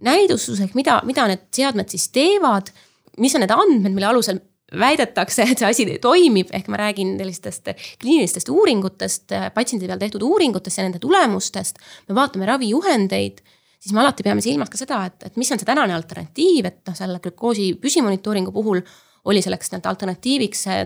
näidustus 0.04 0.60
ehk 0.64 0.76
mida, 0.78 1.00
mida 1.04 1.26
need 1.28 1.48
seadmed 1.54 1.88
siis 1.90 2.08
teevad, 2.14 2.72
mis 3.18 3.34
on 3.34 3.44
need 3.44 3.52
andmed, 3.52 3.92
mille 3.92 4.08
alusel 4.08 4.40
väidetakse, 4.76 5.46
et 5.48 5.60
see 5.60 5.68
asi 5.68 5.86
toimib, 6.02 6.50
ehk 6.52 6.68
ma 6.68 6.80
räägin 6.82 7.14
sellistest 7.20 7.70
kliinilistest 8.02 8.50
uuringutest, 8.52 9.32
patsiendi 9.54 9.88
peal 9.88 10.00
tehtud 10.00 10.24
uuringutest 10.26 10.80
ja 10.80 10.84
nende 10.84 11.00
tulemustest. 11.02 11.78
me 12.08 12.18
vaatame 12.18 12.46
ravijuhendeid, 12.46 13.40
siis 13.80 13.94
me 13.96 14.02
alati 14.02 14.26
peame 14.26 14.44
silmas 14.44 14.70
ka 14.72 14.80
seda, 14.80 15.04
et, 15.08 15.30
et 15.30 15.40
mis 15.40 15.50
on 15.52 15.60
see 15.60 15.68
tänane 15.68 15.94
alternatiiv, 15.96 16.68
et 16.68 16.82
noh, 16.88 16.96
selle 16.98 17.20
glükoosi 17.24 17.72
püsimonitooringu 17.80 18.52
puhul 18.52 18.82
oli 19.28 19.42
selleks 19.44 19.72
nii-öelda 19.72 19.92
alternatiiviks 19.92 20.66
see 20.68 20.84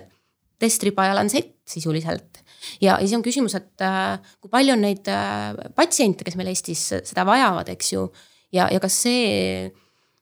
testriba 0.63 1.09
ja 1.09 1.19
lansett 1.19 1.57
sisuliselt. 1.67 2.39
ja, 2.81 2.95
ja 2.95 3.03
siis 3.03 3.17
on 3.19 3.27
küsimus, 3.27 3.57
et 3.59 3.83
äh, 3.83 4.19
kui 4.41 4.51
palju 4.51 4.77
on 4.77 4.85
neid 4.87 5.11
äh, 5.11 5.59
patsiente, 5.75 6.23
kes 6.25 6.39
meil 6.39 6.53
Eestis 6.53 6.87
seda 7.03 7.27
vajavad, 7.27 7.75
eks 7.75 7.93
ju. 7.97 8.07
ja, 8.55 8.69
ja 8.71 8.79
kas 8.83 9.03
see 9.09 9.71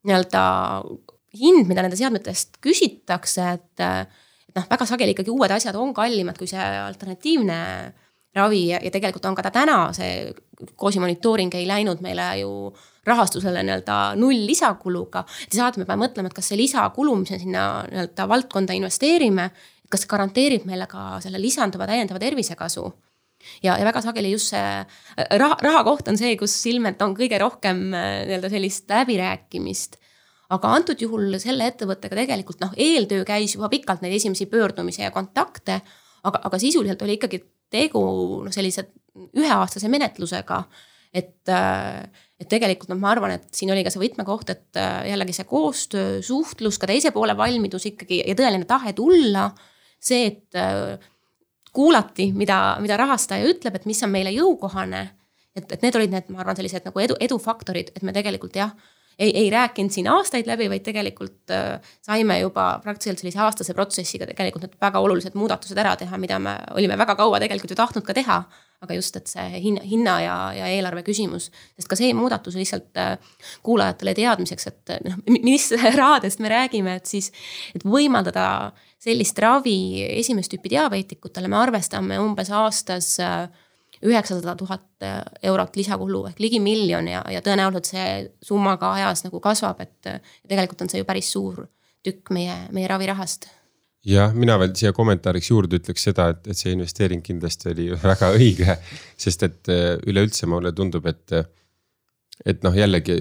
nii-öelda 0.08 0.42
hind, 1.38 1.68
mida 1.68 1.84
nende 1.84 1.98
seadmete 1.98 2.32
eest 2.32 2.58
küsitakse, 2.64 3.46
et, 3.54 3.82
et 4.50 4.56
noh, 4.56 4.68
väga 4.70 4.86
sageli 4.88 5.14
ikkagi 5.14 5.32
uued 5.32 5.52
asjad 5.54 5.76
on 5.78 5.94
kallimad 5.94 6.38
kui 6.38 6.50
see 6.50 6.62
alternatiivne 6.82 7.58
ravi 8.36 8.64
ja, 8.68 8.78
ja 8.82 8.92
tegelikult 8.94 9.26
on 9.26 9.36
ka 9.38 9.44
ta 9.46 9.52
täna 9.54 9.78
see 9.96 10.30
koosimonitooring 10.78 11.54
ei 11.58 11.66
läinud 11.66 12.02
meile 12.04 12.26
ju 12.42 12.50
rahastusele 13.06 13.62
nii-öelda 13.64 13.98
null 14.20 14.46
lisakuluga. 14.46 15.24
alati 15.58 15.80
me 15.80 15.86
peame 15.88 16.04
mõtlema, 16.04 16.30
et 16.30 16.36
kas 16.36 16.50
see 16.52 16.58
lisakulu, 16.60 17.16
mis 17.22 17.32
me 17.34 17.38
sinna 17.42 17.66
nii-öelda 17.88 18.26
valdkonda 18.28 18.76
investeerime, 18.76 19.50
kas 19.90 20.04
see 20.04 20.10
garanteerib 20.10 20.66
meile 20.68 20.86
ka 20.90 21.18
selle 21.24 21.40
lisanduva 21.42 21.88
täiendava 21.90 22.20
tervisekasu 22.22 22.84
ja, 23.64 23.78
ja 23.78 23.84
väga 23.86 24.02
sageli 24.04 24.34
just 24.34 24.52
see 24.52 24.66
raha, 25.40 25.56
raha 25.64 25.82
koht 25.88 26.10
on 26.12 26.20
see, 26.20 26.36
kus 26.38 26.54
ilmselt 26.70 27.02
on 27.02 27.16
kõige 27.18 27.40
rohkem 27.40 27.88
nii-öelda 27.94 28.52
sellist 28.52 28.90
läbirääkimist 28.92 29.99
aga 30.54 30.74
antud 30.74 31.00
juhul 31.00 31.36
selle 31.42 31.68
ettevõttega 31.70 32.18
tegelikult 32.18 32.62
noh, 32.64 32.72
eeltöö 32.78 33.24
käis 33.28 33.54
juba 33.54 33.70
pikalt 33.72 34.02
neid 34.04 34.16
esimesi 34.16 34.48
pöördumisi 34.50 35.04
ja 35.04 35.12
kontakte. 35.14 35.80
aga, 36.22 36.40
aga 36.44 36.58
sisuliselt 36.58 37.02
oli 37.02 37.16
ikkagi 37.18 37.42
tegu 37.70 38.02
noh, 38.44 38.52
sellise 38.52 38.88
üheaastase 39.38 39.88
menetlusega. 39.88 40.62
et, 41.14 41.48
et 42.40 42.48
tegelikult 42.50 42.90
noh, 42.92 42.98
ma 42.98 43.12
arvan, 43.14 43.36
et 43.38 43.46
siin 43.54 43.70
oli 43.74 43.84
ka 43.86 43.90
see 43.90 44.02
võtmekoht, 44.02 44.50
et 44.50 44.80
jällegi 45.10 45.34
see 45.34 45.46
koostöö, 45.50 46.20
suhtlus, 46.22 46.78
ka 46.78 46.90
teise 46.90 47.10
poole 47.14 47.34
valmidus 47.36 47.88
ikkagi 47.90 48.22
ja 48.26 48.36
tõeline 48.38 48.66
tahe 48.66 48.92
tulla. 48.94 49.50
see, 50.00 50.26
et 50.26 51.08
kuulati, 51.72 52.32
mida, 52.34 52.78
mida 52.82 52.96
rahastaja 52.98 53.46
ütleb, 53.46 53.76
et 53.76 53.86
mis 53.86 54.02
on 54.02 54.10
meile 54.10 54.30
jõukohane. 54.34 55.10
et, 55.54 55.66
et 55.72 55.82
need 55.82 55.98
olid 55.98 56.10
need, 56.10 56.30
ma 56.30 56.42
arvan, 56.42 56.58
sellised 56.58 56.86
nagu 56.86 57.02
edu, 57.02 57.18
edufaktorid, 57.20 57.94
et 57.94 58.02
me 58.06 58.14
tegelikult 58.14 58.58
jah 58.58 58.74
ei, 59.18 59.30
ei 59.36 59.50
rääkinud 59.50 59.92
siin 59.92 60.08
aastaid 60.08 60.48
läbi, 60.48 60.68
vaid 60.72 60.84
tegelikult 60.86 61.52
äh, 61.54 61.92
saime 62.04 62.38
juba 62.40 62.72
praktiliselt 62.84 63.22
sellise 63.22 63.40
aastase 63.44 63.74
protsessiga 63.76 64.28
tegelikult 64.28 64.66
need 64.66 64.76
väga 64.80 65.02
olulised 65.04 65.36
muudatused 65.38 65.78
ära 65.78 65.94
teha, 66.00 66.18
mida 66.20 66.38
me 66.42 66.56
olime 66.76 66.98
väga 66.98 67.16
kaua 67.18 67.40
tegelikult 67.42 67.74
ju 67.74 67.78
tahtnud 67.80 68.06
ka 68.06 68.16
teha. 68.16 68.42
aga 68.80 68.94
just, 68.96 69.16
et 69.16 69.28
see 69.28 69.58
hinna, 69.60 69.82
hinna 69.84 70.12
ja, 70.24 70.34
ja 70.56 70.68
eelarve 70.72 71.02
küsimus, 71.04 71.50
sest 71.76 71.88
ka 71.88 71.98
see 72.00 72.14
muudatus 72.16 72.54
lihtsalt 72.56 72.96
äh, 72.96 73.34
kuulajatele 73.66 74.14
teadmiseks, 74.16 74.70
et 74.70 74.92
noh, 75.04 75.18
mis 75.28 75.66
rahadest 76.00 76.40
me 76.40 76.48
räägime, 76.48 76.94
et 76.96 77.10
siis, 77.10 77.28
et 77.76 77.84
võimaldada 77.84 78.72
sellist 79.00 79.36
ravi 79.44 80.00
esimest 80.06 80.52
tüüpi 80.54 80.72
diabeetikutele, 80.72 81.48
me 81.52 81.60
arvestame 81.60 82.16
umbes 82.24 82.48
aastas 82.56 83.18
äh, 83.20 83.50
üheksasada 84.06 84.54
tuhat 84.56 85.04
eurot 85.42 85.76
lisakulu 85.76 86.24
ehk 86.30 86.40
ligi 86.40 86.60
miljon 86.62 87.08
ja, 87.10 87.20
ja 87.28 87.42
tõenäoliselt 87.44 87.90
see 87.92 88.08
summa 88.42 88.78
ka 88.80 88.94
ajas 88.96 89.26
nagu 89.26 89.40
kasvab, 89.44 89.80
et 89.84 90.12
tegelikult 90.48 90.86
on 90.86 90.92
see 90.92 91.02
ju 91.02 91.08
päris 91.08 91.32
suur 91.32 91.66
tükk 92.04 92.32
meie, 92.32 92.56
meie 92.72 92.88
ravirahast 92.88 93.50
jah, 94.06 94.32
mina 94.36 94.56
veel 94.60 94.72
siia 94.76 94.92
kommentaariks 94.96 95.50
juurde 95.50 95.80
ütleks 95.80 96.04
seda, 96.08 96.30
et, 96.34 96.44
et 96.50 96.58
see 96.58 96.74
investeering 96.74 97.22
kindlasti 97.24 97.70
oli 97.72 97.88
väga 98.12 98.32
õige, 98.36 98.76
sest 99.20 99.46
et 99.46 99.72
äh, 99.72 99.94
üleüldse 100.08 100.48
mulle 100.50 100.74
tundub, 100.76 101.08
et. 101.10 101.40
et 102.48 102.62
noh, 102.64 102.72
jällegi 102.72 103.14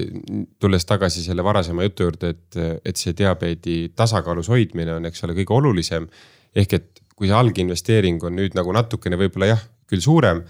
tulles 0.60 0.86
tagasi 0.88 1.20
selle 1.20 1.44
varasema 1.44 1.84
jutu 1.84 2.06
juurde, 2.06 2.30
et, 2.32 2.56
et 2.88 2.96
see 2.96 3.12
diabeedi 3.12 3.90
tasakaalus 3.92 4.48
hoidmine 4.48 4.94
on, 4.96 5.08
eks 5.10 5.26
ole, 5.26 5.34
kõige 5.36 5.52
olulisem. 5.58 6.08
ehk 6.56 6.72
et 6.72 7.02
kui 7.14 7.28
see 7.28 7.36
alginvesteering 7.36 8.22
on 8.24 8.32
nüüd 8.38 8.56
nagu 8.56 8.72
natukene 8.72 9.18
võib-olla 9.20 9.50
jah, 9.52 9.66
küll 9.90 10.00
suurem 10.00 10.40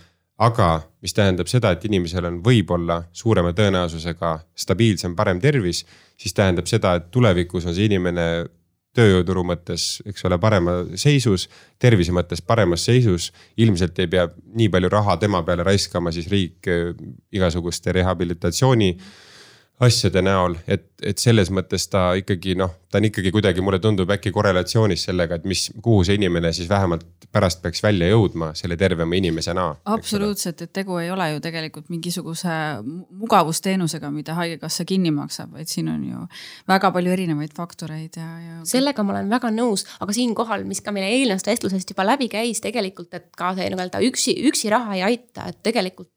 aga 0.40 0.68
mis 1.05 1.12
tähendab 1.16 1.48
seda, 1.50 1.74
et 1.74 1.85
inimesel 1.85 2.24
on 2.29 2.38
võib-olla 2.44 3.03
suurema 3.12 3.53
tõenäosusega 3.57 4.38
stabiilsem, 4.57 5.16
parem 5.16 5.40
tervis, 5.40 5.85
siis 6.20 6.35
tähendab 6.37 6.68
seda, 6.70 6.94
et 6.96 7.11
tulevikus 7.12 7.68
on 7.68 7.76
see 7.76 7.91
inimene 7.91 8.26
tööjõuturu 8.97 9.45
mõttes, 9.47 10.01
eks 10.09 10.24
ole, 10.26 10.38
parema 10.43 10.80
seisus, 10.99 11.47
tervise 11.78 12.14
mõttes 12.14 12.43
paremas 12.43 12.84
seisus. 12.88 13.30
ilmselt 13.57 13.99
ei 14.03 14.09
pea 14.11 14.26
nii 14.57 14.68
palju 14.68 14.88
raha 14.91 15.16
tema 15.16 15.43
peale 15.47 15.62
raiskama 15.62 16.12
siis 16.12 16.26
riik 16.28 16.66
äh, 16.68 16.95
igasuguste 17.32 17.93
rehabilitatsiooni 17.93 18.97
asjade 19.81 20.20
näol, 20.22 20.57
et, 20.68 20.85
et 21.07 21.20
selles 21.20 21.49
mõttes 21.55 21.87
ta 21.89 22.11
ikkagi 22.18 22.53
noh, 22.59 22.72
ta 22.93 22.99
on 23.01 23.07
ikkagi 23.09 23.31
kuidagi 23.33 23.62
mulle 23.64 23.78
tundub 23.81 24.11
äkki 24.12 24.33
korrelatsioonis 24.35 25.07
sellega, 25.09 25.39
et 25.41 25.47
mis, 25.49 25.68
kuhu 25.81 26.03
see 26.05 26.18
inimene 26.18 26.53
siis 26.57 26.68
vähemalt 26.68 27.07
pärast 27.33 27.62
peaks 27.62 27.81
välja 27.83 28.11
jõudma 28.11 28.51
selle 28.59 28.76
tervema 28.76 29.16
inimesena. 29.16 29.66
absoluutselt, 29.95 30.61
et 30.66 30.72
tegu 30.76 30.99
ei 31.01 31.11
ole 31.11 31.31
ju 31.33 31.41
tegelikult 31.45 31.89
mingisuguse 31.93 32.57
mugavusteenusega, 33.22 34.11
mida 34.12 34.37
Haigekassa 34.37 34.85
kinni 34.89 35.12
maksab, 35.16 35.55
vaid 35.57 35.70
siin 35.72 35.89
on 35.93 36.03
ju 36.11 36.26
väga 36.68 36.91
palju 36.93 37.14
erinevaid 37.16 37.55
faktoreid 37.57 38.18
ja, 38.20 38.28
ja. 38.45 38.59
sellega 38.68 39.05
ma 39.07 39.16
olen 39.16 39.33
väga 39.33 39.53
nõus, 39.55 39.87
aga 40.01 40.16
siinkohal, 40.16 40.66
mis 40.68 40.85
ka 40.85 40.93
meile 40.93 41.09
eelnevast 41.14 41.49
vestlusest 41.49 41.95
juba 41.95 42.05
läbi 42.09 42.28
käis 42.33 42.61
tegelikult, 42.61 43.14
et 43.16 43.31
ka 43.37 43.55
see 43.57 43.70
nii-öelda 43.72 44.05
üksi, 44.11 44.37
üksi 44.51 44.72
raha 44.72 44.99
ei 44.99 45.07
aita, 45.09 45.49
et 45.49 45.62
tegelikult 45.64 46.12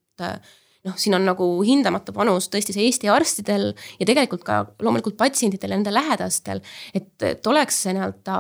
noh, 0.87 0.97
siin 0.99 1.15
on 1.17 1.25
nagu 1.27 1.47
hindamatu 1.65 2.15
panus 2.15 2.49
tõesti 2.51 2.75
see 2.75 2.89
Eesti 2.89 3.09
arstidel 3.11 3.71
ja 3.99 4.07
tegelikult 4.09 4.43
ka 4.47 4.63
loomulikult 4.83 5.17
patsientidel 5.19 5.73
ja 5.73 5.79
nende 5.79 5.95
lähedastel. 5.95 6.61
et, 6.93 7.15
et 7.23 7.47
oleks 7.47 7.83
see 7.85 7.95
nii-öelda 7.95 8.37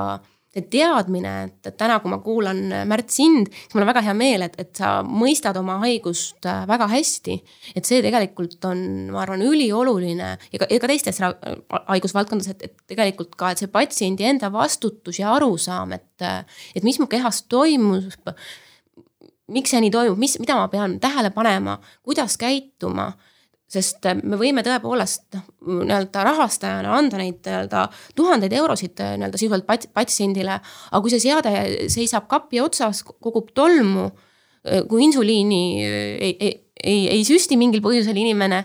teadmine, 0.53 1.31
et, 1.47 1.55
et 1.65 1.77
täna, 1.77 1.95
kui 2.01 2.11
ma 2.11 2.19
kuulan 2.21 2.59
Märt 2.85 3.09
sind, 3.09 3.49
siis 3.49 3.73
mul 3.73 3.85
on 3.85 3.89
väga 3.89 4.03
hea 4.05 4.13
meel, 4.17 4.43
et, 4.45 4.57
et 4.61 4.69
sa 4.77 4.99
mõistad 5.01 5.57
oma 5.57 5.79
haigust 5.81 6.45
äh, 6.45 6.61
väga 6.69 6.87
hästi. 6.91 7.39
et 7.73 7.89
see 7.89 8.03
tegelikult 8.05 8.61
on, 8.69 8.83
ma 9.13 9.23
arvan, 9.23 9.41
ülioluline 9.41 10.29
ja 10.37 10.61
ka, 10.61 10.69
ja 10.69 10.81
ka 10.83 10.91
teistes 10.91 11.21
haigusvaldkondades, 11.23 12.51
et, 12.53 12.67
et 12.69 12.93
tegelikult 12.93 13.33
ka, 13.39 13.53
et 13.53 13.63
see 13.63 13.71
patsiendi 13.73 14.27
enda 14.29 14.51
vastutus 14.53 15.17
ja 15.23 15.33
arusaam, 15.33 15.95
et, 15.97 16.27
et 16.75 16.85
mis 16.85 17.01
mu 17.01 17.09
kehas 17.09 17.43
toimub 17.49 18.13
miks 19.53 19.73
see 19.73 19.83
nii 19.83 19.93
toimub, 19.93 20.19
mis, 20.19 20.37
mida 20.41 20.57
ma 20.59 20.67
pean 20.71 20.99
tähele 21.03 21.33
panema, 21.35 21.77
kuidas 22.05 22.37
käituma 22.41 23.11
sest 23.73 24.05
äh, 24.09 24.19
me 24.21 24.37
võime 24.39 24.63
tõepoolest 24.65 25.37
noh, 25.37 25.47
nii-öelda 25.83 26.25
rahastajana 26.27 26.93
anda 26.97 27.19
neid 27.21 27.41
nii-öelda 27.45 27.87
tuhandeid 28.17 28.53
eurosid 28.59 29.01
äh, 29.03 29.15
nii-öelda 29.17 29.39
sisuliselt 29.39 29.67
pat-, 29.69 29.89
patsiendile. 29.95 30.59
aga 30.59 31.01
kui 31.03 31.13
see 31.13 31.23
seade 31.23 31.53
seisab 31.93 32.29
kapi 32.31 32.61
otsas, 32.63 33.03
kogub 33.03 33.51
tolmu, 33.57 34.09
äh, 34.67 34.83
kui 34.89 35.05
insuliini 35.07 35.63
ei, 35.83 36.33
ei, 36.33 36.55
ei, 36.83 37.03
ei 37.17 37.27
süsti 37.27 37.57
mingil 37.59 37.83
põhjusel 37.85 38.17
inimene, 38.19 38.63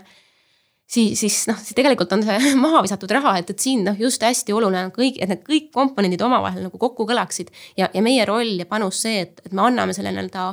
siis, 0.89 1.19
siis 1.21 1.41
noh, 1.49 1.59
siis 1.61 1.77
tegelikult 1.77 2.13
on 2.15 2.25
see 2.27 2.55
maha 2.65 2.83
visatud 2.85 3.13
raha, 3.17 3.37
et, 3.41 3.53
et 3.53 3.67
siin 3.67 3.85
noh, 3.87 3.97
just 3.99 4.23
hästi 4.25 4.55
oluline 4.55 4.87
on 4.89 4.95
kõik, 4.95 5.21
et 5.21 5.31
need 5.31 5.45
kõik 5.47 5.71
komponendid 5.75 6.23
omavahel 6.25 6.67
nagu 6.67 6.81
kokku 6.81 7.07
kõlaksid 7.09 7.53
ja, 7.79 7.89
ja 7.93 8.03
meie 8.05 8.27
roll 8.29 8.59
ja 8.61 8.67
panus 8.69 9.01
see, 9.05 9.23
et, 9.27 9.41
et 9.45 9.55
me 9.55 9.65
anname 9.69 9.95
selle 9.97 10.13
nii-öelda 10.13 10.51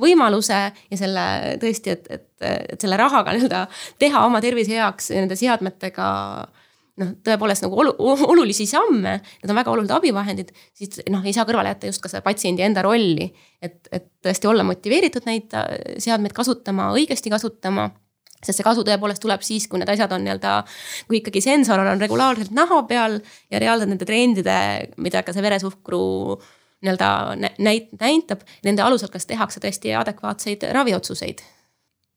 võimaluse 0.00 0.60
ja 0.90 0.98
selle 0.98 1.26
tõesti, 1.62 1.96
et, 1.96 2.06
et, 2.10 2.28
et 2.74 2.80
selle 2.80 2.98
rahaga 3.00 3.32
nii-öelda 3.36 3.66
teha 4.02 4.26
oma 4.28 4.42
tervise 4.44 4.76
heaks 4.76 5.10
nende 5.14 5.38
seadmetega 5.38 6.06
noh, 7.02 7.12
tõepoolest 7.26 7.66
nagu 7.66 7.78
olu, 7.82 7.94
olulisi 8.32 8.66
samme, 8.70 9.18
need 9.42 9.52
on 9.52 9.60
väga 9.60 9.72
olulised 9.74 9.94
abivahendid, 9.96 10.54
siis 10.76 11.02
noh, 11.12 11.24
ei 11.26 11.34
saa 11.36 11.46
kõrvale 11.48 11.74
jätta 11.74 11.92
just 11.92 12.02
ka 12.04 12.12
seda 12.12 12.24
patsiendi 12.26 12.64
enda 12.66 12.84
rolli. 12.86 13.30
et, 13.62 13.78
et 13.92 14.10
tõesti 14.24 14.48
olla 14.50 14.66
motiveeritud 14.66 15.28
neid 15.28 15.54
äh, 15.56 15.70
seadmeid 16.02 16.36
kasutama, 16.36 16.92
õigesti 16.96 17.32
kasutama 17.32 17.90
sest 18.36 18.60
see 18.60 18.66
kasu 18.66 18.84
tõepoolest 18.86 19.22
tuleb 19.24 19.42
siis, 19.42 19.64
kui 19.66 19.80
need 19.80 19.88
asjad 19.90 20.12
on 20.12 20.22
nii-öelda, 20.22 20.58
kui 21.08 21.18
ikkagi 21.18 21.40
sensor 21.42 21.80
on 21.82 22.02
regulaarselt 22.02 22.52
naha 22.54 22.82
peal 22.86 23.16
ja 23.50 23.58
reaalselt 23.62 23.90
nende 23.90 24.06
trendide, 24.06 24.58
mida 25.02 25.24
ka 25.26 25.32
see 25.34 25.42
veresuhkru 25.42 26.02
äh, 26.36 26.50
nii-öelda 26.84 27.10
näit-, 27.62 27.92
näitab, 28.00 28.42
nende 28.64 28.84
alusel, 28.84 29.10
kas 29.12 29.28
tehakse 29.28 29.62
tõesti 29.62 29.94
adekvaatseid 29.96 30.66
raviotsuseid. 30.76 31.44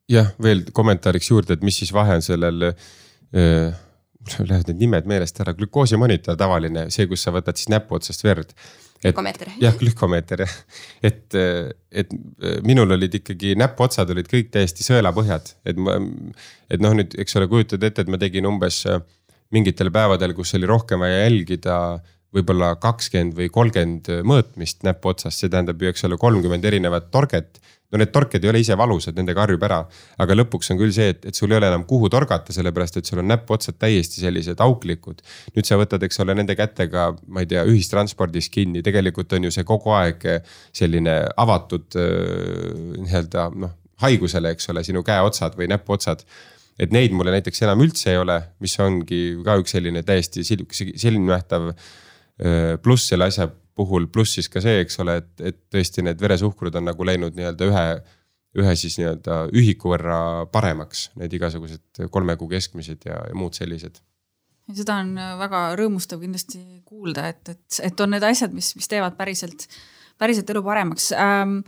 jah, 0.10 0.34
veel 0.42 0.66
kommentaariks 0.74 1.30
juurde, 1.32 1.56
et 1.56 1.64
mis 1.66 1.78
siis 1.84 1.94
vahe 1.94 2.18
on 2.20 2.26
sellel 2.26 2.72
äh,, 2.72 3.78
mul 4.38 4.50
lähevad 4.50 4.70
need 4.72 4.84
nimed 4.84 5.08
meelest 5.10 5.40
ära, 5.44 5.54
glükoosimonitor 5.58 6.38
tavaline, 6.40 6.88
see, 6.94 7.08
kus 7.10 7.24
sa 7.26 7.34
võtad 7.36 7.60
siis 7.60 7.70
näpuotsast 7.72 8.24
verd. 8.26 8.52
glükomeeter. 9.00 9.54
jah, 9.64 9.78
glükomeeter 9.80 10.44
jah, 10.44 10.56
et, 11.04 11.38
et 11.92 12.12
minul 12.68 12.98
olid 12.98 13.16
ikkagi 13.22 13.56
näpuotsad 13.60 14.12
olid 14.12 14.28
kõik 14.28 14.52
täiesti 14.52 14.84
sõelapõhjad, 14.84 15.54
et 15.72 15.80
ma, 15.80 15.96
et 16.70 16.84
noh, 16.84 16.98
nüüd 17.00 17.16
eks 17.24 17.40
ole, 17.40 17.48
kujutad 17.52 17.84
ette, 17.88 18.04
et 18.04 18.12
ma 18.12 18.20
tegin 18.20 18.50
umbes 18.50 18.84
mingitel 19.56 19.90
päevadel, 19.94 20.36
kus 20.38 20.54
oli 20.58 20.68
rohkem 20.70 21.02
vaja 21.02 21.24
jälgida 21.24 21.78
võib-olla 22.36 22.76
kakskümmend 22.82 23.34
või 23.38 23.50
kolmkümmend 23.54 24.10
mõõtmist 24.28 24.86
näpuotsast, 24.86 25.42
see 25.42 25.50
tähendab 25.52 25.82
eks 25.90 26.06
ole, 26.06 26.18
kolmkümmend 26.22 26.66
erinevat 26.66 27.10
torget. 27.12 27.60
no 27.90 27.98
need 27.98 28.12
torked 28.14 28.44
ei 28.44 28.50
ole 28.52 28.60
ise 28.62 28.76
valusad, 28.78 29.16
nendega 29.18 29.42
harjub 29.42 29.64
ära, 29.66 29.80
aga 30.22 30.36
lõpuks 30.36 30.68
on 30.70 30.78
küll 30.78 30.92
see, 30.94 31.08
et, 31.10 31.24
et 31.26 31.36
sul 31.36 31.50
ei 31.50 31.58
ole 31.58 31.72
enam 31.72 31.88
kuhu 31.90 32.06
torgata, 32.14 32.54
sellepärast 32.54 33.00
et 33.00 33.08
sul 33.10 33.24
on 33.24 33.26
näpuotsad 33.32 33.80
täiesti 33.82 34.22
sellised 34.22 34.62
auklikud. 34.62 35.24
nüüd 35.56 35.66
sa 35.66 35.80
võtad, 35.82 36.04
eks 36.06 36.22
ole, 36.22 36.36
nende 36.38 36.54
kätega, 36.58 37.08
ma 37.28 37.42
ei 37.42 37.50
tea, 37.50 37.64
ühistranspordis 37.66 38.52
kinni, 38.54 38.84
tegelikult 38.86 39.34
on 39.34 39.48
ju 39.48 39.52
see 39.56 39.66
kogu 39.66 39.96
aeg 39.98 40.22
selline 40.70 41.16
avatud 41.42 41.98
nii-öelda 41.98 43.48
noh, 43.56 43.74
haigusele, 44.06 44.54
eks 44.54 44.70
ole, 44.70 44.84
sinu 44.86 45.02
käeotsad 45.04 45.58
või 45.58 45.72
näpuotsad 45.74 46.22
et 46.80 46.94
neid 46.94 47.12
mulle 47.12 47.34
näiteks 47.34 47.66
enam 47.66 47.82
üldse 47.84 48.14
ei 48.14 48.22
ole, 48.22 48.38
mis 48.62 48.78
ongi 48.80 49.24
ka 49.44 49.58
üks 49.60 49.74
selline 49.76 50.06
täiesti 50.06 50.46
silmnähtav 50.46 51.74
Äh, 51.74 51.98
pluss 52.84 53.10
selle 53.12 53.28
asja 53.28 53.50
puhul, 53.80 54.08
pluss 54.12 54.38
siis 54.38 54.50
ka 54.52 54.62
see, 54.64 54.84
eks 54.84 55.00
ole, 55.04 55.20
et, 55.22 55.32
et 55.52 55.60
tõesti 55.72 56.04
need 56.06 56.20
veresuhkrud 56.22 56.76
on 56.80 56.90
nagu 56.90 57.08
läinud 57.08 57.38
nii-öelda 57.38 57.68
ühe, 57.70 57.86
ühe 58.60 58.76
siis 58.80 58.98
nii-öelda 59.00 59.42
ühiku 59.56 59.94
võrra 59.94 60.20
paremaks, 60.52 61.10
need 61.20 61.36
igasugused 61.38 62.04
kolme 62.12 62.36
kuu 62.40 62.50
keskmised 62.52 63.08
ja, 63.10 63.22
ja 63.30 63.38
muud 63.38 63.58
sellised. 63.60 64.02
Seda 64.70 65.00
on 65.02 65.16
väga 65.40 65.62
rõõmustav 65.80 66.20
kindlasti 66.22 66.60
kuulda, 66.86 67.30
et, 67.32 67.56
et, 67.56 67.80
et 67.88 68.04
on 68.04 68.12
need 68.14 68.26
asjad, 68.26 68.54
mis, 68.54 68.76
mis 68.78 68.90
teevad 68.92 69.16
päriselt, 69.18 69.66
päriselt 70.22 70.52
elu 70.54 70.62
paremaks. 70.66 71.10
Ähm, 71.18 71.64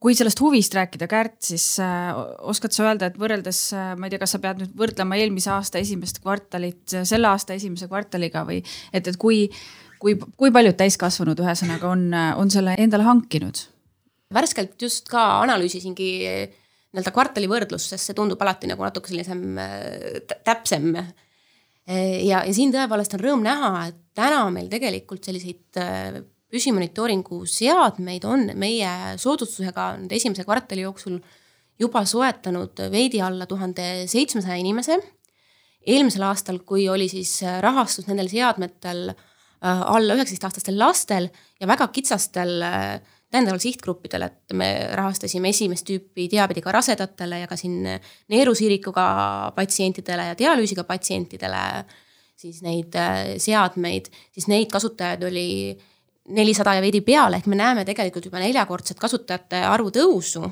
kui 0.00 0.14
sellest 0.16 0.38
huvist 0.44 0.76
rääkida, 0.76 1.08
Kärt, 1.10 1.40
siis 1.48 1.64
äh, 1.82 2.12
oskad 2.52 2.76
sa 2.76 2.86
öelda, 2.86 3.10
et 3.10 3.18
võrreldes 3.18 3.64
äh,, 3.74 3.92
ma 3.98 4.06
ei 4.06 4.14
tea, 4.14 4.22
kas 4.22 4.36
sa 4.36 4.42
pead 4.44 4.62
nüüd 4.62 4.76
võrdlema 4.78 5.18
eelmise 5.18 5.50
aasta 5.56 5.82
esimest 5.82 6.22
kvartalit 6.22 7.00
selle 7.02 7.32
aasta 7.32 7.56
esimese 7.58 7.90
kvartaliga 7.90 8.44
või 8.46 8.60
et, 8.62 9.02
et 9.02 9.18
kui 9.20 9.48
kui, 10.00 10.16
kui 10.40 10.52
paljud 10.54 10.78
täiskasvanud 10.78 11.42
ühesõnaga 11.44 11.90
on, 11.90 12.08
on 12.40 12.50
selle 12.52 12.76
endale 12.80 13.06
hankinud? 13.08 13.66
värskelt 14.30 14.76
just 14.78 15.08
ka 15.10 15.22
analüüsisingi 15.42 16.10
nii-öelda 16.20 17.10
kvartali 17.14 17.48
võrdlust, 17.50 17.90
sest 17.90 18.10
see 18.10 18.18
tundub 18.18 18.38
alati 18.42 18.68
nagu 18.70 18.84
natuke 18.86 19.10
sellisem 19.10 19.58
äh, 19.58 20.20
täpsem. 20.46 20.92
ja, 20.96 22.42
ja 22.46 22.52
siin 22.54 22.70
tõepoolest 22.74 23.16
on 23.16 23.24
rõõm 23.24 23.42
näha, 23.46 23.88
et 23.90 23.98
täna 24.14 24.44
meil 24.54 24.68
tegelikult 24.70 25.26
selliseid 25.26 25.80
püsimonitooringu 26.50 27.44
seadmeid 27.48 28.26
on 28.26 28.50
meie 28.58 28.90
soodustusega 29.22 29.92
nüüd 30.02 30.14
esimese 30.18 30.44
kvartali 30.46 30.84
jooksul 30.84 31.20
juba 31.80 32.02
soetanud 32.04 32.82
veidi 32.92 33.22
alla 33.24 33.46
tuhande 33.48 34.06
seitsmesaja 34.10 34.58
inimese. 34.60 34.98
eelmisel 35.86 36.22
aastal, 36.28 36.58
kui 36.60 36.88
oli 36.92 37.08
siis 37.08 37.38
rahastus 37.64 38.06
nendel 38.10 38.28
seadmetel 38.28 39.14
alla 39.60 40.16
üheksateistaastastel 40.16 40.78
lastel 40.78 41.28
ja 41.60 41.68
väga 41.68 41.88
kitsastel 41.92 42.62
äh, 42.64 43.00
täiendaval 43.30 43.60
sihtgruppidel, 43.62 44.24
et 44.26 44.54
me 44.58 44.70
rahastasime 44.98 45.52
esimest 45.52 45.86
tüüpi 45.86 46.26
diabeediga 46.32 46.72
rasedatele 46.74 47.42
ja 47.42 47.50
ka 47.50 47.58
siin 47.60 47.84
neerusiirikuga 48.32 49.04
patsientidele 49.54 50.30
ja 50.30 50.38
dialüüsiga 50.38 50.84
patsientidele 50.88 51.60
siis 52.40 52.62
neid 52.64 52.96
äh, 52.96 53.36
seadmeid, 53.38 54.08
siis 54.32 54.48
neid 54.48 54.72
kasutajaid 54.72 55.28
oli 55.28 55.50
nelisada 56.30 56.74
ja 56.78 56.82
veidi 56.82 57.02
peale, 57.04 57.40
ehk 57.40 57.48
me 57.50 57.58
näeme 57.58 57.84
tegelikult 57.84 58.26
juba 58.30 58.40
neljakordset 58.40 58.98
kasutajate 59.00 59.60
arvu 59.66 59.92
tõusu. 59.94 60.48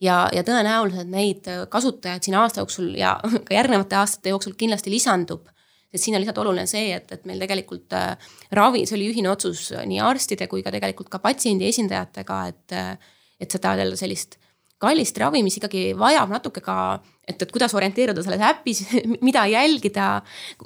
ja, 0.00 0.28
ja 0.32 0.42
tõenäoliselt 0.44 1.08
neid 1.08 1.48
kasutajaid 1.70 2.22
siin 2.22 2.36
aasta 2.36 2.60
jooksul 2.60 2.92
ja 2.98 3.16
ka 3.46 3.54
järgnevate 3.54 3.96
aastate 3.96 4.34
jooksul 4.34 4.52
kindlasti 4.58 4.90
lisandub 4.90 5.48
et 5.94 6.02
siin 6.02 6.16
on 6.16 6.24
lihtsalt 6.24 6.42
oluline 6.42 6.66
see, 6.70 6.90
et, 6.96 7.10
et 7.14 7.26
meil 7.30 7.42
tegelikult 7.44 7.94
äh, 7.94 8.32
ravi, 8.58 8.84
see 8.88 8.98
oli 8.98 9.10
ühine 9.12 9.30
otsus 9.30 9.68
nii 9.86 10.00
arstide 10.02 10.48
kui 10.50 10.64
ka 10.66 10.74
tegelikult 10.74 11.12
ka 11.12 11.22
patsiendi 11.22 11.68
esindajatega, 11.70 12.40
et, 12.50 12.74
äh, 12.74 13.14
et 13.40 13.54
seda 13.54 13.76
jälle 13.78 13.98
sellist 14.00 14.40
kallist 14.84 15.18
ravi, 15.20 15.42
mis 15.44 15.58
ikkagi 15.58 15.92
vajab 15.98 16.32
natuke 16.34 16.62
ka, 16.64 16.76
et, 17.24 17.38
et 17.38 17.52
kuidas 17.52 17.74
orienteeruda 17.76 18.24
selles 18.24 18.42
äpis, 18.50 18.82
mida 19.26 19.44
jälgida, 19.50 20.08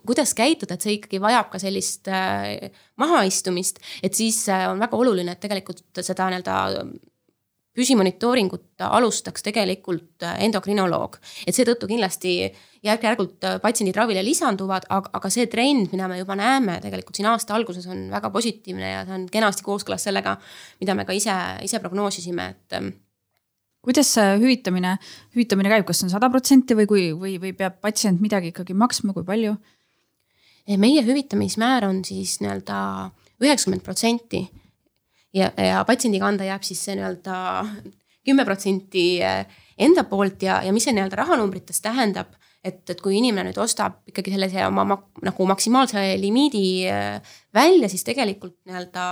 kuidas 0.00 0.34
käituda, 0.38 0.76
et 0.76 0.86
see 0.86 0.96
ikkagi 0.98 1.20
vajab 1.22 1.52
ka 1.52 1.60
sellist 1.62 2.10
äh, 2.12 2.72
mahaistumist, 3.00 3.82
et 4.02 4.18
siis 4.18 4.44
äh, 4.52 4.66
on 4.70 4.80
väga 4.82 4.98
oluline, 4.98 5.36
et 5.36 5.44
tegelikult 5.44 5.84
seda 6.00 6.30
nii-öelda 6.32 6.58
püsimonitooringut 7.78 8.82
alustaks 8.88 9.44
tegelikult 9.46 10.26
äh, 10.26 10.38
endokrinoloog. 10.46 11.18
et 11.46 11.54
seetõttu 11.56 11.88
kindlasti 11.90 12.34
järk-järgult 12.84 13.46
äh, 13.46 13.58
patsiendid 13.62 13.96
ravile 13.98 14.22
lisanduvad, 14.26 14.88
aga, 14.94 15.12
aga 15.18 15.30
see 15.32 15.46
trend, 15.50 15.92
mida 15.92 16.08
me 16.10 16.18
juba 16.20 16.36
näeme 16.38 16.78
tegelikult 16.84 17.18
siin 17.18 17.30
aasta 17.30 17.54
alguses 17.56 17.86
on 17.90 18.08
väga 18.12 18.30
positiivne 18.34 18.92
ja 18.92 19.04
see 19.06 19.18
on 19.18 19.26
kenasti 19.32 19.66
kooskõlas 19.66 20.08
sellega, 20.08 20.36
mida 20.82 20.96
me 20.98 21.06
ka 21.08 21.16
ise, 21.16 21.34
ise 21.66 21.82
prognoosisime, 21.84 22.48
et 22.54 22.78
ähm, 22.78 22.92
kuidas 23.84 24.10
see 24.16 24.36
hüvitamine, 24.42 24.96
hüvitamine 25.36 25.72
käib, 25.72 25.86
kas 25.88 26.02
see 26.02 26.08
on 26.08 26.14
sada 26.16 26.30
protsenti 26.32 26.76
või 26.78 26.90
kui, 26.90 27.08
või, 27.16 27.36
või 27.42 27.54
peab 27.56 27.78
patsient 27.84 28.22
midagi 28.24 28.52
ikkagi 28.54 28.76
maksma, 28.78 29.14
kui 29.16 29.26
palju? 29.26 29.58
meie 30.68 31.00
hüvitamismäär 31.00 31.86
on 31.86 32.02
siis 32.04 32.34
nii-öelda 32.42 32.78
üheksakümmend 33.40 33.80
protsenti 33.86 34.42
ja, 35.38 35.52
ja 35.56 35.84
patsiendi 35.88 36.20
kanda 36.22 36.46
jääb 36.48 36.66
siis 36.66 36.82
see 36.84 36.96
nii-öelda 36.98 37.38
kümme 38.26 38.44
protsenti 38.44 39.06
enda 39.78 40.04
poolt 40.08 40.42
ja, 40.44 40.60
ja 40.66 40.74
mis 40.74 40.88
see 40.88 40.94
nii-öelda 40.96 41.18
rahanumbrites 41.22 41.80
tähendab, 41.84 42.34
et, 42.64 42.82
et 42.90 43.00
kui 43.00 43.16
inimene 43.20 43.48
nüüd 43.48 43.60
ostab 43.62 44.02
ikkagi 44.10 44.34
sellise 44.34 44.66
oma 44.66 44.84
nagu 45.24 45.48
maksimaalse 45.48 46.02
limiidi 46.20 46.66
välja, 47.54 47.88
siis 47.88 48.04
tegelikult 48.06 48.58
nii-öelda 48.68 49.06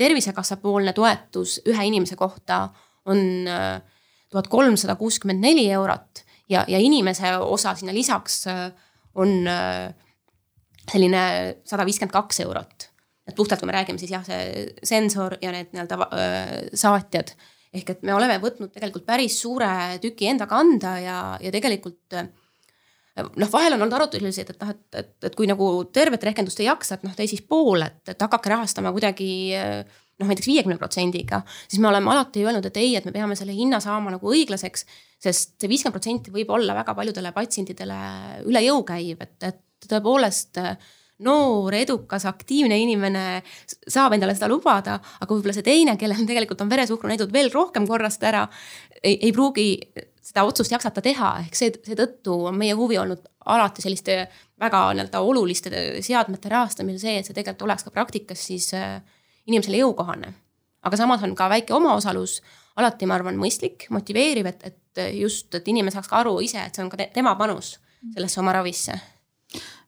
tervisekassa 0.00 0.60
poolne 0.62 0.94
toetus 0.96 1.58
ühe 1.68 1.86
inimese 1.90 2.16
kohta 2.16 2.68
on 3.10 3.20
tuhat 4.30 4.48
kolmsada 4.48 4.94
kuuskümmend 4.96 5.42
neli 5.42 5.66
eurot 5.74 6.22
ja, 6.48 6.64
ja 6.68 6.78
inimese 6.78 7.34
osa 7.36 7.74
sinna 7.74 7.92
lisaks 7.94 8.44
on 9.18 9.34
selline 10.90 11.22
sada 11.68 11.86
viiskümmend 11.86 12.14
kaks 12.14 12.40
eurot. 12.46 12.89
Et 13.30 13.38
puhtalt, 13.38 13.62
kui 13.62 13.70
me 13.70 13.76
räägime 13.78 14.00
siis 14.00 14.12
jah, 14.12 14.26
see 14.26 14.66
sensor 14.86 15.38
ja 15.42 15.54
need 15.54 15.72
nii-öelda 15.74 16.76
saatjad. 16.78 17.34
ehk 17.70 17.90
et 17.94 18.00
me 18.02 18.14
oleme 18.14 18.40
võtnud 18.42 18.72
tegelikult 18.74 19.06
päris 19.06 19.38
suure 19.40 19.98
tüki 20.02 20.26
enda 20.26 20.48
kanda 20.50 20.96
ja, 20.98 21.18
ja 21.40 21.52
tegelikult 21.54 22.16
noh, 22.16 23.50
vahel 23.52 23.74
on 23.74 23.84
olnud 23.84 23.96
arutelusid, 23.98 24.52
et 24.52 24.62
noh, 24.62 24.70
et, 24.74 24.84
et, 24.98 25.16
et 25.28 25.36
kui 25.38 25.48
nagu 25.50 25.70
tervet 25.94 26.22
rehkendust 26.30 26.62
ei 26.62 26.68
jaksa, 26.68 26.98
et 26.98 27.06
noh, 27.06 27.14
tee 27.16 27.28
siis 27.30 27.42
pool, 27.46 27.82
et, 27.86 28.02
et 28.10 28.26
hakake 28.26 28.52
rahastama 28.52 28.92
kuidagi 28.94 29.30
noh, 30.20 30.28
näiteks 30.28 30.48
viiekümne 30.50 30.78
protsendiga, 30.80 31.42
siis 31.66 31.80
me 31.82 31.88
oleme 31.90 32.12
alati 32.12 32.44
öelnud, 32.44 32.66
et 32.68 32.78
ei, 32.80 32.94
et 32.98 33.06
me 33.08 33.14
peame 33.14 33.36
selle 33.38 33.56
hinna 33.56 33.80
saama 33.82 34.12
nagu 34.14 34.34
õiglaseks. 34.34 34.86
sest 35.20 35.56
see 35.60 35.68
viiskümmend 35.68 35.96
protsenti 35.96 36.32
võib 36.32 36.52
olla 36.56 36.76
väga 36.76 36.94
paljudele 36.96 37.32
patsientidele 37.36 37.98
üle 38.48 38.64
jõu 38.64 38.84
käiv, 38.88 39.20
et, 39.20 39.36
et 39.44 39.88
tõepoolest 39.88 40.60
noor, 41.24 41.74
edukas, 41.76 42.24
aktiivne 42.28 42.78
inimene 42.80 43.24
saab 43.68 44.14
endale 44.16 44.34
seda 44.36 44.48
lubada, 44.50 44.98
aga 45.20 45.34
võib-olla 45.34 45.54
see 45.56 45.66
teine, 45.66 45.96
kellel 46.00 46.24
tegelikult 46.28 46.62
on 46.64 46.70
veresuhkrunäidud 46.72 47.32
veel 47.34 47.50
rohkem 47.52 47.88
korrast 47.88 48.24
ära, 48.26 48.46
ei 49.02 49.32
pruugi 49.32 49.68
seda 50.30 50.44
otsust 50.48 50.72
jaksata 50.72 51.02
teha, 51.04 51.32
ehk 51.44 51.56
see, 51.58 51.72
seetõttu 51.86 52.36
on 52.50 52.58
meie 52.58 52.76
huvi 52.78 52.98
olnud 53.00 53.24
alati 53.50 53.82
selliste 53.82 54.22
väga 54.60 54.82
nii-öelda 54.94 55.22
oluliste 55.24 55.70
seadmete 56.04 56.52
rahastamisel 56.52 57.02
see, 57.02 57.16
et 57.18 57.28
see 57.28 57.36
tegelikult 57.36 57.66
oleks 57.66 57.86
ka 57.86 57.94
praktikas 57.94 58.44
siis 58.50 58.68
äh, 58.76 59.00
inimesele 59.48 59.80
jõukohane. 59.80 60.34
aga 60.82 60.96
samas 60.96 61.24
on 61.26 61.34
ka 61.36 61.48
väike 61.52 61.74
omaosalus 61.76 62.40
alati, 62.80 63.08
ma 63.08 63.16
arvan, 63.18 63.36
mõistlik, 63.40 63.88
motiveeriv, 63.90 64.46
et, 64.46 64.62
et 64.64 65.02
just, 65.18 65.52
et 65.54 65.66
inimene 65.68 65.92
saaks 65.92 66.08
ka 66.08 66.20
aru 66.22 66.38
ise, 66.40 66.62
et 66.62 66.76
see 66.76 66.84
on 66.84 66.92
ka 66.92 67.00
tema 67.12 67.34
panus 67.36 67.78
sellesse 68.14 68.40
oma 68.40 68.54
ravisse 68.56 68.96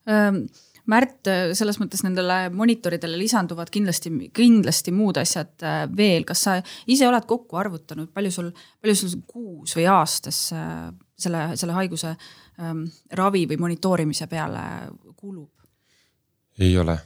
ähm 0.09 0.45
Märt, 0.91 1.29
selles 1.55 1.77
mõttes 1.79 2.01
nendele 2.03 2.49
monitoridele 2.51 3.15
lisanduvad 3.21 3.71
kindlasti, 3.71 4.11
kindlasti 4.35 4.91
muud 4.95 5.21
asjad 5.21 5.63
äh, 5.63 5.85
veel, 5.95 6.27
kas 6.27 6.43
sa 6.49 6.57
ise 6.91 7.07
oled 7.07 7.29
kokku 7.29 7.61
arvutanud, 7.61 8.11
palju 8.11 8.33
sul, 8.35 8.49
palju 8.83 8.97
sul 8.99 9.21
kuus 9.31 9.77
või 9.79 9.87
aastas 9.93 10.41
äh, 10.57 10.89
selle, 11.15 11.45
selle 11.61 11.77
haiguse 11.77 12.17
ähm, 12.59 12.85
ravi 13.19 13.45
või 13.53 13.61
monitoorimise 13.63 14.27
peale 14.31 14.65
kulub? 15.15 15.51
ei 16.59 16.75
ole. 16.79 16.99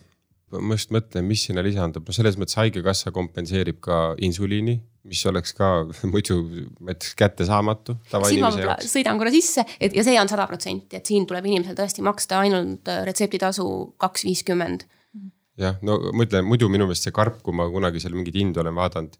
Ma 0.57 0.77
just 0.79 0.93
mõtlen, 0.95 1.27
mis 1.27 1.43
sinna 1.49 1.62
lisandub, 1.64 2.07
no 2.07 2.14
selles 2.14 2.37
mõttes 2.39 2.57
haigekassa 2.59 3.11
kompenseerib 3.14 3.81
ka 3.83 4.14
insuliini, 4.22 4.79
mis 5.07 5.23
oleks 5.31 5.55
ka 5.57 5.71
muidu 6.13 6.39
ma 6.81 6.95
ütleks 6.95 7.15
kättesaamatu 7.19 7.97
sõidan 8.11 9.21
korra 9.21 9.33
sisse, 9.35 9.67
et 9.81 9.97
ja 9.97 10.05
see 10.07 10.19
on 10.21 10.31
sada 10.31 10.47
protsenti, 10.51 10.99
et 10.99 11.09
siin 11.09 11.27
tuleb 11.29 11.47
inimesel 11.49 11.79
tõesti 11.79 12.05
maksta 12.07 12.43
ainult 12.45 12.91
äh, 12.93 13.03
retseptitasu 13.09 13.67
kaks 14.03 14.27
viiskümmend. 14.29 14.87
jah, 15.61 15.79
no 15.87 15.99
ma 16.13 16.29
ütlen 16.29 16.47
muidu 16.49 16.71
minu 16.73 16.89
meelest 16.89 17.09
see 17.09 17.17
karp, 17.17 17.41
kui 17.47 17.57
ma 17.57 17.69
kunagi 17.73 18.03
seal 18.03 18.17
mingeid 18.17 18.39
hindu 18.39 18.63
olen 18.65 18.77
vaadanud, 18.77 19.19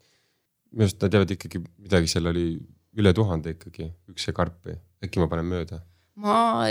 minu 0.73 0.87
arust 0.87 1.03
nad 1.03 1.13
teevad 1.13 1.35
ikkagi 1.37 1.63
midagi, 1.63 2.11
seal 2.11 2.33
oli 2.33 2.49
üle 2.97 3.13
tuhande 3.13 3.53
ikkagi 3.55 3.91
üks 4.11 4.27
see 4.27 4.35
karp 4.35 4.57
või 4.65 4.77
äkki 5.05 5.21
ma 5.21 5.29
panen 5.31 5.49
mööda 5.49 5.81
ma 6.17 6.65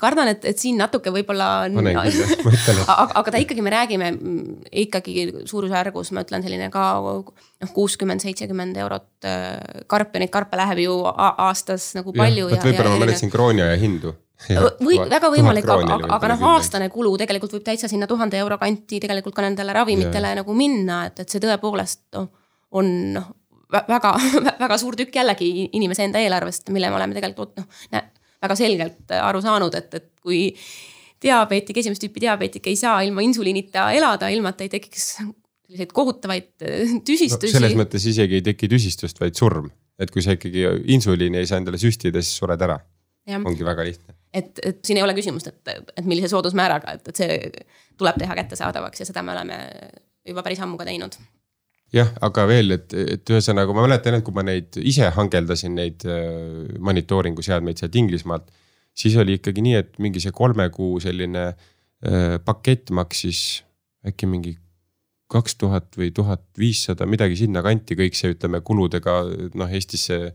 kardan, 0.00 0.28
et, 0.34 0.44
et 0.50 0.60
siin 0.60 0.76
natuke 0.80 1.12
võib-olla 1.14 1.48
aga, 1.70 3.30
ta 3.32 3.40
ikkagi, 3.40 3.62
me 3.64 3.72
räägime 3.72 4.10
mm, 4.12 4.66
ikkagi 4.84 5.24
suurusjärgus, 5.48 6.12
ma 6.16 6.24
ütlen 6.26 6.44
selline 6.44 6.68
ka 6.72 6.86
noh, 7.00 7.70
kuuskümmend, 7.76 8.20
seitsekümmend 8.24 8.76
eurot 8.82 9.28
äh, 9.28 9.84
karp 9.90 10.16
ja 10.16 10.24
neid 10.24 10.32
karpe 10.34 10.60
läheb 10.60 10.82
ju 10.84 10.98
aastas 11.06 11.94
nagu 11.96 12.12
palju. 12.16 12.50
võib-olla 12.52 12.92
ma 12.92 13.00
mäletasin 13.06 13.32
krooni 13.32 13.64
aja 13.64 13.80
hindu. 13.80 14.14
või 14.84 15.00
väga 15.08 15.32
võimalik, 15.32 15.68
aga, 15.68 15.98
aga, 16.16 16.32
noh, 16.34 16.46
aastane 16.54 16.92
kulu 16.92 17.16
tegelikult 17.20 17.56
võib 17.56 17.64
täitsa 17.64 17.88
sinna 17.88 18.08
tuhande 18.08 18.40
euro 18.40 18.60
kanti 18.60 19.00
tegelikult 19.00 19.36
ka 19.36 19.44
nendele 19.48 19.76
ravimitele 19.76 20.34
ja. 20.34 20.42
nagu 20.42 20.56
minna, 20.56 21.06
et, 21.08 21.24
et 21.24 21.32
see 21.32 21.40
tõepoolest 21.40 22.04
no, 22.16 22.28
on 22.76 22.94
noh, 23.16 23.32
väga, 23.72 24.14
väga 24.64 24.80
suur 24.80 24.96
tükk 25.00 25.20
jällegi 25.22 25.70
inimese 25.72 26.04
enda 26.04 26.20
eelarvest, 26.20 26.68
mille 26.68 26.92
me 26.92 27.00
oleme 27.00 27.16
tegelikult 27.16 27.56
noh 27.64 28.08
väga 28.40 28.56
selgelt 28.58 29.14
aru 29.20 29.42
saanud, 29.44 29.74
et, 29.78 29.98
et 30.00 30.08
kui 30.22 30.46
diabeetik, 31.20 31.80
esimest 31.82 32.02
tüüpi 32.04 32.22
diabeetik 32.24 32.70
ei 32.70 32.78
saa 32.80 33.00
ilma 33.06 33.24
insuliinita 33.24 33.90
elada, 33.96 34.30
ilma 34.32 34.54
et 34.54 34.64
ei 34.64 34.72
tekiks 34.72 35.10
selliseid 35.18 35.92
kohutavaid 35.94 36.64
äh, 36.66 36.94
tüsistusi 37.06 37.52
no,. 37.52 37.58
selles 37.58 37.76
mõttes 37.78 38.06
isegi 38.10 38.40
ei 38.40 38.46
teki 38.46 38.70
tüsistust, 38.72 39.20
vaid 39.22 39.36
surm, 39.38 39.68
et 40.00 40.12
kui 40.14 40.24
sa 40.24 40.34
ikkagi 40.36 40.64
insuliini 40.96 41.42
ei 41.42 41.50
saa 41.50 41.60
endale 41.62 41.80
süstida, 41.80 42.22
siis 42.24 42.40
sured 42.40 42.62
ära. 42.66 42.80
ongi 43.36 43.66
väga 43.66 43.84
lihtne. 43.86 44.16
et, 44.34 44.58
et 44.64 44.80
siin 44.86 44.98
ei 44.98 45.04
ole 45.04 45.14
küsimust, 45.14 45.52
et, 45.52 45.90
et 45.96 46.06
millise 46.06 46.32
soodusmääraga, 46.32 46.96
et, 46.96 47.12
et 47.12 47.22
see 47.22 47.36
tuleb 48.00 48.18
teha 48.18 48.38
kättesaadavaks 48.40 49.04
ja 49.04 49.10
seda 49.10 49.22
me 49.22 49.36
oleme 49.36 49.60
juba 50.26 50.42
päris 50.46 50.62
ammu 50.64 50.80
ka 50.80 50.88
teinud 50.88 51.18
jah, 51.94 52.10
aga 52.26 52.46
veel, 52.50 52.76
et, 52.76 52.94
et 52.94 53.32
ühesõnaga 53.34 53.74
ma 53.74 53.84
mäletan, 53.86 54.18
et 54.18 54.26
kui 54.26 54.34
ma 54.36 54.44
neid 54.46 54.78
ise 54.82 55.10
hangeldasin, 55.16 55.76
neid 55.78 56.06
äh, 56.08 56.70
monitooringu 56.78 57.44
seadmeid 57.44 57.80
sealt 57.80 57.98
Inglismaalt. 57.98 58.50
siis 58.94 59.16
oli 59.16 59.38
ikkagi 59.38 59.62
nii, 59.62 59.76
et 59.78 59.98
mingi 59.98 60.20
see 60.20 60.32
kolme 60.34 60.68
kuu 60.74 61.00
selline 61.00 61.46
äh, 61.50 62.36
pakett 62.44 62.90
maksis 62.90 63.62
äkki 64.06 64.26
mingi 64.26 64.56
kaks 65.30 65.54
tuhat 65.56 65.94
või 65.98 66.10
tuhat 66.10 66.42
viissada, 66.58 67.06
midagi 67.06 67.36
sinnakanti, 67.38 67.94
kõik 67.98 68.16
see, 68.18 68.32
ütleme 68.34 68.60
kuludega 68.66 69.20
noh, 69.54 69.70
Eestisse 69.70 70.32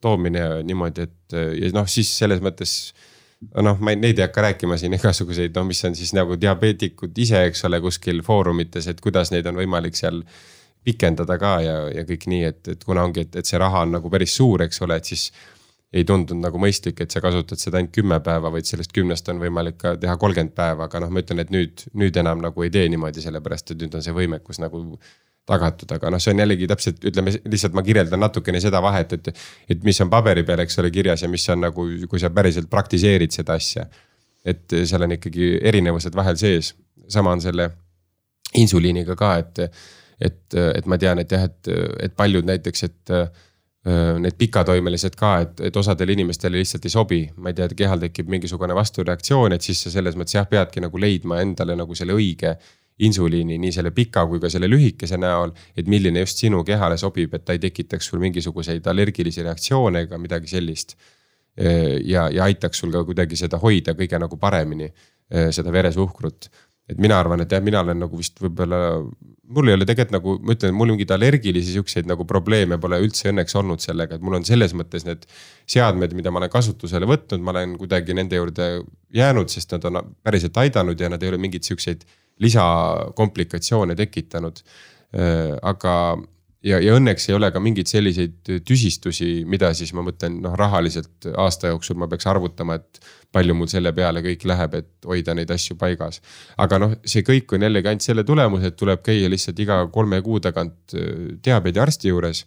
toomine 0.00 0.62
niimoodi, 0.64 1.04
et 1.04 1.34
ja 1.60 1.72
noh, 1.76 1.88
siis 1.90 2.08
selles 2.16 2.40
mõttes 2.40 2.94
noh, 3.40 3.76
ma 3.80 3.92
ei, 3.92 3.98
neid 4.00 4.18
ei 4.18 4.26
hakka 4.26 4.44
rääkima 4.48 4.78
siin 4.80 4.96
igasuguseid, 4.96 5.52
no 5.56 5.64
mis 5.68 5.82
on 5.84 5.96
siis 5.96 6.14
nagu 6.16 6.38
diabeetikud 6.40 7.16
ise, 7.20 7.44
eks 7.50 7.64
ole, 7.68 7.80
kuskil 7.84 8.24
foorumites, 8.24 8.88
et 8.90 9.00
kuidas 9.04 9.32
neid 9.34 9.48
on 9.50 9.60
võimalik 9.60 9.98
seal 9.98 10.22
pikendada 10.84 11.36
ka 11.40 11.54
ja, 11.64 11.78
ja 11.92 12.04
kõik 12.08 12.26
nii, 12.30 12.44
et, 12.48 12.60
et 12.74 12.84
kuna 12.84 13.04
ongi, 13.04 13.26
et, 13.26 13.40
et 13.42 13.48
see 13.48 13.58
raha 13.60 13.84
on 13.86 13.96
nagu 13.98 14.12
päris 14.12 14.34
suur, 14.36 14.62
eks 14.64 14.82
ole, 14.86 14.96
et 15.00 15.10
siis 15.12 15.30
ei 15.92 16.04
tundunud 16.06 16.44
nagu 16.44 16.60
mõistlik, 16.62 17.00
et 17.02 17.10
sa 17.10 17.22
kasutad 17.22 17.58
seda 17.58 17.80
ainult 17.80 17.92
kümme 17.94 18.20
päeva, 18.22 18.52
vaid 18.54 18.68
sellest 18.68 18.92
kümnest 18.94 19.28
on 19.32 19.40
võimalik 19.42 19.80
ka 19.80 19.96
teha 19.98 20.14
kolmkümmend 20.22 20.54
päeva, 20.54 20.86
aga 20.86 21.02
noh, 21.02 21.10
ma 21.10 21.22
ütlen, 21.24 21.42
et 21.42 21.50
nüüd, 21.50 21.82
nüüd 21.98 22.20
enam 22.22 22.44
nagu 22.44 22.62
ei 22.66 22.70
tee 22.70 22.86
niimoodi, 22.92 23.24
sellepärast 23.24 23.74
et 23.74 23.82
nüüd 23.82 23.96
on 23.98 24.04
see 24.06 24.14
võimekus 24.14 24.62
nagu 24.62 24.84
tagatud, 25.50 25.90
aga 25.96 26.12
noh, 26.14 26.22
see 26.22 26.30
on 26.34 26.44
jällegi 26.44 26.68
täpselt, 26.70 27.02
ütleme 27.10 27.34
lihtsalt 27.34 27.74
ma 27.74 27.82
kirjeldan 27.82 28.22
natukene 28.22 28.60
seda 28.62 28.78
vahet, 28.84 29.16
et, 29.18 29.32
et 29.72 29.86
mis 29.86 29.98
on 30.04 30.12
paberi 30.12 30.44
peal, 30.46 30.62
eks 30.62 30.78
ole, 30.82 30.92
kirjas 30.94 31.24
ja 31.26 31.30
mis 31.32 31.48
on 31.50 31.64
nagu, 31.66 31.86
kui 32.10 32.22
sa 32.22 32.30
päriselt 32.34 32.70
praktiseerid 32.70 33.34
seda 33.34 33.58
asja. 33.58 33.88
et 34.44 34.72
seal 34.88 35.02
on 35.04 35.12
ikkagi 35.12 35.56
erinevused 35.68 36.14
vahel 36.16 36.38
sees, 36.40 36.70
sama 37.12 37.34
on 37.34 37.42
selle 37.44 37.66
insuliiniga 38.56 39.16
ka, 39.18 39.34
et 39.42 39.58
et, 40.20 40.42
et 40.54 40.86
ma 40.86 40.98
tean, 41.00 41.18
et 41.22 41.32
jah, 41.32 41.46
et, 41.48 41.70
et 42.06 42.16
paljud 42.16 42.46
näiteks, 42.46 42.84
et 42.88 43.14
need 44.20 44.36
pikatoimelised 44.36 45.14
ka, 45.16 45.30
et, 45.40 45.60
et 45.70 45.76
osadele 45.76 46.12
inimestele 46.12 46.58
lihtsalt 46.60 46.84
ei 46.84 46.92
sobi. 46.92 47.20
ma 47.40 47.48
ei 47.48 47.56
tea, 47.56 47.64
et 47.64 47.74
kehal 47.78 48.02
tekib 48.02 48.28
mingisugune 48.28 48.74
vastureaktsioon, 48.76 49.56
et 49.56 49.64
siis 49.64 49.80
sa 49.86 49.92
selles 49.94 50.18
mõttes 50.20 50.36
jah, 50.36 50.44
peadki 50.48 50.82
nagu 50.84 51.00
leidma 51.00 51.40
endale 51.40 51.76
nagu 51.80 51.96
selle 51.96 52.12
õige 52.12 52.58
insuliini 53.00 53.56
nii 53.58 53.72
selle 53.72 53.90
pika 53.96 54.26
kui 54.28 54.40
ka 54.40 54.50
selle 54.52 54.68
lühikese 54.68 55.16
näol. 55.16 55.54
et 55.76 55.88
milline 55.88 56.20
just 56.20 56.42
sinu 56.42 56.64
kehale 56.64 56.98
sobib, 57.00 57.34
et 57.34 57.44
ta 57.44 57.56
ei 57.56 57.62
tekitaks 57.62 58.10
sul 58.12 58.20
mingisuguseid 58.20 58.86
allergilisi 58.86 59.42
reaktsioone 59.42 60.04
ega 60.06 60.18
midagi 60.18 60.52
sellist. 60.52 60.96
ja, 62.04 62.28
ja 62.28 62.44
aitaks 62.44 62.78
sul 62.78 62.92
ka 62.92 63.04
kuidagi 63.04 63.36
seda 63.36 63.58
hoida 63.58 63.96
kõige 63.96 64.20
nagu 64.20 64.36
paremini, 64.36 64.92
seda 65.30 65.72
veresuhkrut 65.72 66.50
et 66.90 66.98
mina 67.02 67.18
arvan, 67.22 67.44
et 67.44 67.52
jah, 67.52 67.62
mina 67.64 67.82
olen 67.84 68.00
nagu 68.02 68.18
vist 68.18 68.40
võib-olla, 68.42 68.80
mul 69.54 69.70
ei 69.70 69.76
ole 69.76 69.86
tegelikult 69.88 70.14
nagu, 70.16 70.34
ma 70.46 70.54
ütlen, 70.56 70.74
mul 70.76 70.92
mingeid 70.94 71.14
allergilisi 71.14 71.74
siukseid 71.76 72.08
nagu 72.10 72.26
probleeme 72.28 72.78
pole 72.82 72.98
üldse 73.04 73.30
õnneks 73.30 73.56
olnud 73.60 73.82
sellega, 73.82 74.18
et 74.18 74.24
mul 74.26 74.38
on 74.40 74.46
selles 74.46 74.74
mõttes 74.78 75.06
need 75.06 75.26
seadmed, 75.70 76.14
mida 76.18 76.32
ma 76.34 76.42
olen 76.42 76.52
kasutusele 76.52 77.08
võtnud, 77.10 77.44
ma 77.44 77.54
olen 77.54 77.76
kuidagi 77.80 78.16
nende 78.18 78.40
juurde 78.40 78.70
jäänud, 79.16 79.52
sest 79.52 79.76
nad 79.76 79.86
on 79.90 80.02
päriselt 80.26 80.58
aidanud 80.62 81.00
ja 81.00 81.12
nad 81.12 81.22
ei 81.22 81.32
ole 81.32 81.40
mingeid 81.42 81.66
siukseid 81.66 82.06
lisakomplikatsioone 82.40 83.96
tekitanud. 83.98 84.62
Äh, 85.10 85.56
aga, 85.66 85.94
ja, 86.66 86.80
ja 86.82 86.96
õnneks 86.96 87.28
ei 87.28 87.36
ole 87.36 87.50
ka 87.52 87.60
mingeid 87.62 87.90
selliseid 87.90 88.50
tüsistusi, 88.66 89.44
mida 89.48 89.72
siis 89.76 89.92
ma 89.96 90.04
mõtlen, 90.06 90.40
noh, 90.44 90.56
rahaliselt 90.58 91.28
aasta 91.30 91.72
jooksul 91.72 91.98
ma 92.00 92.08
peaks 92.10 92.28
arvutama, 92.30 92.76
et 92.80 93.00
palju 93.34 93.56
mul 93.56 93.70
selle 93.70 93.92
peale 93.96 94.22
kõik 94.24 94.44
läheb, 94.48 94.76
et 94.80 95.08
hoida 95.08 95.36
neid 95.38 95.50
asju 95.54 95.78
paigas. 95.80 96.20
aga 96.60 96.80
noh, 96.82 96.98
see 97.04 97.24
kõik 97.26 97.54
on 97.56 97.64
jällegi 97.66 97.92
ainult 97.92 98.06
selle 98.06 98.26
tulemus, 98.26 98.66
et 98.66 98.76
tuleb 98.76 99.04
käia 99.06 99.30
lihtsalt 99.30 99.62
iga 99.62 99.80
kolme 99.92 100.20
kuu 100.26 100.40
tagant 100.40 100.94
äh, 100.94 101.32
diabeediarsti 101.44 102.12
juures. 102.12 102.44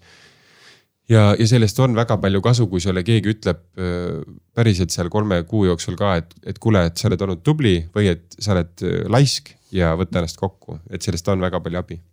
ja, 1.09 1.33
ja 1.39 1.47
sellest 1.47 1.79
on 1.79 1.95
väga 1.95 2.17
palju 2.17 2.41
kasu, 2.41 2.67
kui 2.67 2.83
sulle 2.83 3.03
keegi 3.03 3.33
ütleb 3.33 3.65
äh, 3.79 4.21
päriselt 4.53 4.93
seal 4.93 5.09
kolme 5.09 5.43
kuu 5.49 5.65
jooksul 5.71 5.97
ka, 5.97 6.15
et, 6.21 6.33
et 6.45 6.59
kuule, 6.59 6.85
et 6.85 6.97
sa 6.97 7.09
oled 7.09 7.21
olnud 7.21 7.43
tubli 7.43 7.79
või 7.95 8.13
et 8.13 8.39
sa 8.39 8.53
oled 8.57 8.85
äh, 8.85 9.03
laisk 9.09 9.55
ja 9.73 9.95
võta 9.97 10.21
ennast 10.21 10.37
kokku, 10.37 10.83
et 10.93 11.01
sellest 11.01 11.27
on 11.33 11.41
väga 11.41 11.63
palju 11.63 11.81
abi 11.81 12.03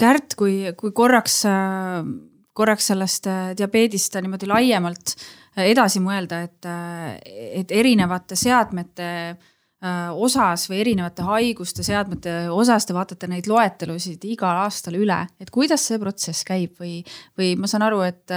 Kärt, 0.00 0.32
kui, 0.38 0.62
kui 0.80 0.94
korraks, 0.96 1.42
korraks 2.56 2.90
sellest 2.92 3.28
äh, 3.28 3.52
diabeedist 3.58 4.16
niimoodi 4.16 4.48
laiemalt 4.48 5.14
äh, 5.14 5.66
edasi 5.68 6.00
mõelda, 6.00 6.42
et, 6.46 6.68
äh, 6.68 7.16
et 7.60 7.72
erinevate 7.72 8.38
seadmete 8.38 9.08
osas 10.20 10.66
või 10.68 10.82
erinevate 10.82 11.24
haiguste 11.24 11.80
seadmete 11.80 12.34
osas 12.52 12.84
te 12.84 12.92
vaatate 12.92 13.30
neid 13.32 13.46
loetelusid 13.48 14.26
igal 14.28 14.58
aastal 14.66 14.98
üle, 14.98 15.16
et 15.40 15.48
kuidas 15.48 15.86
see 15.88 15.96
protsess 16.02 16.44
käib 16.44 16.74
või, 16.82 16.98
või 17.40 17.54
ma 17.56 17.70
saan 17.70 17.86
aru, 17.86 18.02
et, 18.04 18.34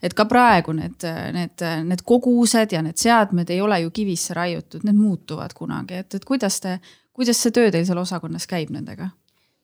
et 0.00 0.16
ka 0.16 0.24
praegu 0.24 0.72
need, 0.72 1.04
need, 1.36 1.66
need 1.90 2.00
kogused 2.00 2.72
ja 2.72 2.80
need 2.80 2.96
seadmed 2.96 3.52
ei 3.52 3.60
ole 3.60 3.82
ju 3.82 3.92
kivisse 3.92 4.32
raiutud, 4.40 4.88
need 4.88 4.96
muutuvad 4.96 5.52
kunagi, 5.52 6.00
et, 6.00 6.16
et 6.16 6.24
kuidas 6.24 6.62
te, 6.64 6.78
kuidas 7.12 7.44
see 7.44 7.52
töö 7.52 7.68
teil 7.68 7.84
seal 7.84 8.00
osakonnas 8.00 8.48
käib 8.48 8.72
nendega? 8.72 9.12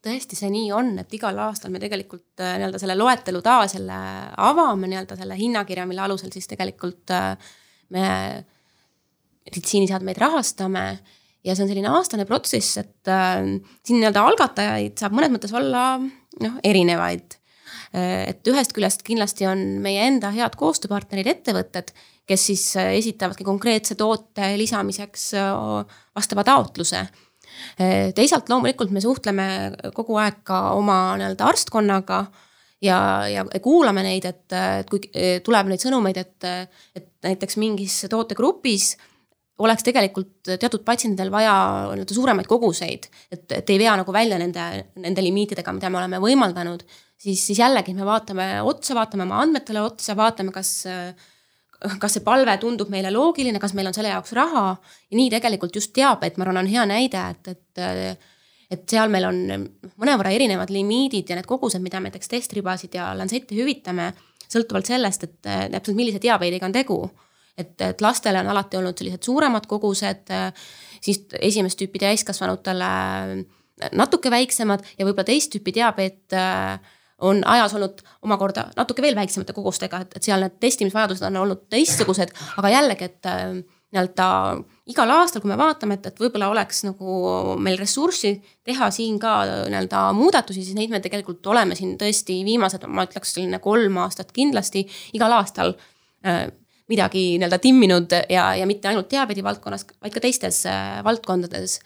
Tõesti 0.03 0.37
see 0.39 0.51
nii 0.53 0.71
on, 0.75 0.95
et 1.03 1.15
igal 1.15 1.37
aastal 1.45 1.73
me 1.73 1.81
tegelikult 1.83 2.43
äh, 2.43 2.57
nii-öelda 2.59 2.81
selle 2.83 2.97
loetelu 2.99 3.43
taas 3.45 3.77
jälle 3.77 3.99
avame 4.43 4.91
nii-öelda 4.91 5.19
selle 5.19 5.39
hinnakirja, 5.39 5.87
mille 5.89 6.05
alusel 6.07 6.33
siis 6.35 6.51
tegelikult 6.51 7.13
äh, 7.15 7.53
me 7.95 8.07
meditsiiniseadmeid 9.47 10.19
rahastame. 10.23 10.87
ja 11.43 11.55
see 11.57 11.65
on 11.65 11.71
selline 11.71 11.91
aastane 11.91 12.27
protsess, 12.27 12.79
et 12.83 13.11
äh, 13.11 13.39
siin 13.87 14.03
nii-öelda 14.03 14.27
algatajaid 14.27 14.99
saab 14.99 15.15
mõnes 15.19 15.35
mõttes 15.35 15.55
olla 15.55 15.87
noh, 16.03 16.59
erinevaid. 16.65 17.39
et 17.93 18.49
ühest 18.49 18.73
küljest 18.73 19.03
kindlasti 19.05 19.45
on 19.45 19.59
meie 19.85 20.07
enda 20.09 20.31
head 20.33 20.55
koostööpartnerid, 20.57 21.27
ettevõtted, 21.29 21.91
kes 22.25 22.47
siis 22.49 22.63
esitavadki 22.81 23.45
konkreetse 23.45 23.99
toote 24.01 24.55
lisamiseks 24.57 25.27
vastava 26.17 26.45
taotluse 26.49 27.03
teisalt 28.17 28.49
loomulikult 28.51 28.91
me 28.95 29.03
suhtleme 29.05 29.47
kogu 29.97 30.17
aeg 30.21 30.43
ka 30.47 30.63
oma 30.79 31.17
nii-öelda 31.21 31.47
arstkonnaga 31.49 32.25
ja, 32.83 32.99
ja 33.31 33.45
kuulame 33.63 34.05
neid, 34.07 34.27
et, 34.29 34.45
et 34.53 34.91
kui 34.91 35.03
eh, 35.15 35.39
tuleb 35.45 35.71
neid 35.71 35.83
sõnumeid, 35.83 36.21
et, 36.23 36.51
et 36.99 37.09
näiteks 37.29 37.59
mingis 37.63 38.03
tootegrupis 38.11 38.93
oleks 39.63 39.85
tegelikult 39.87 40.51
teatud 40.59 40.83
patsientidel 40.87 41.31
vaja 41.31 41.55
nii-öelda 41.93 42.17
suuremaid 42.17 42.49
koguseid, 42.51 43.07
et, 43.31 43.47
et 43.53 43.71
ei 43.71 43.79
vea 43.83 43.95
nagu 44.01 44.15
välja 44.15 44.39
nende, 44.41 44.65
nende 45.05 45.23
limiitidega, 45.23 45.75
mida 45.77 45.91
me 45.93 46.01
oleme 46.01 46.19
võimaldanud, 46.23 46.83
siis, 47.21 47.45
siis 47.45 47.61
jällegi 47.61 47.95
me 47.95 48.07
vaatame 48.09 48.49
otsa, 48.67 48.97
vaatame 48.99 49.29
oma 49.29 49.43
andmetele 49.45 49.85
otsa, 49.85 50.17
vaatame, 50.19 50.55
kas 50.55 50.73
äh, 50.91 51.13
kas 52.03 52.17
see 52.17 52.25
palve 52.25 52.55
tundub 52.63 52.91
meile 52.93 53.11
loogiline, 53.15 53.61
kas 53.63 53.75
meil 53.75 53.91
on 53.91 53.97
selle 53.97 54.13
jaoks 54.13 54.35
raha 54.39 54.67
ja 54.75 55.19
nii 55.19 55.31
tegelikult 55.33 55.75
just 55.77 55.95
diabeet, 55.97 56.39
ma 56.39 56.47
arvan, 56.47 56.63
on 56.63 56.71
hea 56.71 56.85
näide, 56.89 57.25
et, 57.35 57.57
et 57.57 58.29
et 58.73 58.85
seal 58.89 59.11
meil 59.13 59.27
on 59.29 59.41
mõnevõrra 60.01 60.31
erinevad 60.33 60.71
limiidid 60.73 61.29
ja 61.29 61.37
need 61.37 61.49
kogused, 61.49 61.83
mida 61.85 62.01
me 62.01 62.09
näiteks 62.09 62.31
testribasid 62.33 62.95
ja 62.97 63.11
lantsetti 63.13 63.59
hüvitame, 63.59 64.07
sõltuvalt 64.49 64.89
sellest, 64.89 65.27
et 65.27 65.35
täpselt 65.45 65.99
millise 65.99 66.23
diabeediga 66.23 66.69
on 66.69 66.73
tegu. 66.73 66.97
et, 67.59 67.75
et 67.85 68.01
lastele 68.01 68.41
on 68.41 68.49
alati 68.49 68.79
olnud 68.79 68.97
sellised 68.97 69.29
suuremad 69.29 69.67
kogused, 69.69 70.33
siis 71.05 71.19
esimest 71.37 71.77
tüüpi 71.79 72.01
täiskasvanutele 72.01 72.89
natuke 73.93 74.31
väiksemad 74.31 74.85
ja 74.97 75.05
võib-olla 75.05 75.29
teist 75.29 75.53
tüüpi 75.53 75.75
diabeet 75.77 76.37
äh, 76.37 76.79
on 77.23 77.43
ajas 77.49 77.77
olnud 77.79 78.03
omakorda 78.27 78.67
natuke 78.77 79.05
veel 79.05 79.17
väiksemate 79.19 79.55
kogustega, 79.57 80.03
et, 80.03 80.17
et 80.19 80.27
seal 80.27 80.43
need 80.43 80.59
testimisvajadused 80.63 81.27
on 81.29 81.39
olnud 81.45 81.67
teistsugused, 81.73 82.35
aga 82.61 82.73
jällegi, 82.73 83.09
et 83.11 83.31
äh, 83.31 83.47
nii-öelda 83.93 84.27
igal 84.93 85.13
aastal, 85.19 85.43
kui 85.43 85.51
me 85.51 85.59
vaatame, 85.61 85.99
et, 85.99 86.07
et 86.09 86.21
võib-olla 86.21 86.49
oleks 86.53 86.83
nagu 86.87 87.57
meil 87.61 87.77
ressurssi 87.81 88.35
teha 88.67 88.89
siin 88.95 89.19
ka 89.23 89.35
nii-öelda 89.69 90.07
muudatusi, 90.17 90.65
siis 90.65 90.79
neid 90.79 90.93
me 90.93 91.03
tegelikult 91.05 91.47
oleme 91.53 91.77
siin 91.79 91.95
tõesti 92.01 92.41
viimased, 92.47 92.87
ma 92.89 93.07
ütleks 93.09 93.37
selline 93.37 93.61
kolm 93.63 94.01
aastat 94.03 94.33
kindlasti 94.35 94.87
igal 95.19 95.37
aastal 95.37 95.77
äh, 96.27 96.47
midagi 96.93 97.37
nii-öelda 97.37 97.61
timminud 97.63 98.17
ja, 98.33 98.53
ja 98.59 98.69
mitte 98.69 98.91
ainult 98.91 99.11
diabeedi 99.13 99.45
valdkonnas, 99.45 99.87
vaid 100.01 100.17
ka 100.17 100.25
teistes 100.25 100.65
äh, 100.71 100.99
valdkondades. 101.05 101.79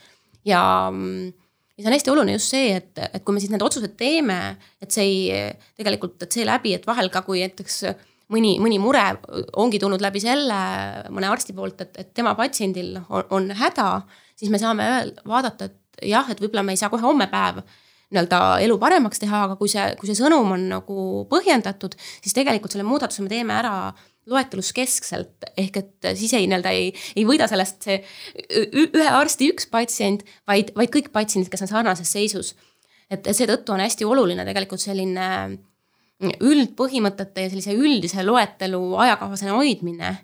Ja 0.47 0.63
mm, 0.93 1.33
ja 1.77 1.85
see 1.85 1.91
on 1.91 1.97
hästi 1.97 2.13
oluline 2.13 2.37
just 2.37 2.53
see, 2.55 2.75
et, 2.79 2.93
et 3.05 3.23
kui 3.25 3.37
me 3.37 3.43
siis 3.43 3.53
need 3.53 3.65
otsused 3.65 3.97
teeme, 4.01 4.37
et 4.83 4.93
see 4.93 5.07
ei, 5.07 5.49
tegelikult, 5.77 6.19
et 6.25 6.37
seeläbi, 6.39 6.75
et 6.77 6.87
vahel 6.89 7.11
ka, 7.13 7.23
kui 7.27 7.43
näiteks 7.45 7.83
mõni, 8.33 8.57
mõni 8.63 8.79
mure 8.83 9.05
ongi 9.61 9.81
tulnud 9.83 10.03
läbi 10.03 10.23
selle 10.25 10.61
mõne 11.15 11.31
arsti 11.31 11.57
poolt, 11.57 11.83
et, 11.85 11.99
et 12.03 12.15
tema 12.17 12.35
patsiendil 12.39 12.97
on, 13.05 13.27
on 13.39 13.51
häda, 13.61 13.91
siis 14.39 14.53
me 14.53 14.61
saame 14.63 14.87
vaadata, 15.29 15.69
et 15.69 16.09
jah, 16.11 16.29
et 16.33 16.41
võib-olla 16.41 16.65
me 16.67 16.77
ei 16.77 16.81
saa 16.81 16.93
kohe 16.93 17.05
homme 17.05 17.29
päev 17.33 17.63
nii-öelda 18.15 18.41
elu 18.63 18.77
paremaks 18.79 19.19
teha, 19.19 19.45
aga 19.49 19.57
kui 19.59 19.71
see, 19.71 19.85
kui 19.99 20.09
see 20.09 20.19
sõnum 20.19 20.53
on 20.55 20.69
nagu 20.71 21.07
põhjendatud, 21.31 21.97
siis 22.23 22.37
tegelikult 22.37 22.73
selle 22.73 22.87
muudatuse 22.87 23.25
me 23.25 23.33
teeme 23.33 23.57
ära 23.57 23.75
loetelus 24.27 24.73
keskselt, 24.77 25.47
ehk 25.57 25.81
et 25.81 26.09
siis 26.19 26.33
ei 26.35 26.49
nii-öelda 26.51 26.73
ei, 26.75 26.91
ei 27.17 27.25
võida 27.29 27.47
sellest 27.51 27.87
see 27.87 28.01
ühe 28.83 29.09
arsti 29.11 29.51
üks 29.53 29.69
patsient, 29.71 30.25
vaid, 30.49 30.73
vaid 30.77 30.93
kõik 30.95 31.13
patsiendid, 31.15 31.51
kes 31.53 31.67
on 31.67 31.71
sarnases 31.71 32.11
seisus. 32.11 32.55
et 33.11 33.29
seetõttu 33.31 33.71
on 33.73 33.81
hästi 33.81 34.05
oluline 34.05 34.45
tegelikult 34.45 34.83
selline 34.83 35.27
üldpõhimõtete 36.43 37.45
ja 37.45 37.51
sellise 37.53 37.77
üldise 37.77 38.25
loetelu 38.25 38.81
ajakohasena 39.05 39.55
hoidmine 39.55 40.17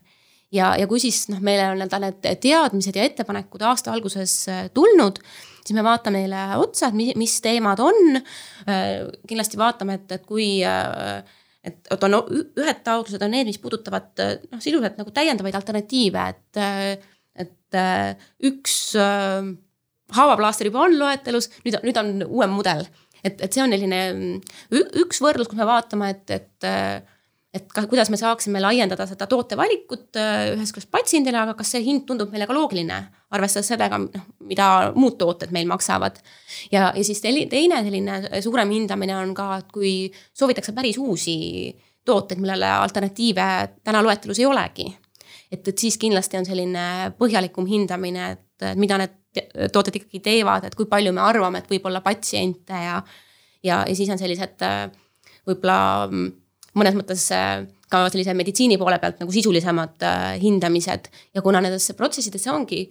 ja, 0.52 0.72
ja 0.78 0.88
kui 0.88 1.00
siis 1.02 1.24
noh, 1.32 1.40
meile 1.44 1.68
on 1.70 1.78
nii-öelda 1.80 2.00
need 2.02 2.28
teadmised 2.42 2.96
ja 2.96 3.06
ettepanekud 3.08 3.64
aasta 3.66 3.92
alguses 3.94 4.34
äh, 4.52 4.64
tulnud, 4.74 5.20
siis 5.62 5.76
me 5.76 5.84
vaatame 5.84 6.24
neile 6.24 6.58
otsa, 6.60 6.90
et 6.90 6.98
mis, 6.98 7.12
mis 7.20 7.36
teemad 7.44 7.82
on. 7.82 8.18
Äh, 8.66 9.06
kindlasti 9.28 9.60
vaatame, 9.60 10.00
et, 10.00 10.16
et 10.18 10.26
kui 10.28 10.48
äh, 10.66 11.22
et, 11.64 11.78
et 11.94 12.06
on 12.08 12.18
ühed 12.18 12.82
taotlused 12.84 13.22
on 13.22 13.34
need, 13.34 13.48
mis 13.50 13.60
puudutavad 13.62 14.10
noh, 14.50 14.62
sisuliselt 14.62 14.98
nagu 15.00 15.14
täiendavaid 15.14 15.58
alternatiive, 15.58 16.24
et, 16.34 16.62
et 17.44 17.78
üks 18.50 18.76
haavaplaaster 20.12 20.68
juba 20.68 20.84
on 20.86 20.98
loetelus, 20.98 21.48
nüüd, 21.64 21.78
nüüd 21.86 22.02
on 22.02 22.12
uuem 22.26 22.52
mudel. 22.58 22.84
et, 23.22 23.38
et 23.38 23.54
see 23.54 23.62
on 23.62 23.72
selline 23.72 24.02
üks 25.04 25.22
võrdlus, 25.22 25.48
kus 25.48 25.60
me 25.60 25.68
vaatame, 25.68 26.10
et, 26.16 26.36
et 26.40 27.11
et 27.52 27.68
ka, 27.68 27.84
kuidas 27.88 28.08
me 28.08 28.16
saaksime 28.16 28.60
laiendada 28.64 29.04
seda 29.08 29.26
tootevalikut 29.28 30.16
ühest 30.16 30.72
küljest 30.72 30.90
patsiendile, 30.92 31.42
aga 31.42 31.54
kas 31.58 31.74
see 31.74 31.82
hind 31.84 32.06
tundub 32.08 32.32
meile 32.32 32.46
ka 32.48 32.56
loogiline, 32.56 32.98
arvestades 33.36 33.68
sellega, 33.74 33.98
noh, 34.00 34.26
mida 34.48 34.68
muud 34.96 35.18
tooted 35.20 35.52
meil 35.52 35.68
maksavad. 35.68 36.18
ja, 36.72 36.90
ja 36.96 37.04
siis 37.04 37.20
teine 37.20 37.82
selline 37.84 38.42
suurem 38.44 38.72
hindamine 38.72 39.16
on 39.20 39.34
ka, 39.36 39.48
et 39.60 39.72
kui 39.72 39.94
soovitakse 40.32 40.72
päris 40.76 40.98
uusi 40.98 41.36
tooteid, 42.08 42.40
millele 42.40 42.68
alternatiive 42.72 43.48
täna 43.84 44.02
loetelus 44.02 44.40
ei 44.40 44.48
olegi. 44.48 44.88
et, 45.52 45.68
et 45.68 45.78
siis 45.78 45.98
kindlasti 46.00 46.40
on 46.40 46.48
selline 46.48 47.12
põhjalikum 47.18 47.68
hindamine, 47.68 48.30
et 48.32 48.72
mida 48.80 48.96
need 49.02 49.18
tooted 49.72 50.00
ikkagi 50.00 50.20
teevad, 50.24 50.64
et 50.64 50.74
kui 50.76 50.88
palju 50.88 51.12
me 51.12 51.20
arvame, 51.24 51.60
et 51.60 51.68
võib 51.68 51.84
olla 51.88 52.00
patsiente 52.00 52.72
ja, 52.72 53.02
ja, 53.60 53.84
ja 53.84 53.96
siis 53.96 54.08
on 54.12 54.20
sellised 54.20 54.64
võib-olla 55.48 56.08
mõnes 56.78 56.96
mõttes 56.96 57.26
äh, 57.36 57.62
ka 57.92 58.06
sellise 58.12 58.34
meditsiini 58.36 58.78
poole 58.80 58.98
pealt 59.02 59.20
nagu 59.22 59.32
sisulisemad 59.34 60.04
äh, 60.08 60.26
hindamised 60.42 61.10
ja 61.34 61.44
kuna 61.44 61.60
nendesse 61.64 61.96
protsessidesse 61.98 62.52
ongi 62.52 62.86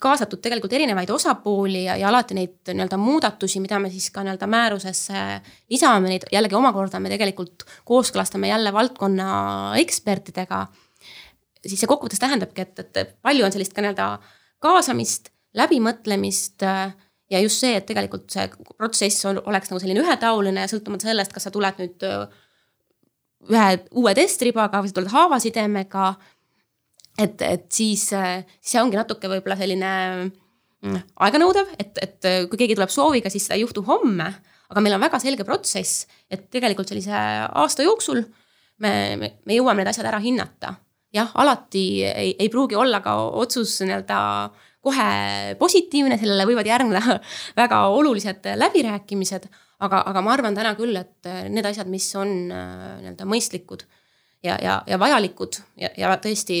kaasatud 0.00 0.40
tegelikult 0.42 0.72
erinevaid 0.74 1.10
osapooli 1.14 1.84
ja, 1.84 1.96
ja 2.00 2.08
alati 2.08 2.34
neid 2.34 2.72
nii-öelda 2.72 2.98
muudatusi, 2.98 3.60
mida 3.62 3.78
me 3.78 3.90
siis 3.92 4.08
ka 4.14 4.24
nii-öelda 4.24 4.48
määrusesse 4.50 5.22
lisame, 5.70 6.10
neid 6.10 6.26
jällegi 6.32 6.58
omakorda 6.58 7.00
me 7.02 7.12
tegelikult 7.12 7.66
kooskõlastame 7.86 8.50
jälle 8.50 8.72
valdkonna 8.74 9.28
ekspertidega. 9.82 10.66
siis 11.66 11.80
see 11.80 11.90
kokkuvõttes 11.90 12.20
tähendabki, 12.20 12.66
et, 12.66 12.96
et 12.96 13.14
palju 13.22 13.46
on 13.46 13.54
sellist 13.54 13.76
ka 13.76 13.84
nii-öelda 13.84 14.08
kaasamist, 14.64 15.30
läbimõtlemist 15.54 16.64
äh, 16.66 16.96
ja 17.30 17.40
just 17.44 17.62
see, 17.62 17.76
et 17.78 17.86
tegelikult 17.86 18.30
see 18.32 18.48
protsess 18.76 19.24
on, 19.28 19.40
oleks 19.46 19.70
nagu 19.70 19.82
selline 19.82 20.02
ühetaoline 20.02 20.64
ja 20.64 20.70
sõltumata 20.70 21.10
sellest, 21.10 21.32
kas 21.34 21.46
sa 21.46 21.54
tuled 21.54 21.78
nüüd 21.80 22.08
ühe 23.50 23.66
uue 24.00 24.14
testribaga 24.16 24.80
või 24.82 24.90
sa 24.90 24.98
tuled 24.98 25.12
haavasidemega. 25.12 26.14
et, 27.18 27.42
et 27.42 27.66
siis, 27.72 28.08
siis 28.08 28.72
see 28.72 28.82
ongi 28.82 28.98
natuke 28.98 29.28
võib-olla 29.30 29.56
selline 29.58 29.90
mm, 30.24 31.02
aeganõudev, 31.26 31.74
et, 31.78 31.98
et 32.02 32.30
kui 32.50 32.60
keegi 32.60 32.78
tuleb 32.78 32.92
sooviga, 32.92 33.30
siis 33.30 33.46
seda 33.46 33.58
ei 33.58 33.66
juhtu 33.66 33.84
homme. 33.86 34.32
aga 34.70 34.80
meil 34.80 34.96
on 34.96 35.04
väga 35.04 35.20
selge 35.22 35.44
protsess, 35.44 36.06
et 36.30 36.48
tegelikult 36.50 36.88
sellise 36.88 37.12
aasta 37.12 37.84
jooksul 37.86 38.24
me, 38.82 38.92
me, 39.20 39.30
me 39.44 39.58
jõuame 39.58 39.82
need 39.82 39.92
asjad 39.92 40.08
ära 40.10 40.20
hinnata. 40.22 40.74
jah, 41.14 41.30
alati 41.38 42.02
ei, 42.04 42.34
ei 42.38 42.48
pruugi 42.50 42.74
olla 42.74 43.00
ka 43.04 43.14
otsus 43.38 43.76
nii-öelda 43.84 44.20
kohe 44.84 45.54
positiivne, 45.60 46.18
sellele 46.20 46.46
võivad 46.48 46.68
järgneda 46.68 47.18
väga 47.60 47.86
olulised 47.94 48.50
läbirääkimised. 48.60 49.48
Aga, 49.80 50.02
aga 50.10 50.22
ma 50.22 50.32
arvan 50.34 50.54
täna 50.54 50.74
küll, 50.78 50.96
et 50.96 51.30
need 51.50 51.66
asjad, 51.66 51.90
mis 51.90 52.06
on 52.20 52.34
nii-öelda 52.48 53.26
mõistlikud 53.28 53.86
ja, 54.44 54.58
ja, 54.62 54.82
ja 54.86 54.98
vajalikud 55.00 55.58
ja, 55.80 55.90
ja 55.96 56.14
tõesti 56.22 56.60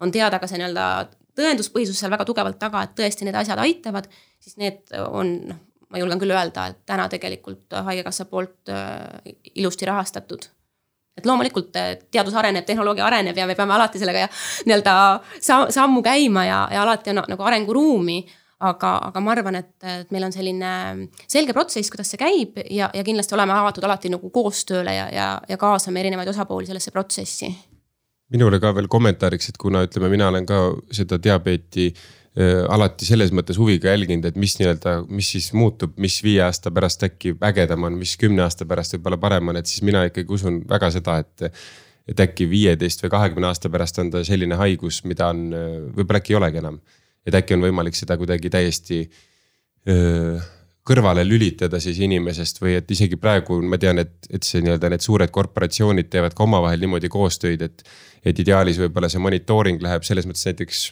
on 0.00 0.12
teada 0.12 0.40
ka 0.42 0.48
see 0.50 0.58
nii-öelda 0.60 0.88
tõenduspõhisus 1.36 2.00
seal 2.00 2.12
väga 2.12 2.26
tugevalt 2.28 2.58
taga, 2.60 2.82
et 2.84 2.96
tõesti 2.98 3.26
need 3.26 3.36
asjad 3.36 3.60
aitavad, 3.60 4.08
siis 4.42 4.56
need 4.60 4.94
on 5.04 5.32
noh, 5.50 5.62
ma 5.92 6.00
julgen 6.00 6.20
küll 6.20 6.34
öelda, 6.34 6.68
et 6.72 6.82
täna 6.88 7.06
tegelikult 7.12 7.76
Haigekassa 7.86 8.26
poolt 8.30 8.72
äh, 8.72 9.34
ilusti 9.54 9.86
rahastatud. 9.86 10.48
et 11.16 11.26
loomulikult 11.26 11.76
äh, 11.76 11.94
teadus 12.10 12.34
areneb, 12.36 12.66
tehnoloogia 12.66 13.06
areneb 13.06 13.36
ja 13.36 13.46
me 13.46 13.54
peame 13.56 13.72
alati 13.74 13.98
sellega 13.98 14.26
nii-öelda 14.66 14.96
sammu 15.72 16.02
käima 16.02 16.44
ja, 16.44 16.58
ja 16.72 16.82
alati 16.82 17.10
on 17.10 17.22
nagu 17.28 17.42
arenguruumi 17.42 18.18
aga, 18.64 18.90
aga 19.10 19.20
ma 19.20 19.32
arvan, 19.34 19.60
et, 19.60 19.72
et 19.84 20.12
meil 20.14 20.24
on 20.28 20.32
selline 20.34 20.72
selge 21.28 21.52
protsess, 21.56 21.92
kuidas 21.92 22.08
see 22.12 22.20
käib 22.20 22.60
ja, 22.72 22.90
ja 22.94 23.04
kindlasti 23.04 23.36
oleme 23.36 23.52
avatud 23.56 23.84
alati 23.84 24.12
nagu 24.12 24.30
koostööle 24.32 24.94
ja, 24.96 25.08
ja, 25.12 25.30
ja 25.48 25.58
kaasame 25.60 26.00
erinevaid 26.00 26.32
osapooli 26.32 26.68
sellesse 26.68 26.94
protsessi 26.94 27.50
minule 28.34 28.60
ka 28.62 28.72
veel 28.76 28.88
kommentaariks, 28.90 29.50
et 29.52 29.58
kuna 29.60 29.84
ütleme, 29.86 30.10
mina 30.12 30.30
olen 30.32 30.46
ka 30.48 30.60
seda 30.94 31.18
diabeeti 31.22 31.86
äh, 31.92 32.64
alati 32.72 33.06
selles 33.08 33.32
mõttes 33.36 33.58
huviga 33.60 33.92
jälginud, 33.92 34.26
et 34.28 34.38
mis 34.40 34.56
nii-öelda, 34.60 34.98
mis 35.08 35.30
siis 35.36 35.52
muutub, 35.56 35.94
mis 36.02 36.18
viie 36.24 36.42
aasta 36.46 36.72
pärast 36.74 37.06
äkki 37.06 37.36
ägedam 37.46 37.86
on, 37.86 37.98
mis 38.00 38.16
kümne 38.20 38.44
aasta 38.46 38.66
pärast 38.68 38.96
võib-olla 38.96 39.20
parem 39.22 39.52
on, 39.52 39.60
et 39.60 39.70
siis 39.70 39.84
mina 39.86 40.06
ikkagi 40.08 40.32
usun 40.38 40.62
väga 40.68 40.92
seda, 40.98 41.20
et. 41.24 41.50
et 42.06 42.20
äkki 42.22 42.44
viieteist 42.46 43.00
või 43.02 43.10
kahekümne 43.10 43.48
aasta 43.48 43.66
pärast 43.66 43.96
on 43.98 44.12
ta 44.14 44.20
selline 44.22 44.54
haigus, 44.54 45.00
mida 45.10 45.26
on, 45.32 45.40
võib-olla 45.96 46.20
äkki 46.20 46.36
ei 46.36 46.36
olegi 46.38 46.60
enam. 46.60 46.76
Et 47.26 47.34
äkki 47.34 47.56
on 47.56 47.64
võimalik 47.66 47.98
seda 47.98 48.16
kuidagi 48.20 48.50
täiesti 48.52 49.02
öö, 49.88 50.38
kõrvale 50.86 51.24
lülitada 51.26 51.80
siis 51.82 51.98
inimesest 52.04 52.60
või 52.62 52.76
et 52.78 52.90
isegi 52.94 53.18
praegu 53.18 53.58
ma 53.66 53.78
tean, 53.82 53.98
et, 54.02 54.14
et 54.30 54.46
see 54.46 54.62
nii-öelda 54.62 54.92
need 54.92 55.04
suured 55.04 55.32
korporatsioonid 55.34 56.10
teevad 56.12 56.36
ka 56.36 56.46
omavahel 56.46 56.82
niimoodi 56.84 57.10
koostöid, 57.12 57.64
et. 57.66 57.82
et 58.26 58.38
ideaalis 58.42 58.78
võib-olla 58.80 59.06
see 59.10 59.22
monitooring 59.22 59.82
läheb 59.82 60.06
selles 60.06 60.26
mõttes 60.26 60.46
näiteks 60.48 60.86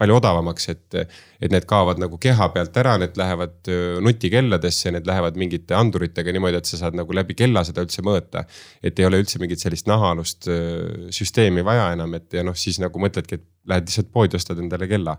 palju 0.00 0.16
odavamaks, 0.16 0.64
et, 0.72 0.96
et 1.44 1.52
need 1.52 1.66
kaovad 1.68 2.00
nagu 2.00 2.16
keha 2.18 2.48
pealt 2.54 2.78
ära, 2.80 2.94
need 2.98 3.18
lähevad 3.20 3.68
nutikelladesse, 4.02 4.94
need 4.96 5.06
lähevad 5.06 5.36
mingite 5.38 5.76
anduritega 5.76 6.32
niimoodi, 6.32 6.56
et 6.58 6.70
sa 6.70 6.80
saad 6.80 6.96
nagu 6.98 7.14
läbi 7.14 7.36
kella 7.38 7.62
seda 7.68 7.84
üldse 7.84 8.02
mõõta. 8.06 8.46
et 8.82 8.98
ei 8.98 9.06
ole 9.06 9.20
üldse 9.20 9.38
mingit 9.42 9.60
sellist 9.60 9.90
nahaalust 9.90 10.48
süsteemi 11.14 11.66
vaja 11.66 11.90
enam, 11.98 12.16
et 12.16 12.38
ja 12.38 12.46
noh, 12.46 12.56
siis 12.56 12.80
nagu 12.80 13.02
mõtledki, 13.02 13.38
et 13.38 13.46
lähed 13.70 13.90
lihtsalt 13.90 14.10
poodi, 14.14 14.40
ostad 14.40 14.62
endale 14.62 14.88
kella 14.88 15.18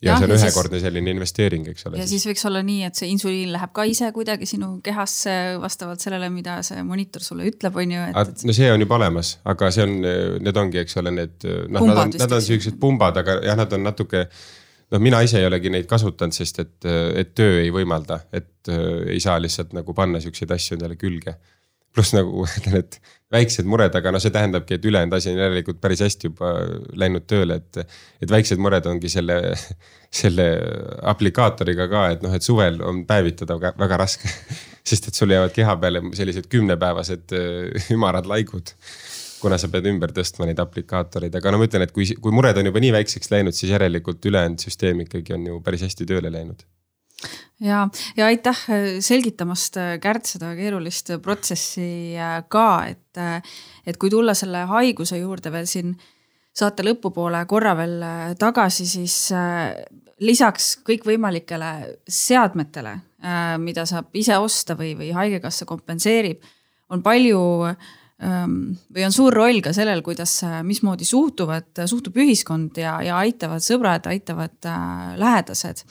ja, 0.00 0.12
ja 0.12 0.16
see 0.18 0.28
on 0.28 0.34
ühekordne 0.34 0.78
siis, 0.78 0.84
selline 0.86 1.12
investeering, 1.14 1.66
eks 1.72 1.86
ole. 1.88 2.00
ja 2.00 2.06
siis. 2.06 2.22
siis 2.22 2.30
võiks 2.30 2.46
olla 2.48 2.62
nii, 2.66 2.84
et 2.88 3.00
see 3.00 3.10
insuliin 3.12 3.52
läheb 3.54 3.74
ka 3.76 3.84
ise 3.88 4.08
kuidagi 4.16 4.48
sinu 4.48 4.72
kehasse 4.84 5.34
vastavalt 5.60 6.02
sellele, 6.02 6.30
mida 6.32 6.60
see 6.66 6.82
monitor 6.86 7.24
sulle 7.24 7.48
ütleb, 7.50 7.76
on 7.82 7.94
ju. 7.96 8.06
Et... 8.22 8.46
no 8.48 8.56
see 8.56 8.70
on 8.72 8.84
juba 8.84 8.96
olemas, 9.00 9.34
aga 9.52 9.70
see 9.74 9.86
on, 9.86 9.98
need 10.46 10.62
ongi, 10.64 10.80
eks 10.84 10.98
ole, 11.02 11.14
need 11.18 11.46
noh, 11.68 11.84
nad 11.84 12.04
on, 12.06 12.16
nad 12.24 12.38
on 12.38 12.48
siuksed 12.48 12.80
pumbad, 12.80 13.20
aga 13.20 13.40
jah, 13.44 13.58
nad 13.60 13.76
on 13.76 13.86
natuke. 13.90 14.26
noh, 14.90 15.02
mina 15.02 15.20
ise 15.26 15.38
ei 15.38 15.46
olegi 15.46 15.72
neid 15.72 15.86
kasutanud, 15.90 16.34
sest 16.34 16.64
et, 16.64 16.76
et 17.20 17.36
töö 17.36 17.60
ei 17.60 17.70
võimalda, 17.74 18.22
et 18.32 18.70
ei 18.70 19.20
saa 19.22 19.38
lihtsalt 19.40 19.76
nagu 19.76 19.94
panna 19.96 20.20
siukseid 20.20 20.50
asju 20.56 20.78
endale 20.78 20.96
külge 21.00 21.36
pluss 21.94 22.14
nagu 22.14 22.44
ütlen, 22.58 22.80
et 22.82 23.00
väiksed 23.30 23.68
mured, 23.70 23.94
aga 23.94 24.12
noh, 24.14 24.22
see 24.22 24.32
tähendabki, 24.34 24.76
et 24.76 24.86
ülejäänud 24.86 25.14
asi 25.14 25.30
on 25.30 25.38
järelikult 25.38 25.78
päris 25.82 26.02
hästi 26.02 26.30
juba 26.30 26.52
läinud 26.98 27.26
tööle, 27.30 27.60
et. 27.60 27.96
et 28.22 28.30
väiksed 28.30 28.58
mured 28.62 28.86
ongi 28.90 29.10
selle, 29.12 29.38
selle 30.22 30.48
aplikaatoriga 31.12 31.86
ka, 31.92 32.08
et 32.16 32.26
noh, 32.26 32.34
et 32.34 32.46
suvel 32.46 32.80
on 32.86 33.04
päevitada 33.06 33.58
väga, 33.58 33.76
väga 33.84 34.00
raske. 34.04 34.32
sest 34.90 35.10
et 35.10 35.14
sul 35.14 35.30
jäävad 35.30 35.54
keha 35.54 35.76
peale 35.78 36.02
sellised 36.16 36.50
kümnepäevased 36.50 37.36
äh, 37.36 37.90
ümarad 37.94 38.28
laigud. 38.30 38.74
kuna 39.40 39.56
sa 39.56 39.70
pead 39.72 39.86
ümber 39.88 40.10
tõstma 40.12 40.44
neid 40.44 40.58
aplikaatoreid, 40.60 41.32
aga 41.38 41.52
no 41.52 41.62
ma 41.62 41.64
ütlen, 41.64 41.86
et 41.86 41.94
kui, 41.96 42.04
kui 42.20 42.34
mured 42.34 42.58
on 42.60 42.68
juba 42.68 42.82
nii 42.84 42.90
väikseks 42.98 43.30
läinud, 43.32 43.56
siis 43.56 43.72
järelikult 43.72 44.26
ülejäänud 44.28 44.60
süsteem 44.60 45.00
ikkagi 45.06 45.32
on 45.38 45.46
ju 45.48 45.62
päris 45.64 45.86
hästi 45.86 46.04
tööle 46.10 46.28
läinud 46.34 46.60
ja, 47.60 47.88
ja 48.16 48.26
aitäh 48.26 48.62
äh, 48.70 48.86
selgitamast, 49.04 49.76
äh, 49.76 49.98
Kärt, 50.02 50.28
seda 50.28 50.52
keerulist 50.58 51.12
protsessi 51.22 52.16
äh, 52.18 52.40
ka, 52.48 52.86
et, 52.90 53.20
et 53.86 54.00
kui 54.00 54.10
tulla 54.12 54.34
selle 54.38 54.64
haiguse 54.70 55.20
juurde 55.20 55.52
veel 55.52 55.68
siin 55.70 55.94
saate 56.56 56.84
lõpupoole 56.84 57.44
korra 57.48 57.76
veel 57.78 58.00
tagasi, 58.38 58.84
siis 58.90 59.14
lisaks 60.20 60.72
kõikvõimalikele 60.84 61.68
seadmetele, 62.10 62.96
mida 63.62 63.84
saab 63.88 64.10
ise 64.18 64.34
osta 64.42 64.74
või, 64.76 64.90
või 64.98 65.12
Haigekassa 65.14 65.64
kompenseerib, 65.70 66.42
on 66.90 67.04
palju 67.06 67.40
ähm, 67.70 68.58
või 68.90 69.06
on 69.06 69.14
suur 69.14 69.38
roll 69.38 69.62
ka 69.64 69.72
sellel, 69.72 70.02
kuidas, 70.04 70.40
mismoodi 70.66 71.06
suhtuvad, 71.08 71.70
suhtub 71.86 72.18
ühiskond 72.18 72.82
ja, 72.82 72.98
ja 73.06 73.22
aitavad 73.22 73.64
sõbrad, 73.64 74.10
aitavad 74.10 74.70
lähedased 75.22 75.86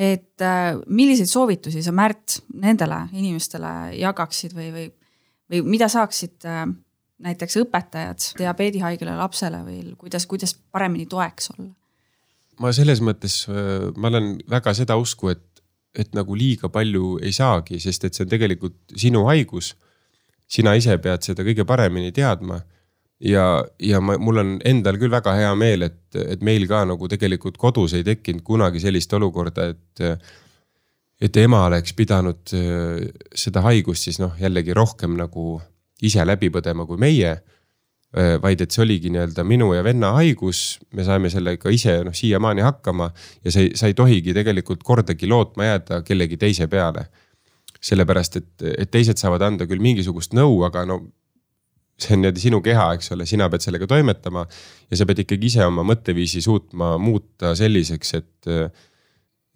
et 0.00 0.44
äh, 0.44 0.78
milliseid 0.88 1.28
soovitusi 1.28 1.82
sa, 1.84 1.92
Märt, 1.92 2.40
nendele 2.56 3.02
inimestele 3.12 3.72
jagaksid 3.98 4.54
või, 4.56 4.70
või, 4.72 4.86
või 5.52 5.60
mida 5.76 5.90
saaksid 5.92 6.46
äh, 6.48 6.64
näiteks 7.20 7.58
õpetajad 7.60 8.30
diabeedihaigele 8.40 9.18
lapsele 9.18 9.60
või 9.66 9.82
kuidas, 10.00 10.24
kuidas 10.30 10.56
paremini 10.72 11.06
toeks 11.10 11.52
olla? 11.56 11.70
ma 12.60 12.72
selles 12.76 13.00
mõttes, 13.04 13.42
äh, 13.52 13.90
ma 13.96 14.08
olen 14.12 14.34
väga 14.50 14.74
seda 14.76 14.96
usku, 15.00 15.32
et, 15.32 15.62
et 15.96 16.12
nagu 16.16 16.36
liiga 16.36 16.72
palju 16.72 17.18
ei 17.24 17.32
saagi, 17.36 17.80
sest 17.82 18.08
et 18.08 18.16
see 18.16 18.24
on 18.24 18.32
tegelikult 18.32 18.96
sinu 18.96 19.26
haigus. 19.28 19.74
sina 20.50 20.74
ise 20.74 20.96
pead 20.98 21.22
seda 21.22 21.44
kõige 21.46 21.64
paremini 21.64 22.10
teadma 22.12 22.58
ja, 23.20 23.46
ja 23.82 24.00
ma, 24.00 24.16
mul 24.20 24.42
on 24.42 24.52
endal 24.66 24.98
küll 25.00 25.12
väga 25.12 25.34
hea 25.38 25.50
meel, 25.58 25.86
et, 25.88 26.02
et 26.20 26.44
meil 26.46 26.66
ka 26.70 26.82
nagu 26.88 27.08
tegelikult 27.10 27.58
kodus 27.60 27.94
ei 27.98 28.06
tekkinud 28.06 28.44
kunagi 28.46 28.82
sellist 28.82 29.12
olukorda, 29.18 29.72
et. 29.74 30.30
et 31.20 31.36
ema 31.36 31.66
oleks 31.66 31.92
pidanud 31.92 32.52
äh, 32.56 33.02
seda 33.36 33.60
haigust 33.66 34.06
siis 34.06 34.16
noh, 34.22 34.32
jällegi 34.40 34.72
rohkem 34.72 35.18
nagu 35.18 35.58
ise 36.00 36.24
läbi 36.24 36.48
põdema 36.48 36.86
kui 36.88 36.96
meie. 36.96 37.34
Äh, 38.16 38.38
vaid 38.40 38.64
et 38.64 38.72
see 38.72 38.86
oligi 38.86 39.12
nii-öelda 39.12 39.44
minu 39.44 39.68
ja 39.76 39.84
venna 39.84 40.14
haigus, 40.16 40.78
me 40.96 41.04
saime 41.04 41.28
sellega 41.30 41.70
ise 41.70 41.98
noh, 42.08 42.16
siiamaani 42.16 42.64
hakkama 42.64 43.10
ja 43.44 43.52
see, 43.52 43.68
sa 43.76 43.90
ei 43.90 43.94
tohigi 43.94 44.32
tegelikult 44.34 44.80
kordagi 44.82 45.28
lootma 45.28 45.68
jääda 45.68 46.00
kellegi 46.08 46.40
teise 46.40 46.66
peale 46.72 47.04
sellepärast, 47.80 48.40
et, 48.40 48.50
et 48.82 48.90
teised 48.92 49.20
saavad 49.20 49.44
anda 49.46 49.68
küll 49.68 49.80
mingisugust 49.80 50.34
nõu, 50.36 50.58
aga 50.66 50.82
no 50.88 50.98
see 52.04 52.16
on 52.16 52.22
niimoodi 52.24 52.42
sinu 52.42 52.60
keha, 52.64 52.92
eks 52.98 53.12
ole, 53.16 53.26
sina 53.28 53.48
pead 53.52 53.64
sellega 53.64 53.88
toimetama. 53.90 54.46
ja 54.90 54.98
sa 54.98 55.06
pead 55.06 55.24
ikkagi 55.24 55.50
ise 55.52 55.64
oma 55.66 55.84
mõtteviisi 55.86 56.42
suutma 56.44 56.96
muuta 56.98 57.54
selliseks, 57.58 58.14
et 58.18 58.50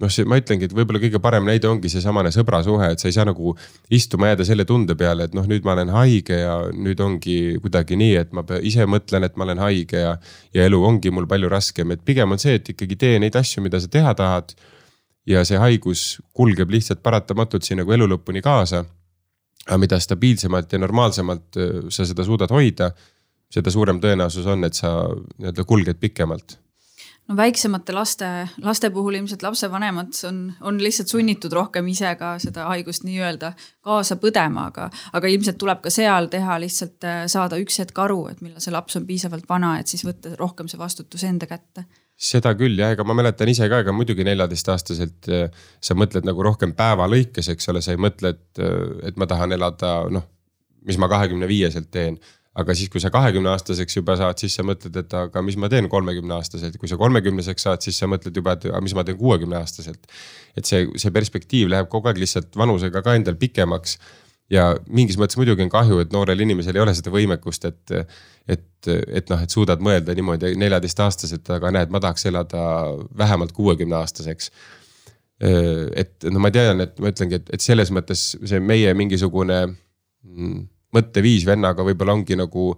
noh, 0.02 0.10
see, 0.10 0.26
ma 0.28 0.38
ütlengi, 0.40 0.66
et 0.68 0.74
võib-olla 0.74 1.00
kõige 1.02 1.20
parem 1.22 1.46
näide 1.46 1.68
ongi 1.70 1.90
seesamane 1.92 2.32
sõbrasuhe, 2.34 2.90
et 2.94 3.02
sa 3.02 3.08
ei 3.08 3.16
saa 3.16 3.26
nagu 3.28 3.54
istuma 3.94 4.32
jääda 4.32 4.46
selle 4.48 4.66
tunde 4.68 4.96
peale, 4.98 5.28
et 5.28 5.36
noh, 5.36 5.46
nüüd 5.50 5.66
ma 5.66 5.76
olen 5.76 5.92
haige 5.94 6.40
ja 6.40 6.56
nüüd 6.74 7.00
ongi 7.04 7.36
kuidagi 7.62 7.98
nii, 8.00 8.16
et 8.24 8.34
ma 8.36 8.44
ise 8.60 8.88
mõtlen, 8.90 9.26
et 9.28 9.38
ma 9.38 9.46
olen 9.46 9.62
haige 9.62 10.02
ja. 10.02 10.16
ja 10.56 10.66
elu 10.68 10.82
ongi 10.90 11.14
mul 11.14 11.28
palju 11.30 11.50
raskem, 11.52 11.94
et 11.94 12.02
pigem 12.04 12.34
on 12.34 12.42
see, 12.42 12.58
et 12.58 12.74
ikkagi 12.74 12.98
tee 13.00 13.22
neid 13.22 13.38
asju, 13.38 13.62
mida 13.64 13.80
sa 13.80 13.90
teha 13.90 14.14
tahad. 14.18 14.56
ja 15.24 15.40
see 15.48 15.56
haigus 15.56 16.20
kulgeb 16.36 16.68
lihtsalt 16.68 17.00
paratamatult 17.00 17.64
siin 17.64 17.78
nagu 17.80 17.92
elu 17.96 18.10
lõpuni 18.10 18.42
kaasa 18.44 18.82
aga 19.68 19.78
mida 19.80 20.00
stabiilsemalt 20.00 20.72
ja 20.72 20.82
normaalsemalt 20.82 21.56
äh, 21.60 21.78
sa 21.88 22.06
seda 22.08 22.26
suudad 22.26 22.52
hoida, 22.52 22.90
seda 23.52 23.72
suurem 23.72 24.00
tõenäosus 24.02 24.46
on, 24.50 24.66
et 24.66 24.76
sa 24.76 24.92
nii-öelda 25.38 25.64
kulged 25.68 26.00
pikemalt. 26.02 26.58
No 27.24 27.38
väiksemate 27.38 27.94
laste, 27.96 28.26
laste 28.60 28.90
puhul 28.92 29.16
ilmselt 29.16 29.42
lapsevanemad 29.42 30.12
on, 30.28 30.40
on 30.60 30.80
lihtsalt 30.82 31.08
sunnitud 31.08 31.54
rohkem 31.56 31.86
ise 31.88 32.10
ka 32.20 32.34
seda 32.42 32.66
haigust 32.68 33.06
nii-öelda 33.08 33.54
kaasa 33.86 34.18
põdema, 34.20 34.66
aga, 34.68 34.90
aga 35.16 35.30
ilmselt 35.32 35.56
tuleb 35.62 35.80
ka 35.86 35.92
seal 35.94 36.28
teha 36.32 36.58
lihtsalt 36.60 37.08
äh, 37.08 37.22
saada 37.32 37.56
üks 37.62 37.80
hetk 37.80 38.04
aru, 38.04 38.26
et 38.28 38.44
millal 38.44 38.60
see 38.60 38.74
laps 38.74 39.00
on 39.00 39.08
piisavalt 39.08 39.48
vana, 39.48 39.78
et 39.80 39.88
siis 39.88 40.04
võtta 40.04 40.34
rohkem 40.40 40.68
see 40.68 40.80
vastutus 40.80 41.24
enda 41.24 41.48
kätte 41.48 41.86
seda 42.14 42.54
küll 42.58 42.78
jah, 42.78 42.92
ega 42.94 43.04
ma 43.06 43.16
mäletan 43.18 43.50
ise 43.50 43.66
ka, 43.70 43.80
ega 43.82 43.94
muidugi 43.94 44.24
neljateistaastaselt 44.26 45.28
äh, 45.32 45.66
sa 45.82 45.96
mõtled 45.98 46.26
nagu 46.26 46.46
rohkem 46.46 46.74
päeva 46.76 47.08
lõikes, 47.10 47.50
eks 47.52 47.68
ole, 47.72 47.82
sa 47.82 47.94
ei 47.94 48.00
mõtle, 48.00 48.34
et, 48.36 48.62
äh, 48.62 49.10
et 49.10 49.18
ma 49.20 49.28
tahan 49.30 49.56
elada 49.56 49.96
noh, 50.14 50.26
mis 50.86 50.98
ma 51.00 51.10
kahekümne 51.10 51.48
viieselt 51.50 51.90
teen. 51.90 52.18
aga 52.54 52.70
siis, 52.78 52.86
kui 52.86 53.00
sa 53.02 53.10
kahekümne 53.10 53.48
aastaseks 53.50 53.96
juba 53.96 54.14
saad, 54.14 54.38
siis 54.38 54.54
sa 54.54 54.62
mõtled, 54.62 54.94
et 54.94 55.14
aga 55.18 55.40
mis 55.42 55.56
ma 55.58 55.66
teen 55.66 55.88
kolmekümne 55.90 56.36
aastaselt, 56.36 56.76
kui 56.78 56.86
sa 56.86 56.94
kolmekümneseks 57.00 57.64
saad, 57.66 57.82
siis 57.82 57.96
sa 57.98 58.06
mõtled 58.06 58.36
juba, 58.38 58.54
et 58.54 58.68
aga 58.68 58.78
mis 58.84 58.94
ma 58.94 59.02
teen 59.02 59.18
kuuekümne 59.18 59.58
aastaselt. 59.58 60.06
et 60.54 60.68
see, 60.68 60.84
see 60.94 61.10
perspektiiv 61.10 61.72
läheb 61.72 61.88
kogu 61.90 62.06
aeg 62.06 62.20
lihtsalt 62.22 62.54
vanusega 62.54 63.02
ka 63.02 63.16
endal 63.18 63.34
pikemaks. 63.40 63.98
Ja 64.52 64.70
mingis 64.88 65.18
mõttes 65.20 65.38
muidugi 65.40 65.64
on 65.64 65.72
kahju, 65.72 66.00
et 66.02 66.12
noorel 66.12 66.44
inimesel 66.44 66.76
ei 66.76 66.84
ole 66.84 66.94
seda 66.96 67.12
võimekust, 67.14 67.64
et, 67.70 67.94
et, 68.48 68.88
et 68.88 69.30
noh, 69.32 69.42
et 69.42 69.50
suudad 69.50 69.82
mõelda 69.84 70.16
niimoodi 70.16 70.54
neljateistaastaselt, 70.60 71.48
aga 71.56 71.72
näed, 71.74 71.92
ma 71.94 72.02
tahaks 72.04 72.28
elada 72.30 72.64
vähemalt 73.16 73.54
kuuekümne 73.56 73.96
aastaseks 74.02 74.50
et 75.44 76.24
no 76.30 76.40
ma 76.40 76.50
tean, 76.54 76.80
et 76.84 77.00
ma 77.02 77.10
ütlengi, 77.10 77.40
et, 77.40 77.48
et 77.56 77.64
selles 77.64 77.90
mõttes 77.92 78.20
see 78.38 78.60
meie 78.62 78.92
mingisugune 78.96 79.64
mm, 79.66 80.60
mõtteviis 80.94 81.44
vennaga 81.48 81.84
võib-olla 81.84 82.14
ongi 82.14 82.38
nagu 82.38 82.68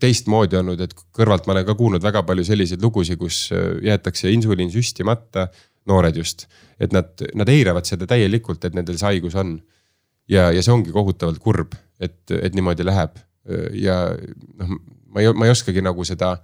teistmoodi 0.00 0.56
olnud, 0.56 0.80
et 0.80 0.92
kõrvalt 1.14 1.46
ma 1.46 1.56
olen 1.56 1.66
ka 1.68 1.74
kuulnud 1.76 2.04
väga 2.04 2.22
palju 2.26 2.44
selliseid 2.46 2.82
lugusid, 2.82 3.18
kus 3.20 3.50
jäetakse 3.84 4.30
insuliin 4.32 4.70
süstimata, 4.72 5.48
noored 5.90 6.16
just. 6.16 6.46
et 6.80 6.92
nad, 6.92 7.10
nad 7.34 7.48
eiravad 7.48 7.86
seda 7.88 8.06
täielikult, 8.08 8.64
et 8.64 8.74
nendel 8.76 8.96
see 8.98 9.10
haigus 9.10 9.36
on. 9.38 9.58
Ja, 10.28 10.50
ja 10.52 10.62
see 10.62 10.74
ongi 10.74 10.94
kohutavalt 10.94 11.40
kurb, 11.42 11.74
et, 12.00 12.18
et 12.30 12.54
niimoodi 12.54 12.86
läheb 12.86 13.16
ja 13.78 14.00
noh, 14.58 14.76
ma 15.14 15.22
ei, 15.22 15.32
ma 15.32 15.46
ei 15.46 15.54
oskagi 15.54 15.84
nagu 15.84 16.04
seda 16.04 16.36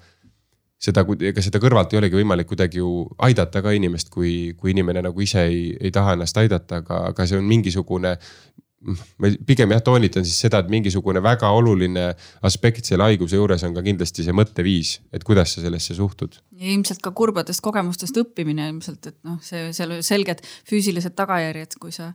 seda, 0.82 1.04
ega 1.28 1.44
seda 1.44 1.60
kõrvalt 1.62 1.94
ei 1.94 2.00
olegi 2.00 2.18
võimalik 2.18 2.48
kuidagi 2.50 2.80
ju 2.80 3.04
aidata 3.22 3.62
ka 3.62 3.74
inimest, 3.76 4.10
kui, 4.10 4.52
kui 4.58 4.74
inimene 4.74 5.04
nagu 5.04 5.22
ise 5.22 5.44
ei, 5.46 5.62
ei 5.78 5.94
taha 5.94 6.16
ennast 6.16 6.38
aidata, 6.42 6.82
aga, 6.82 7.04
aga 7.12 7.26
see 7.28 7.38
on 7.38 7.46
mingisugune 7.46 8.16
ma 9.22 9.30
pigem 9.46 9.70
jah 9.70 9.82
toonitan 9.84 10.24
siis 10.26 10.40
seda, 10.42 10.58
et 10.62 10.70
mingisugune 10.72 11.22
väga 11.22 11.50
oluline 11.54 12.08
aspekt 12.48 12.88
selle 12.88 13.06
haiguse 13.06 13.38
juures 13.38 13.62
on 13.68 13.76
ka 13.76 13.84
kindlasti 13.86 14.26
see 14.26 14.34
mõtteviis, 14.34 14.96
et 15.14 15.22
kuidas 15.26 15.54
sa 15.54 15.62
sellesse 15.62 15.94
suhtud. 15.94 16.40
ja 16.58 16.72
ilmselt 16.74 17.02
ka 17.04 17.12
kurbadest 17.14 17.62
kogemustest 17.62 18.18
õppimine 18.24 18.66
ilmselt, 18.72 19.06
et 19.12 19.18
noh, 19.28 19.38
see 19.44 19.70
seal 19.76 20.00
selged 20.02 20.42
füüsilised 20.68 21.14
tagajärjed, 21.18 21.78
kui 21.82 21.94
sa. 21.94 22.12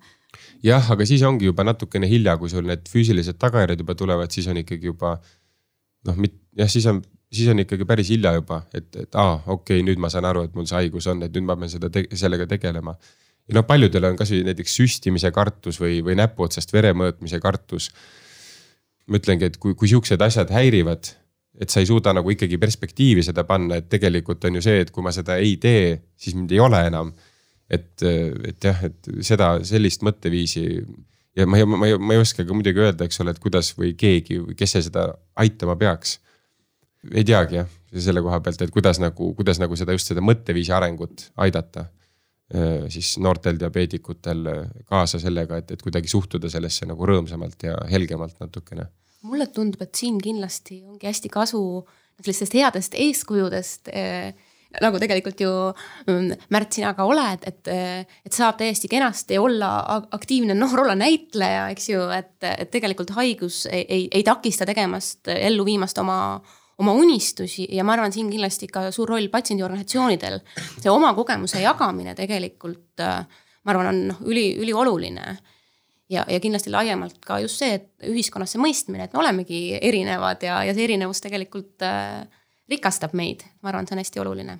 Jah, 0.63 0.91
aga 0.93 1.05
siis 1.05 1.23
ongi 1.27 1.49
juba 1.49 1.65
natukene 1.67 2.09
hilja, 2.09 2.37
kui 2.37 2.49
sul 2.49 2.65
need 2.67 2.87
füüsilised 2.91 3.39
tagajärjed 3.41 3.83
juba 3.85 3.95
tulevad, 3.95 4.33
siis 4.33 4.47
on 4.51 4.59
ikkagi 4.63 4.91
juba 4.91 5.17
noh, 6.07 6.25
jah, 6.57 6.71
siis 6.71 6.87
on 6.89 7.03
siis 7.33 7.49
on 7.51 7.59
ikkagi 7.59 7.85
päris 7.85 8.09
hilja 8.13 8.31
juba, 8.37 8.61
et, 8.73 8.87
et 8.95 9.15
aa, 9.19 9.41
okei 9.45 9.81
okay,, 9.81 9.85
nüüd 9.85 9.99
ma 9.99 10.09
saan 10.09 10.25
aru, 10.29 10.45
et 10.47 10.53
mul 10.55 10.67
see 10.69 10.77
haigus 10.79 11.09
on, 11.11 11.25
et 11.25 11.33
nüüd 11.35 11.47
ma 11.47 11.57
pean 11.59 11.71
seda 11.71 11.89
te 11.91 12.05
sellega 12.15 12.47
tegelema 12.47 12.95
ja 13.47 13.55
noh, 13.57 13.65
paljudel 13.67 14.09
on 14.09 14.17
kasvõi 14.19 14.43
näiteks 14.47 14.75
süstimise 14.79 15.31
kartus 15.35 15.79
või, 15.81 16.01
või 16.05 16.17
näpuotsast 16.19 16.73
vere 16.75 16.93
mõõtmise 16.97 17.39
kartus. 17.43 17.91
ma 19.07 19.21
ütlengi, 19.21 19.47
et 19.47 19.57
kui, 19.57 19.71
kui 19.75 19.87
siuksed 19.87 20.21
asjad 20.21 20.49
häirivad, 20.51 21.07
et 21.61 21.71
sa 21.71 21.79
ei 21.79 21.87
suuda 21.87 22.11
nagu 22.13 22.29
ikkagi 22.29 22.57
perspektiivi 22.59 23.23
seda 23.23 23.45
panna, 23.47 23.77
et 23.79 23.87
tegelikult 23.89 24.43
on 24.45 24.59
ju 24.59 24.61
see, 24.65 24.81
et 24.83 24.91
kui 24.91 25.03
ma 25.03 25.13
seda 25.15 25.37
ei 25.39 25.55
tee, 25.57 26.01
siis 26.19 26.35
mind 26.35 26.51
ei 26.51 26.59
ole 26.59 26.81
enam. 26.89 27.13
Et, 27.69 28.03
et 28.03 28.69
jah, 28.69 28.83
et 28.87 29.11
seda, 29.25 29.51
sellist 29.67 30.05
mõtteviisi 30.05 30.63
ja 31.37 31.47
ma 31.49 31.59
ei, 31.59 31.67
ma 31.67 31.89
ei, 31.89 31.97
ma 31.99 32.15
ei 32.15 32.21
oska 32.21 32.45
ka 32.47 32.55
muidugi 32.55 32.83
öelda, 32.85 33.07
eks 33.07 33.21
ole, 33.23 33.35
et 33.35 33.43
kuidas 33.43 33.73
või 33.77 33.93
keegi, 33.99 34.39
kes 34.57 34.77
see 34.77 34.87
seda 34.87 35.09
aitama 35.35 35.75
peaks. 35.79 36.19
ei 37.13 37.25
teagi 37.27 37.61
jah, 37.61 37.69
selle 37.93 38.23
koha 38.25 38.39
pealt, 38.43 38.61
et 38.61 38.73
kuidas 38.73 38.99
nagu, 39.03 39.33
kuidas 39.37 39.61
nagu 39.61 39.75
seda 39.79 39.95
just 39.95 40.09
seda 40.11 40.23
mõtteviisi 40.23 40.73
arengut 40.75 41.29
aidata 41.37 41.87
siis 42.89 43.17
noortel 43.19 43.59
diabeetikutel 43.59 44.45
äh, 44.47 44.67
kaasa 44.87 45.19
sellega, 45.19 45.57
et, 45.59 45.71
et 45.75 45.81
kuidagi 45.83 46.07
suhtuda 46.07 46.49
sellesse 46.49 46.87
nagu 46.87 47.07
rõõmsamalt 47.07 47.65
ja 47.67 47.75
helgemalt 47.91 48.39
natukene. 48.39 48.87
mulle 49.27 49.47
tundub, 49.51 49.81
et 49.83 49.95
siin 49.95 50.21
kindlasti 50.23 50.83
ongi 50.87 51.09
hästi 51.09 51.29
kasu 51.29 51.61
sellistest 52.21 52.55
headest 52.55 52.95
eeskujudest 52.95 53.91
eh, 53.91 54.31
nagu 54.83 54.99
tegelikult 55.01 55.41
ju 55.41 55.51
mm, 56.07 56.47
Märt, 56.53 56.75
sina 56.77 56.93
ka 56.97 57.07
oled, 57.07 57.43
et, 57.47 57.71
et 57.71 58.35
saab 58.35 58.59
täiesti 58.59 58.89
kenasti 58.91 59.39
olla 59.41 59.71
aktiivne 60.15 60.55
noor, 60.57 60.85
olla 60.85 60.95
näitleja, 60.97 61.67
eks 61.73 61.89
ju, 61.89 62.05
et, 62.13 62.37
et 62.47 62.71
tegelikult 62.73 63.15
haigus 63.17 63.65
ei, 63.71 63.83
ei, 63.87 64.07
ei 64.11 64.23
takista 64.27 64.67
tegemast, 64.69 65.27
ellu 65.33 65.65
viimast 65.67 65.97
oma 66.03 66.19
oma 66.77 66.93
unistusi 66.93 67.65
ja 67.73 67.81
ma 67.81 67.95
arvan, 67.95 68.13
siin 68.13 68.27
kindlasti 68.29 68.67
ka 68.69 68.91
suur 68.93 69.09
roll 69.09 69.31
patsiendiorganisatsioonidel. 69.33 70.39
see 70.77 70.91
oma 70.93 71.09
kogemuse 71.17 71.61
jagamine 71.63 72.13
tegelikult 72.15 73.01
ma 73.01 73.73
arvan, 73.73 73.91
on 73.91 74.01
noh, 74.11 74.19
üli, 74.29 74.51
ülioluline. 74.61 75.37
ja, 76.09 76.23
ja 76.23 76.39
kindlasti 76.39 76.71
laiemalt 76.71 77.19
ka 77.25 77.41
just 77.43 77.59
see, 77.59 77.79
et 77.79 78.07
ühiskonnas 78.07 78.53
see 78.55 78.61
mõistmine, 78.63 79.07
et 79.07 79.15
me 79.15 79.23
olemegi 79.23 79.61
erinevad 79.81 80.45
ja, 80.45 80.61
ja 80.63 80.75
see 80.77 80.85
erinevus 80.87 81.21
tegelikult 81.25 81.83
äh, 81.83 82.23
rikastab 82.71 83.17
meid, 83.17 83.43
ma 83.61 83.73
arvan, 83.73 83.89
see 83.89 83.97
on 83.97 84.03
hästi 84.05 84.23
oluline 84.23 84.59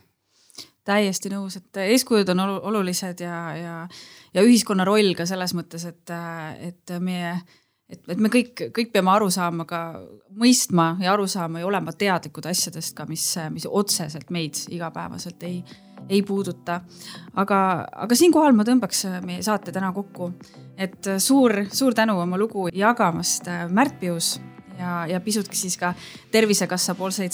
täiesti 0.88 1.32
nõus, 1.34 1.60
et 1.60 1.84
eeskujud 1.84 2.30
on 2.34 2.44
olulised 2.48 3.22
ja, 3.24 3.38
ja, 3.58 3.78
ja 4.34 4.44
ühiskonna 4.46 4.88
roll 4.88 5.16
ka 5.18 5.28
selles 5.30 5.54
mõttes, 5.58 5.88
et, 5.90 6.14
et 6.64 7.00
meie 7.04 7.36
et, 7.90 8.02
et 8.12 8.20
me 8.20 8.32
kõik, 8.32 8.68
kõik 8.76 8.92
peame 8.94 9.12
aru 9.14 9.30
saama 9.34 9.66
ka, 9.68 9.82
mõistma 10.38 10.94
ja 11.04 11.14
aru 11.14 11.28
saama 11.32 11.62
ja 11.62 11.68
olema 11.70 11.94
teadlikud 11.96 12.48
asjadest 12.50 12.96
ka, 12.98 13.08
mis, 13.10 13.26
mis 13.54 13.68
otseselt 13.70 14.32
meid 14.34 14.60
igapäevaselt 14.74 15.44
ei, 15.48 15.62
ei 16.10 16.22
puuduta. 16.24 16.82
aga, 17.36 17.60
aga 18.08 18.20
siinkohal 18.20 18.56
ma 18.58 18.68
tõmbaks 18.68 19.06
meie 19.26 19.44
saate 19.46 19.72
täna 19.76 19.94
kokku. 19.96 20.32
et 20.78 21.14
suur, 21.18 21.66
suur 21.72 21.96
tänu 21.96 22.20
oma 22.22 22.38
lugu 22.38 22.68
jagamast, 22.74 23.48
Märt 23.70 24.00
Pius 24.00 24.38
ja, 24.78 25.06
ja 25.08 25.20
pisut 25.22 25.48
siis 25.52 25.78
ka 25.78 25.94
Tervisekassa 26.32 26.96
poolseid 26.96 27.32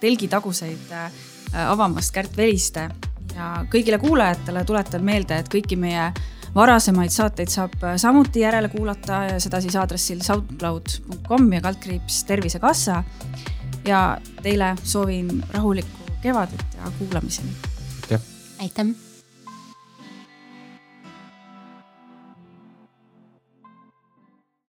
telgitaguseid 0.00 0.92
äh, 0.92 1.10
avamast 1.54 2.12
Kärt 2.14 2.36
Veliste 2.36 2.88
ja 3.36 3.50
kõigile 3.70 3.98
kuulajatele 3.98 4.64
tuletan 4.64 5.04
meelde, 5.04 5.38
et 5.38 5.50
kõiki 5.52 5.78
meie 5.78 6.10
varasemaid 6.56 7.12
saateid 7.12 7.52
saab 7.52 7.76
äh, 7.84 7.96
samuti 8.00 8.40
järele 8.44 8.70
kuulata 8.72 9.22
ja 9.30 9.40
seda 9.42 9.60
siis 9.60 9.76
aadressil 9.76 10.22
soundcloud.com 10.24 11.50
ja 11.52 11.60
kaldkriips 11.64 12.24
Tervisekassa. 12.24 13.02
ja 13.86 14.18
teile 14.42 14.74
soovin 14.82 15.44
rahulikku 15.54 16.12
kevadet 16.22 16.78
ja 16.78 16.92
kuulamiseni. 16.98 17.50
aitäh. 18.58 19.05